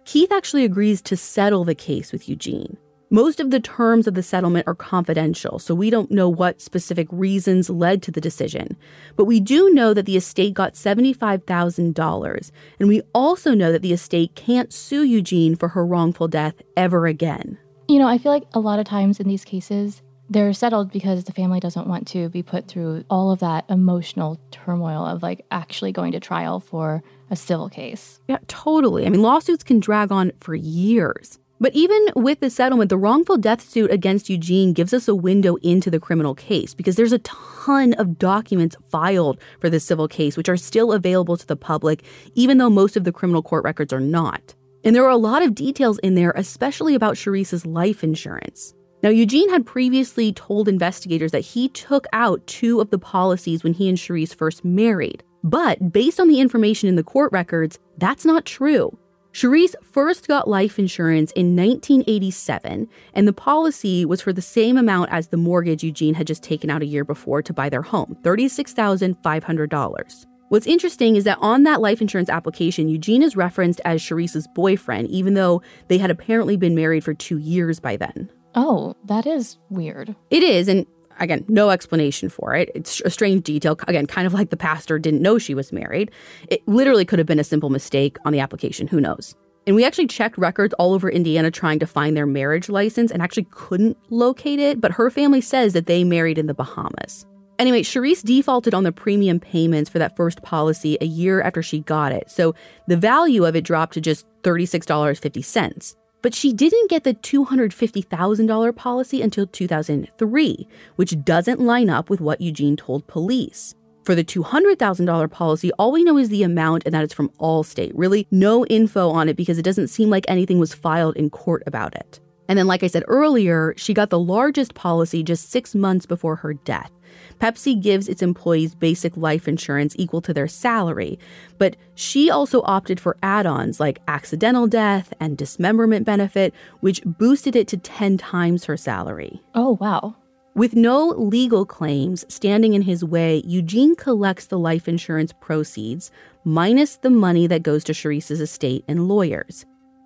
Keith 0.05 0.31
actually 0.31 0.63
agrees 0.63 1.01
to 1.01 1.17
settle 1.17 1.65
the 1.65 1.75
case 1.75 2.11
with 2.11 2.29
Eugene. 2.29 2.77
Most 3.11 3.39
of 3.39 3.51
the 3.51 3.59
terms 3.59 4.07
of 4.07 4.15
the 4.15 4.23
settlement 4.23 4.67
are 4.67 4.73
confidential, 4.73 5.59
so 5.59 5.75
we 5.75 5.91
don't 5.91 6.09
know 6.09 6.27
what 6.27 6.59
specific 6.59 7.07
reasons 7.11 7.69
led 7.69 8.01
to 8.03 8.11
the 8.11 8.19
decision. 8.19 8.75
But 9.15 9.25
we 9.25 9.39
do 9.39 9.71
know 9.73 9.93
that 9.93 10.07
the 10.07 10.17
estate 10.17 10.55
got 10.55 10.73
$75,000, 10.73 12.51
and 12.79 12.89
we 12.89 13.01
also 13.13 13.53
know 13.53 13.71
that 13.71 13.83
the 13.83 13.93
estate 13.93 14.33
can't 14.35 14.73
sue 14.73 15.03
Eugene 15.03 15.55
for 15.55 15.69
her 15.69 15.85
wrongful 15.85 16.27
death 16.27 16.55
ever 16.75 17.05
again. 17.05 17.59
You 17.87 17.99
know, 17.99 18.07
I 18.07 18.17
feel 18.17 18.31
like 18.31 18.47
a 18.53 18.59
lot 18.59 18.79
of 18.79 18.85
times 18.85 19.19
in 19.19 19.27
these 19.27 19.45
cases, 19.45 20.01
they're 20.27 20.53
settled 20.53 20.91
because 20.91 21.25
the 21.25 21.31
family 21.31 21.59
doesn't 21.59 21.87
want 21.87 22.07
to 22.07 22.29
be 22.29 22.41
put 22.41 22.67
through 22.67 23.05
all 23.11 23.31
of 23.31 23.39
that 23.39 23.65
emotional 23.69 24.39
turmoil 24.49 25.05
of 25.05 25.21
like 25.21 25.45
actually 25.51 25.91
going 25.91 26.11
to 26.13 26.19
trial 26.19 26.59
for 26.59 27.03
a 27.29 27.35
civil 27.35 27.69
case. 27.69 28.19
Yeah, 28.27 28.39
totally. 28.47 29.05
I 29.05 29.09
mean, 29.09 29.21
lawsuits 29.21 29.63
can 29.63 29.79
drag 29.79 30.11
on 30.11 30.31
for 30.39 30.55
years. 30.55 31.37
But 31.59 31.73
even 31.73 32.07
with 32.15 32.41
the 32.41 32.49
settlement, 32.49 32.89
the 32.89 32.97
wrongful 32.97 33.37
death 33.37 33.61
suit 33.61 33.89
against 33.89 34.29
Eugene 34.29 34.73
gives 34.73 34.93
us 34.93 35.07
a 35.07 35.15
window 35.15 35.55
into 35.57 35.89
the 35.89 35.99
criminal 35.99 36.35
case 36.35 36.73
because 36.73 36.97
there's 36.97 37.13
a 37.13 37.19
ton 37.19 37.93
of 37.93 38.19
documents 38.19 38.75
filed 38.89 39.39
for 39.61 39.69
this 39.69 39.85
civil 39.85 40.07
case, 40.07 40.35
which 40.35 40.49
are 40.49 40.57
still 40.57 40.91
available 40.91 41.37
to 41.37 41.47
the 41.47 41.55
public, 41.55 42.03
even 42.33 42.57
though 42.57 42.69
most 42.69 42.97
of 42.97 43.05
the 43.05 43.11
criminal 43.13 43.41
court 43.41 43.63
records 43.63 43.93
are 43.93 44.01
not. 44.01 44.53
And 44.83 44.95
there 44.95 45.05
are 45.05 45.09
a 45.09 45.17
lot 45.17 45.41
of 45.41 45.55
details 45.55 45.97
in 45.99 46.15
there, 46.15 46.33
especially 46.35 46.93
about 46.93 47.15
Sherese's 47.15 47.65
life 47.65 48.03
insurance. 48.03 48.73
Now, 49.01 49.09
Eugene 49.09 49.49
had 49.49 49.65
previously 49.65 50.33
told 50.33 50.67
investigators 50.67 51.31
that 51.31 51.41
he 51.41 51.69
took 51.69 52.05
out 52.11 52.45
two 52.47 52.81
of 52.81 52.89
the 52.89 52.99
policies 52.99 53.63
when 53.63 53.73
he 53.73 53.87
and 53.87 53.97
Sherese 53.97 54.33
first 54.33 54.65
married. 54.65 55.23
But 55.43 55.91
based 55.93 56.19
on 56.19 56.27
the 56.27 56.39
information 56.39 56.89
in 56.89 56.95
the 56.95 57.03
court 57.03 57.31
records, 57.31 57.79
that's 57.97 58.25
not 58.25 58.45
true. 58.45 58.97
Sherese 59.35 59.75
first 59.83 60.27
got 60.29 60.47
life 60.47 60.79
insurance 60.79 61.33
in 61.33 61.57
1987, 61.57 62.87
and 63.13 63.27
the 63.27 63.33
policy 63.33 64.05
was 64.05 64.21
for 64.21 64.31
the 64.31 64.41
same 64.41 64.77
amount 64.77 65.11
as 65.11 65.27
the 65.27 65.35
mortgage 65.35 65.83
Eugene 65.83 66.13
had 66.13 66.25
just 66.25 66.41
taken 66.41 66.69
out 66.69 66.81
a 66.81 66.85
year 66.85 67.03
before 67.03 67.41
to 67.41 67.51
buy 67.51 67.67
their 67.67 67.81
home 67.81 68.15
$36,500. 68.21 70.25
What's 70.47 70.65
interesting 70.65 71.17
is 71.17 71.25
that 71.25 71.39
on 71.41 71.63
that 71.63 71.81
life 71.81 71.99
insurance 71.99 72.29
application, 72.29 72.87
Eugene 72.87 73.21
is 73.21 73.35
referenced 73.35 73.81
as 73.83 74.01
Sherese's 74.01 74.47
boyfriend, 74.55 75.09
even 75.09 75.33
though 75.33 75.61
they 75.89 75.97
had 75.97 76.11
apparently 76.11 76.55
been 76.55 76.73
married 76.73 77.03
for 77.03 77.13
two 77.13 77.37
years 77.37 77.81
by 77.81 77.97
then. 77.97 78.29
Oh, 78.57 78.95
that 79.03 79.27
is 79.27 79.57
weird. 79.69 80.15
It 80.29 80.43
is, 80.43 80.69
and 80.69 80.85
Again, 81.19 81.45
no 81.47 81.69
explanation 81.69 82.29
for 82.29 82.55
it. 82.55 82.71
It's 82.75 83.01
a 83.01 83.09
strange 83.09 83.43
detail. 83.43 83.77
Again, 83.87 84.05
kind 84.05 84.27
of 84.27 84.33
like 84.33 84.49
the 84.49 84.57
pastor 84.57 84.99
didn't 84.99 85.21
know 85.21 85.37
she 85.37 85.53
was 85.53 85.71
married. 85.71 86.11
It 86.49 86.67
literally 86.67 87.05
could 87.05 87.19
have 87.19 87.27
been 87.27 87.39
a 87.39 87.43
simple 87.43 87.69
mistake 87.69 88.17
on 88.25 88.33
the 88.33 88.39
application. 88.39 88.87
Who 88.87 88.99
knows? 88.99 89.35
And 89.67 89.75
we 89.75 89.83
actually 89.83 90.07
checked 90.07 90.37
records 90.37 90.73
all 90.75 90.93
over 90.93 91.09
Indiana 91.09 91.49
trying 91.49 91.79
to 91.79 91.87
find 91.87 92.15
their 92.15 92.27
marriage 92.27 92.69
license 92.69 93.11
and 93.11 93.21
actually 93.21 93.47
couldn't 93.49 93.97
locate 94.09 94.59
it, 94.59 94.79
but 94.79 94.91
her 94.91 95.09
family 95.09 95.41
says 95.41 95.73
that 95.73 95.87
they 95.87 96.03
married 96.03 96.37
in 96.37 96.45
the 96.45 96.53
Bahamas. 96.53 97.25
Anyway, 97.57 97.81
Sherese 97.81 98.21
defaulted 98.21 98.73
on 98.73 98.83
the 98.83 98.91
premium 98.91 99.39
payments 99.39 99.89
for 99.89 99.97
that 99.97 100.15
first 100.15 100.41
policy 100.43 100.97
a 100.99 101.05
year 101.05 101.41
after 101.41 101.63
she 101.63 101.79
got 101.79 102.11
it, 102.11 102.29
so 102.29 102.53
the 102.87 102.97
value 102.97 103.45
of 103.45 103.55
it 103.55 103.63
dropped 103.63 103.93
to 103.93 104.01
just 104.01 104.27
$36.50. 104.43 105.95
But 106.25 106.33
she 106.33 106.53
didn't 106.53 106.89
get 106.89 107.03
the 107.03 107.13
$250,000 107.13 108.75
policy 108.75 109.21
until 109.21 109.45
2003, 109.45 110.67
which 110.95 111.23
doesn't 111.23 111.59
line 111.59 111.87
up 111.87 112.09
with 112.09 112.19
what 112.19 112.41
Eugene 112.41 112.75
told 112.75 113.05
police. 113.05 113.75
For 114.05 114.15
the 114.15 114.23
$200,000 114.23 115.29
policy, 115.29 115.71
all 115.73 115.91
we 115.91 116.03
know 116.03 116.17
is 116.17 116.29
the 116.29 116.41
amount 116.41 116.81
and 116.83 116.95
that 116.95 117.03
it's 117.03 117.13
from 117.13 117.29
Allstate. 117.39 117.91
Really, 117.93 118.25
no 118.31 118.65
info 118.65 119.11
on 119.11 119.29
it 119.29 119.37
because 119.37 119.59
it 119.59 119.65
doesn't 119.65 119.89
seem 119.89 120.09
like 120.09 120.25
anything 120.27 120.57
was 120.57 120.73
filed 120.73 121.15
in 121.15 121.29
court 121.29 121.61
about 121.67 121.93
it. 121.93 122.19
And 122.49 122.57
then, 122.57 122.65
like 122.65 122.81
I 122.81 122.87
said 122.87 123.03
earlier, 123.07 123.75
she 123.77 123.93
got 123.93 124.09
the 124.09 124.17
largest 124.17 124.73
policy 124.73 125.21
just 125.21 125.51
six 125.51 125.75
months 125.75 126.07
before 126.07 126.37
her 126.37 126.55
death. 126.55 126.91
Pepsi 127.39 127.79
gives 127.79 128.07
its 128.07 128.21
employees 128.21 128.75
basic 128.75 129.15
life 129.17 129.47
insurance 129.47 129.95
equal 129.97 130.21
to 130.21 130.33
their 130.33 130.47
salary, 130.47 131.19
but 131.57 131.75
she 131.95 132.29
also 132.29 132.61
opted 132.63 132.99
for 132.99 133.17
add 133.23 133.45
ons 133.45 133.79
like 133.79 134.01
accidental 134.07 134.67
death 134.67 135.13
and 135.19 135.37
dismemberment 135.37 136.05
benefit, 136.05 136.53
which 136.79 137.01
boosted 137.05 137.55
it 137.55 137.67
to 137.67 137.77
10 137.77 138.17
times 138.17 138.65
her 138.65 138.77
salary. 138.77 139.41
Oh, 139.53 139.77
wow. 139.79 140.15
With 140.55 140.73
no 140.73 141.07
legal 141.09 141.65
claims 141.65 142.23
standing 142.29 142.73
in 142.73 142.83
his 142.83 143.03
way, 143.03 143.43
Eugene 143.45 143.93
collects 143.93 144.45
the 144.45 144.57
life 144.57 144.87
insurance 144.87 145.33
proceeds, 145.33 146.11
minus 146.45 146.95
the 146.95 147.09
money 147.09 147.45
that 147.47 147.61
goes 147.61 147.83
to 147.83 147.91
Sherese's 147.91 148.39
estate 148.39 148.85
and 148.87 149.09
lawyers. 149.09 149.65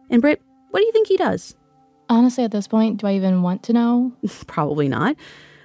And 0.09 0.23
Britt, 0.23 0.41
what 0.71 0.79
do 0.79 0.85
you 0.87 0.91
think 0.91 1.07
he 1.07 1.17
does? 1.17 1.55
Honestly, 2.09 2.43
at 2.43 2.51
this 2.51 2.67
point, 2.67 2.99
do 2.99 3.05
I 3.05 3.13
even 3.13 3.43
want 3.43 3.61
to 3.63 3.73
know? 3.73 4.11
Probably 4.47 4.87
not. 4.87 5.15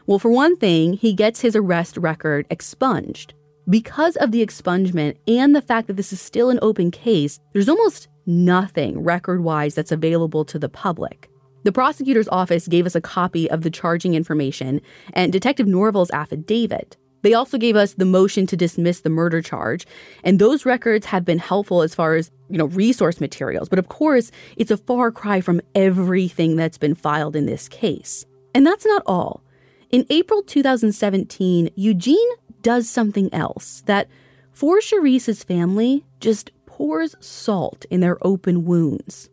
Well, 0.06 0.18
for 0.18 0.30
one 0.30 0.56
thing, 0.56 0.92
he 0.92 1.14
gets 1.14 1.40
his 1.40 1.56
arrest 1.56 1.96
record 1.96 2.46
expunged. 2.50 3.32
Because 3.68 4.16
of 4.16 4.32
the 4.32 4.44
expungement 4.44 5.16
and 5.26 5.56
the 5.56 5.62
fact 5.62 5.86
that 5.86 5.96
this 5.96 6.12
is 6.12 6.20
still 6.20 6.50
an 6.50 6.58
open 6.60 6.90
case, 6.90 7.40
there's 7.54 7.70
almost 7.70 8.08
nothing 8.26 9.00
record 9.00 9.42
wise 9.42 9.74
that's 9.74 9.92
available 9.92 10.44
to 10.44 10.58
the 10.58 10.68
public. 10.68 11.30
The 11.62 11.72
prosecutor's 11.72 12.28
office 12.28 12.68
gave 12.68 12.84
us 12.84 12.94
a 12.94 13.00
copy 13.00 13.50
of 13.50 13.62
the 13.62 13.70
charging 13.70 14.12
information 14.12 14.82
and 15.14 15.32
Detective 15.32 15.66
Norville's 15.66 16.10
affidavit. 16.10 16.98
They 17.22 17.32
also 17.32 17.56
gave 17.56 17.74
us 17.74 17.94
the 17.94 18.04
motion 18.04 18.46
to 18.48 18.56
dismiss 18.58 19.00
the 19.00 19.08
murder 19.08 19.40
charge, 19.40 19.86
and 20.22 20.38
those 20.38 20.66
records 20.66 21.06
have 21.06 21.24
been 21.24 21.38
helpful 21.38 21.80
as 21.80 21.94
far 21.94 22.16
as, 22.16 22.30
you 22.50 22.58
know, 22.58 22.66
resource 22.66 23.18
materials. 23.18 23.70
But 23.70 23.78
of 23.78 23.88
course, 23.88 24.30
it's 24.58 24.70
a 24.70 24.76
far 24.76 25.10
cry 25.10 25.40
from 25.40 25.62
everything 25.74 26.56
that's 26.56 26.76
been 26.76 26.94
filed 26.94 27.34
in 27.34 27.46
this 27.46 27.66
case. 27.66 28.26
And 28.54 28.66
that's 28.66 28.84
not 28.84 29.02
all. 29.06 29.42
In 29.94 30.04
April 30.10 30.42
2017, 30.42 31.70
Eugene 31.76 32.30
does 32.62 32.90
something 32.90 33.32
else 33.32 33.84
that, 33.86 34.08
for 34.50 34.80
Sherese's 34.80 35.44
family, 35.44 36.04
just 36.18 36.50
pours 36.66 37.14
salt 37.20 37.84
in 37.90 38.00
their 38.00 38.18
open 38.26 38.64
wounds. 38.64 39.30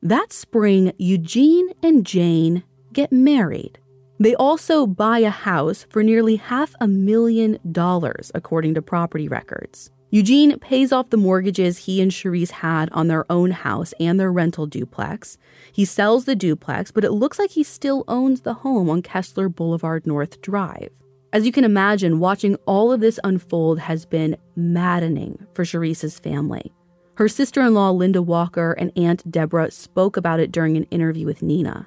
That 0.00 0.32
spring, 0.32 0.92
Eugene 0.98 1.70
and 1.82 2.06
Jane 2.06 2.62
get 2.92 3.10
married. 3.10 3.80
They 4.20 4.36
also 4.36 4.86
buy 4.86 5.18
a 5.18 5.30
house 5.30 5.84
for 5.90 6.04
nearly 6.04 6.36
half 6.36 6.76
a 6.80 6.86
million 6.86 7.58
dollars, 7.72 8.30
according 8.36 8.74
to 8.74 8.82
property 8.82 9.26
records. 9.26 9.90
Eugene 10.10 10.58
pays 10.58 10.90
off 10.90 11.10
the 11.10 11.18
mortgages 11.18 11.84
he 11.84 12.00
and 12.00 12.10
Sherese 12.10 12.50
had 12.50 12.88
on 12.92 13.08
their 13.08 13.30
own 13.30 13.50
house 13.50 13.92
and 14.00 14.18
their 14.18 14.32
rental 14.32 14.66
duplex. 14.66 15.36
He 15.70 15.84
sells 15.84 16.24
the 16.24 16.34
duplex, 16.34 16.90
but 16.90 17.04
it 17.04 17.12
looks 17.12 17.38
like 17.38 17.50
he 17.50 17.62
still 17.62 18.04
owns 18.08 18.40
the 18.40 18.54
home 18.54 18.88
on 18.88 19.02
Kessler 19.02 19.50
Boulevard 19.50 20.06
North 20.06 20.40
Drive. 20.40 20.90
As 21.30 21.44
you 21.44 21.52
can 21.52 21.64
imagine, 21.64 22.20
watching 22.20 22.56
all 22.64 22.90
of 22.90 23.00
this 23.00 23.20
unfold 23.22 23.80
has 23.80 24.06
been 24.06 24.38
maddening 24.56 25.46
for 25.52 25.62
Sherese's 25.62 26.18
family. 26.18 26.72
Her 27.16 27.28
sister 27.28 27.60
in 27.60 27.74
law, 27.74 27.90
Linda 27.90 28.22
Walker, 28.22 28.72
and 28.72 28.92
Aunt 28.96 29.30
Deborah 29.30 29.70
spoke 29.70 30.16
about 30.16 30.40
it 30.40 30.50
during 30.50 30.78
an 30.78 30.84
interview 30.84 31.26
with 31.26 31.42
Nina. 31.42 31.86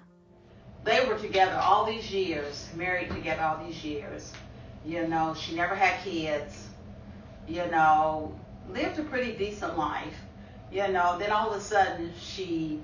They 0.83 1.07
were 1.07 1.17
together 1.17 1.59
all 1.59 1.85
these 1.85 2.11
years, 2.11 2.69
married 2.75 3.09
together 3.09 3.41
all 3.41 3.65
these 3.65 3.83
years. 3.83 4.31
You 4.85 5.07
know, 5.07 5.33
she 5.33 5.55
never 5.55 5.73
had 5.73 6.03
kids 6.03 6.67
you 7.47 7.65
know, 7.71 8.33
lived 8.69 8.99
a 8.99 9.03
pretty 9.03 9.33
decent 9.33 9.77
life, 9.77 10.15
you 10.71 10.87
know. 10.89 11.17
Then 11.19 11.31
all 11.31 11.51
of 11.51 11.57
a 11.57 11.61
sudden 11.61 12.11
she 12.19 12.81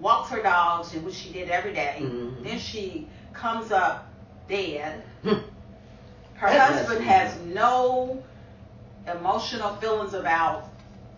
walks 0.00 0.30
her 0.30 0.42
dogs, 0.42 0.92
which 0.94 1.14
she 1.14 1.32
did 1.32 1.50
every 1.50 1.72
day. 1.72 1.98
Mm-hmm. 2.00 2.44
Then 2.44 2.58
she 2.58 3.08
comes 3.32 3.72
up 3.72 4.06
dead. 4.48 5.02
Hmm. 5.22 5.34
Her 6.34 6.48
husband 6.48 7.02
has 7.04 7.36
no 7.46 8.22
emotional 9.10 9.74
feelings 9.76 10.14
about 10.14 10.68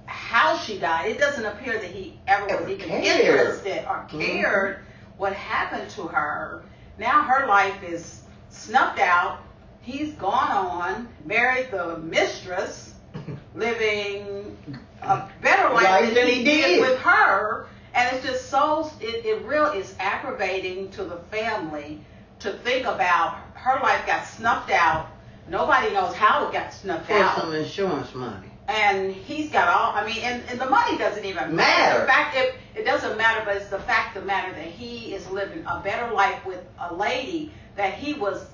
how 0.07 0.57
she 0.57 0.79
died. 0.79 1.11
It 1.11 1.19
doesn't 1.19 1.45
appear 1.45 1.75
that 1.79 1.91
he 1.91 2.19
ever 2.27 2.47
was 2.47 2.69
even 2.71 2.89
cared. 2.89 3.21
interested 3.21 3.85
or 3.89 4.07
Mhm. 4.11 4.21
cared 4.21 4.79
what 5.17 5.33
happened 5.33 5.91
to 5.91 6.03
her. 6.03 6.63
Now 6.99 7.23
her 7.23 7.47
life 7.47 7.83
is 7.83 8.23
snuffed 8.51 9.01
out. 9.01 9.41
He's 9.89 10.13
gone 10.17 10.51
on, 10.53 11.09
married 11.25 11.71
the 11.71 11.97
mistress, 11.99 12.93
living 13.55 14.55
a 15.01 15.27
better 15.41 15.73
life, 15.73 15.85
Life 15.85 16.15
than 16.15 16.27
he 16.27 16.45
did 16.45 16.81
with 16.83 16.99
her. 16.99 17.67
And 17.95 18.15
it's 18.15 18.27
just 18.27 18.51
so 18.51 18.91
it, 19.01 19.25
it 19.25 19.43
real 19.47 19.65
is 19.73 19.95
aggravating 19.99 20.91
to 20.91 21.05
the 21.05 21.17
family 21.31 22.01
to 22.41 22.53
think 22.53 22.85
about 22.85 23.39
her 23.55 23.81
life 23.83 24.07
got 24.07 24.27
snuffed 24.27 24.71
out. 24.71 25.09
Nobody 25.49 25.91
knows 25.95 26.15
how 26.15 26.47
it 26.47 26.53
got 26.53 26.75
snuffed 26.75 27.07
For 27.07 27.15
out 27.15 27.37
some 27.39 27.55
insurance 27.55 28.15
money. 28.15 28.49
and 28.69 29.15
he's 29.15 29.51
got 29.51 29.69
all 29.69 29.95
i 29.97 30.05
mean 30.07 30.19
and, 30.23 30.43
and 30.51 30.61
the 30.61 30.69
money 30.69 30.99
doesn't 30.99 31.25
even 31.25 31.57
Matter. 31.57 32.01
the 32.01 32.07
fact 32.07 32.37
it, 32.37 32.55
it 32.77 32.85
doesn't 32.85 33.17
matter 33.17 33.41
but 33.47 33.57
it's 33.57 33.71
the 33.71 33.79
fact 33.79 34.15
of 34.19 34.25
the 34.25 34.27
matter 34.27 34.53
that 34.53 34.67
he 34.67 35.15
is 35.15 35.27
living 35.31 35.65
a 35.67 35.81
better 35.81 36.13
life 36.13 36.45
with 36.45 36.61
a 36.79 36.95
lady 36.95 37.51
that 37.77 37.95
he 37.95 38.13
was 38.13 38.45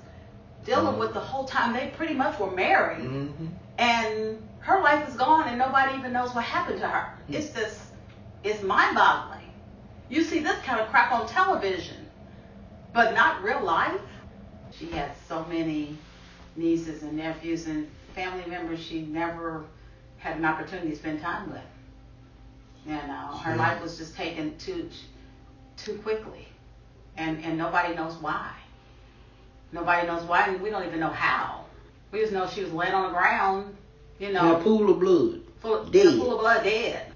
dealing 0.65 0.99
with 0.99 1.13
the 1.15 1.21
whole 1.21 1.45
time 1.45 1.73
they 1.73 1.93
pretty 1.97 2.15
much 2.15 2.39
were 2.39 2.51
married 2.51 3.05
Mm-hmm. 3.05 3.47
and 3.79 4.39
her 4.61 4.81
life 4.83 5.09
is 5.09 5.15
gone 5.17 5.49
and 5.49 5.59
nobody 5.59 5.97
even 5.99 6.13
knows 6.13 6.35
what 6.35 6.45
happened 6.45 6.81
to 6.81 6.89
her 6.89 7.13
it's 7.29 7.51
just 7.51 7.81
it's 8.43 8.63
mind-boggling 8.63 9.51
you 10.09 10.23
see 10.23 10.41
this 10.41 10.59
kind 10.63 10.81
of 10.81 10.89
crap 10.89 11.13
on 11.13 11.27
television 11.29 11.97
but 12.93 13.15
not 13.15 13.43
real 13.43 13.63
life 13.63 14.01
she 14.71 14.87
had 14.87 15.11
so 15.29 15.45
many 15.47 15.97
nieces 16.57 17.03
and 17.03 17.17
nephews 17.17 17.67
and 17.67 17.87
family 18.15 18.45
members 18.49 18.81
she 18.83 19.03
never 19.03 19.65
had 20.19 20.37
an 20.37 20.45
opportunity 20.45 20.91
to 20.91 20.97
spend 20.97 21.21
time 21.21 21.51
with. 21.51 21.61
You 22.87 22.93
know, 22.95 23.37
her 23.43 23.53
Sure. 23.53 23.57
life 23.57 23.83
was 23.83 23.99
just 23.99 24.15
taken 24.17 24.57
too 24.59 24.89
too 25.77 25.95
quickly, 25.99 26.47
and 27.17 27.43
and 27.45 27.59
nobody 27.59 27.95
knows 27.95 28.15
why. 28.17 28.51
Nobody 29.75 30.07
knows 30.07 30.23
why, 30.23 30.47
and 30.47 30.61
we 30.63 30.71
don't 30.71 30.87
even 30.87 31.01
know 31.01 31.11
how. 31.11 31.65
We 32.13 32.21
just 32.21 32.33
know 32.33 32.47
she 32.47 32.63
was 32.63 32.73
laying 32.73 32.95
on 32.95 33.11
the 33.13 33.19
ground, 33.19 33.77
you 34.21 34.29
In 34.29 34.37
a 34.37 34.43
know, 34.43 34.57
pool 34.63 34.89
of 34.89 35.01
blood. 35.01 35.41
full 35.59 35.75
of, 35.81 35.91
dead. 35.91 36.07
in 36.07 36.15
a 36.15 36.17
pool 36.23 36.35
of 36.37 36.41
blood, 36.41 36.63
dead. 36.63 37.07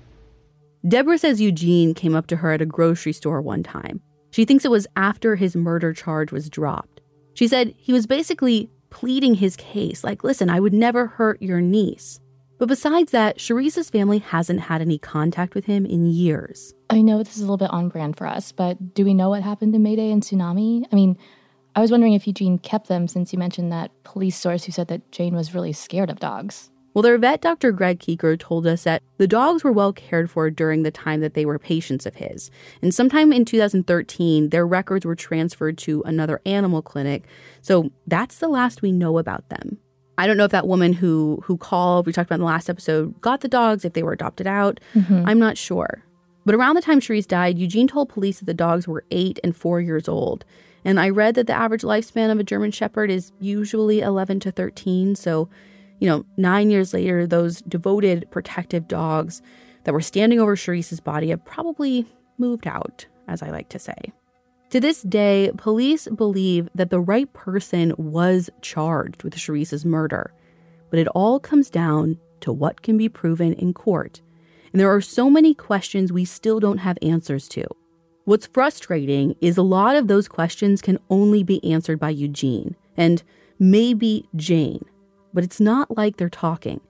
Deborah 0.87 1.19
says 1.19 1.41
Eugene 1.41 1.95
came 1.95 2.15
up 2.17 2.27
to 2.27 2.37
her 2.37 2.53
at 2.53 2.61
a 2.61 2.67
grocery 2.67 3.13
store 3.13 3.41
one 3.41 3.63
time. 3.63 4.01
She 4.31 4.45
thinks 4.45 4.65
it 4.65 4.71
was 4.73 4.87
after 4.97 5.37
his 5.37 5.55
murder 5.57 5.93
charge 5.93 6.33
was 6.33 6.51
dropped. 6.51 7.01
She 7.35 7.47
said 7.49 7.75
he 7.77 7.93
was 7.93 8.07
basically 8.09 8.71
pleading 8.91 9.35
his 9.35 9.55
case, 9.57 10.03
like, 10.03 10.25
listen, 10.25 10.51
I 10.51 10.59
would 10.61 10.73
never 10.75 11.07
hurt 11.07 11.41
your 11.41 11.61
niece. 11.61 12.19
But 12.59 12.67
besides 12.69 13.13
that, 13.13 13.39
Sherese's 13.39 13.89
family 13.89 14.19
hasn't 14.19 14.61
had 14.63 14.81
any 14.81 14.99
contact 14.99 15.55
with 15.55 15.67
him 15.67 15.87
in 15.87 16.07
years. 16.07 16.75
I 16.91 17.03
know 17.03 17.19
this 17.19 17.37
is 17.37 17.43
a 17.43 17.45
little 17.45 17.57
bit 17.57 17.71
on 17.71 17.89
brand 17.89 18.17
for 18.17 18.27
us, 18.27 18.51
but 18.51 18.95
do 18.95 19.05
we 19.05 19.15
know 19.15 19.29
what 19.29 19.43
happened 19.45 19.75
to 19.75 19.79
Mayday 19.79 20.11
and 20.11 20.23
Tsunami? 20.25 20.85
I 20.91 20.95
mean, 20.97 21.17
I 21.79 21.81
was 21.81 21.93
wondering 21.93 22.15
if 22.15 22.27
Eugene 22.27 22.59
kept 22.59 22.89
them 22.89 23.07
since 23.07 23.33
you 23.33 23.39
mentioned 23.39 23.71
that 23.71 23.93
police 24.03 24.37
source 24.37 24.65
who 24.65 24.73
said 24.73 24.89
that 24.89 25.13
Jane 25.13 25.37
was 25.37 25.55
really 25.55 25.73
scared 25.73 26.11
of 26.11 26.19
dogs. 26.19 26.73
Well, 26.93 27.05
their 27.05 27.17
vet, 27.19 27.41
Dr. 27.41 27.71
Greg 27.71 28.01
Keeker, 28.01 28.37
told 28.37 28.67
us 28.67 28.83
that 28.83 29.01
the 29.17 29.29
dogs 29.29 29.63
were 29.63 29.71
well 29.71 29.93
cared 29.93 30.29
for 30.29 30.51
during 30.51 30.83
the 30.83 30.91
time 30.91 31.21
that 31.21 31.35
they 31.35 31.47
were 31.47 31.57
patients 31.57 32.05
of 32.05 32.17
his. 32.17 32.51
And 32.83 32.93
sometime 32.93 33.33
in 33.33 33.45
2013, 33.45 34.49
their 34.49 34.67
records 34.67 35.07
were 35.07 35.15
transferred 35.15 35.79
to 35.79 36.03
another 36.03 36.41
animal 36.45 36.83
clinic. 36.83 37.29
So 37.63 37.93
that's 38.09 38.39
the 38.39 38.49
last 38.49 38.83
we 38.83 38.91
know 38.91 39.17
about 39.17 39.49
them. 39.49 39.79
I 40.19 40.27
don't 40.27 40.37
know 40.37 40.47
if 40.47 40.51
that 40.51 40.67
woman 40.67 40.95
who 40.95 41.41
who 41.45 41.57
called, 41.57 42.07
we 42.07 42.13
talked 42.13 42.27
about 42.27 42.41
in 42.41 42.41
the 42.41 42.47
last 42.47 42.69
episode, 42.69 43.21
got 43.21 43.41
the 43.41 43.47
dogs, 43.47 43.85
if 43.85 43.93
they 43.93 44.03
were 44.03 44.15
adopted 44.15 44.49
out. 44.49 44.81
Mm-hmm. 44.97 45.29
I'm 45.29 45.39
not 45.39 45.57
sure. 45.57 46.03
But 46.45 46.57
around 46.57 46.75
the 46.75 46.83
time 46.83 46.99
Sherese 46.99 47.29
died, 47.29 47.57
Eugene 47.57 47.87
told 47.87 48.09
police 48.09 48.41
that 48.41 48.47
the 48.47 48.55
dogs 48.55 48.89
were 48.89 49.05
eight 49.13 49.39
and 49.45 49.57
four 49.57 49.81
years 49.81 50.09
old. 50.09 50.45
And 50.89 50.99
I 50.99 51.11
read 51.11 51.35
that 51.35 51.47
the 51.47 51.53
average 51.53 51.83
lifespan 51.83 52.33
of 52.33 52.41
a 52.41 52.43
German 52.43 52.71
Shepherd 52.71 53.11
is 53.11 53.31
usually 53.41 54.01
11 54.01 54.41
to 54.41 54.51
13. 54.51 55.17
So, 55.17 55.51
you 55.99 56.09
know, 56.09 56.25
nine 56.39 56.71
years 56.71 56.95
later, 56.95 57.27
those 57.27 57.61
devoted, 57.61 58.27
protective 58.31 58.89
dogs 58.89 59.43
that 59.85 59.93
were 59.93 60.01
standing 60.01 60.41
over 60.41 60.57
Sherese's 60.57 61.01
body 61.01 61.29
have 61.29 61.45
probably 61.45 62.07
moved 62.39 62.67
out, 62.67 63.05
as 63.29 63.43
I 63.43 63.51
like 63.51 63.69
to 63.69 63.79
say. 63.79 63.99
To 64.71 64.81
this 64.81 65.03
day, 65.03 65.51
police 65.59 66.09
believe 66.09 66.71
that 66.75 66.89
the 66.89 67.01
right 67.01 67.31
person 67.35 67.93
was 67.99 68.49
charged 68.63 69.23
with 69.25 69.37
Sherese's 69.37 69.85
murder, 69.85 70.33
but 70.89 70.99
it 70.99 71.09
all 71.09 71.39
comes 71.39 71.69
down 71.69 72.17
to 72.41 72.51
what 72.51 72.81
can 72.81 72.97
be 72.97 73.11
proven 73.11 73.53
in 73.53 73.75
court. 73.75 74.23
And 74.73 74.81
there 74.81 74.95
are 74.95 75.03
so 75.03 75.29
many 75.29 75.53
questions 75.53 76.15
we 76.15 76.25
still 76.25 76.61
don't 76.61 76.79
have 76.79 76.97
answers 77.03 77.47
to. 77.49 77.67
What's 78.29 78.47
frustrating 78.47 79.37
is 79.41 79.57
a 79.57 79.63
lot 79.63 79.97
of 79.97 80.07
those 80.07 80.29
questions 80.29 80.83
can 80.83 80.99
only 81.09 81.43
be 81.43 81.65
answered 81.65 81.99
by 81.99 82.11
Eugene 82.11 82.77
and 82.95 83.23
maybe 83.59 84.29
Jane, 84.37 84.85
but 85.33 85.45
it's 85.45 85.63
not 85.63 85.97
like 85.97 86.19
they're 86.19 86.29
talking. 86.29 86.83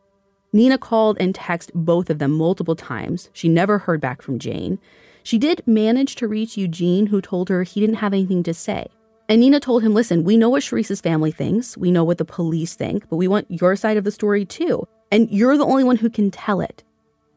Nina 0.53 0.79
called 0.79 1.17
and 1.21 1.33
texted 1.33 1.71
both 1.75 2.11
of 2.11 2.19
them 2.19 2.33
multiple 2.33 2.75
times. 2.75 3.31
She 3.33 3.49
never 3.49 3.79
heard 3.79 4.01
back 4.01 4.21
from 4.21 4.41
Jane. 4.41 4.81
She 5.23 5.39
did 5.39 5.63
manage 5.65 6.17
to 6.17 6.27
reach 6.27 6.57
Eugene, 6.57 7.07
who 7.07 7.21
told 7.21 7.51
her 7.51 7.63
he 7.63 7.79
didn't 7.79 8.03
have 8.03 8.13
anything 8.13 8.43
to 8.43 8.53
say. 8.53 8.89
And 9.29 9.41
Nina 9.41 9.61
told 9.61 9.85
him, 9.85 9.95
listen, 9.95 10.25
we 10.25 10.37
know 10.37 10.49
what 10.49 10.65
Sherese's 10.65 11.01
family 11.01 11.31
thinks. 11.31 11.77
We 11.77 11.93
know 11.93 12.03
what 12.03 12.19
the 12.19 12.25
police 12.25 12.75
think, 12.75 13.09
but 13.09 13.15
we 13.15 13.29
want 13.29 13.49
your 13.49 13.77
side 13.77 13.97
of 13.97 14.03
the 14.03 14.11
story 14.11 14.45
too. 14.45 14.89
And 15.13 15.31
you're 15.31 15.57
the 15.57 15.65
only 15.65 15.85
one 15.85 15.99
who 15.99 16.11
can 16.11 16.33
tell 16.33 16.61
it. 16.61 16.83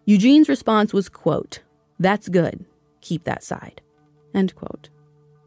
Eugene's 0.06 0.50
response 0.50 0.92
was, 0.92 1.08
quote, 1.08 1.60
that's 2.00 2.30
good. 2.30 2.66
Keep 3.02 3.26
that 3.26 3.44
side. 3.44 3.80
End 4.34 4.56
quote. 4.56 4.90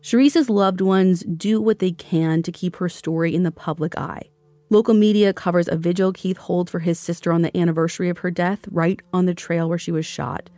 Sherese's 0.03 0.51
loved 0.51 0.80
ones 0.80 1.22
do 1.22 1.61
what 1.61 1.78
they 1.78 1.93
can 1.93 2.43
to 2.43 2.53
keep 2.53 2.76
her 2.76 2.89
story 2.89 3.35
in 3.35 3.43
the 3.43 3.51
public 3.51 3.97
eye. 3.97 4.28
Local 4.70 4.95
media 4.95 5.32
covers 5.32 5.68
a 5.68 5.76
vigil 5.76 6.12
Keith 6.12 6.37
holds 6.37 6.70
for 6.70 6.80
his 6.80 6.99
sister 6.99 7.32
on 7.32 7.43
the 7.43 7.57
anniversary 7.57 8.09
of 8.09 8.18
her 8.18 8.30
death, 8.30 8.66
right 8.70 9.01
on 9.12 9.26
the 9.26 9.35
trail 9.35 9.68
where 9.68 9.78
she 9.78 9.93
was 9.93 10.05
shot. 10.05 10.51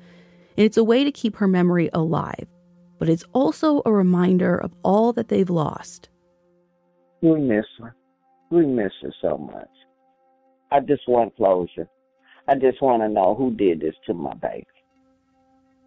And 0.56 0.64
it's 0.64 0.76
a 0.76 0.84
way 0.84 1.04
to 1.04 1.12
keep 1.12 1.36
her 1.36 1.46
memory 1.46 1.90
alive, 1.92 2.46
but 2.98 3.08
it's 3.08 3.24
also 3.32 3.82
a 3.84 3.92
reminder 3.92 4.56
of 4.56 4.72
all 4.82 5.12
that 5.12 5.28
they've 5.28 5.50
lost. 5.50 6.08
We 7.20 7.40
miss 7.40 7.66
her. 7.80 7.94
We 8.50 8.66
miss 8.66 8.92
her 9.02 9.12
so 9.20 9.36
much. 9.36 9.68
I 10.70 10.80
just 10.80 11.02
want 11.08 11.36
closure. 11.36 11.88
I 12.48 12.54
just 12.54 12.80
want 12.80 13.02
to 13.02 13.08
know 13.08 13.34
who 13.34 13.52
did 13.54 13.80
this 13.80 13.94
to 14.06 14.14
my 14.14 14.34
baby. 14.34 14.66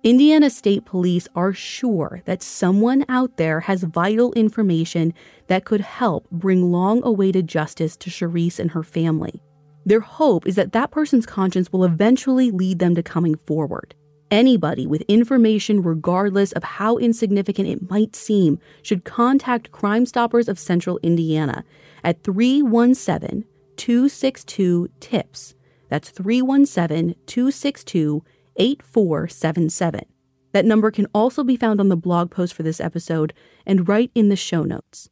Indiana 0.02 0.50
State 0.50 0.86
Police 0.86 1.28
are 1.36 1.52
sure 1.52 2.22
that 2.24 2.41
someone 2.41 3.04
out 3.10 3.36
there 3.36 3.60
has 3.60 3.84
vital 3.84 4.32
information 4.32 5.14
that 5.47 5.66
could 5.66 5.82
help 5.82 6.26
bring 6.32 6.72
long 6.72 7.04
awaited 7.04 7.47
justice 7.47 7.97
to 7.97 8.10
Sherese 8.10 8.60
and 8.60 8.72
her 8.72 8.84
family. 8.84 9.43
Their 9.86 10.00
hope 10.00 10.47
is 10.47 10.56
that 10.56 10.72
that 10.72 10.91
person's 10.91 11.26
conscience 11.26 11.74
will 11.74 11.84
eventually 11.84 12.50
lead 12.50 12.80
them 12.80 12.95
to 12.95 13.04
coming 13.04 13.36
forward. 13.45 13.93
Anybody 14.32 14.88
with 14.88 15.02
information, 15.10 15.84
regardless 15.84 16.54
of 16.54 16.64
how 16.64 16.97
insignificant 16.97 17.68
it 17.68 17.89
might 17.89 18.16
seem, 18.16 18.58
should 18.82 19.04
contact 19.04 19.74
Crime 19.74 20.06
Stoppers 20.06 20.47
of 20.47 20.58
Central 20.58 20.97
Indiana 21.04 21.66
at 22.06 22.24
317 22.24 23.43
262 23.76 24.89
TIPS. 25.02 25.56
That's 25.89 26.10
317 26.10 27.16
262 27.26 28.24
8477. 28.60 30.01
That 30.51 30.66
number 30.66 30.91
can 30.91 31.07
also 31.14 31.43
be 31.43 31.55
found 31.55 31.80
on 31.80 31.89
the 31.89 31.95
blog 31.95 32.32
post 32.32 32.53
for 32.53 32.64
this 32.64 32.82
episode 32.82 33.34
and 33.66 33.88
right 33.88 34.12
in 34.14 34.30
the 34.30 34.36
show 34.36 34.64
notes. 34.64 35.10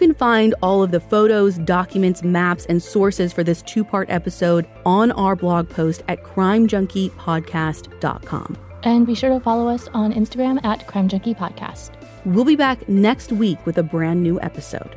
Can 0.00 0.14
find 0.14 0.52
all 0.62 0.82
of 0.82 0.90
the 0.90 0.98
photos, 0.98 1.58
documents, 1.58 2.24
maps, 2.24 2.66
and 2.66 2.82
sources 2.82 3.32
for 3.32 3.44
this 3.44 3.62
two 3.62 3.84
part 3.84 4.10
episode 4.10 4.66
on 4.84 5.12
our 5.12 5.36
blog 5.36 5.70
post 5.70 6.02
at 6.08 6.24
crimejunkiepodcast.com. 6.24 8.58
And 8.82 9.06
be 9.06 9.14
sure 9.14 9.30
to 9.30 9.40
follow 9.40 9.68
us 9.68 9.86
on 9.88 10.12
Instagram 10.12 10.64
at 10.64 10.86
Crime 10.86 11.06
Junkie 11.06 11.34
Podcast. 11.34 11.90
We'll 12.24 12.44
be 12.44 12.56
back 12.56 12.88
next 12.88 13.30
week 13.30 13.64
with 13.66 13.78
a 13.78 13.82
brand 13.82 14.22
new 14.22 14.40
episode. 14.40 14.96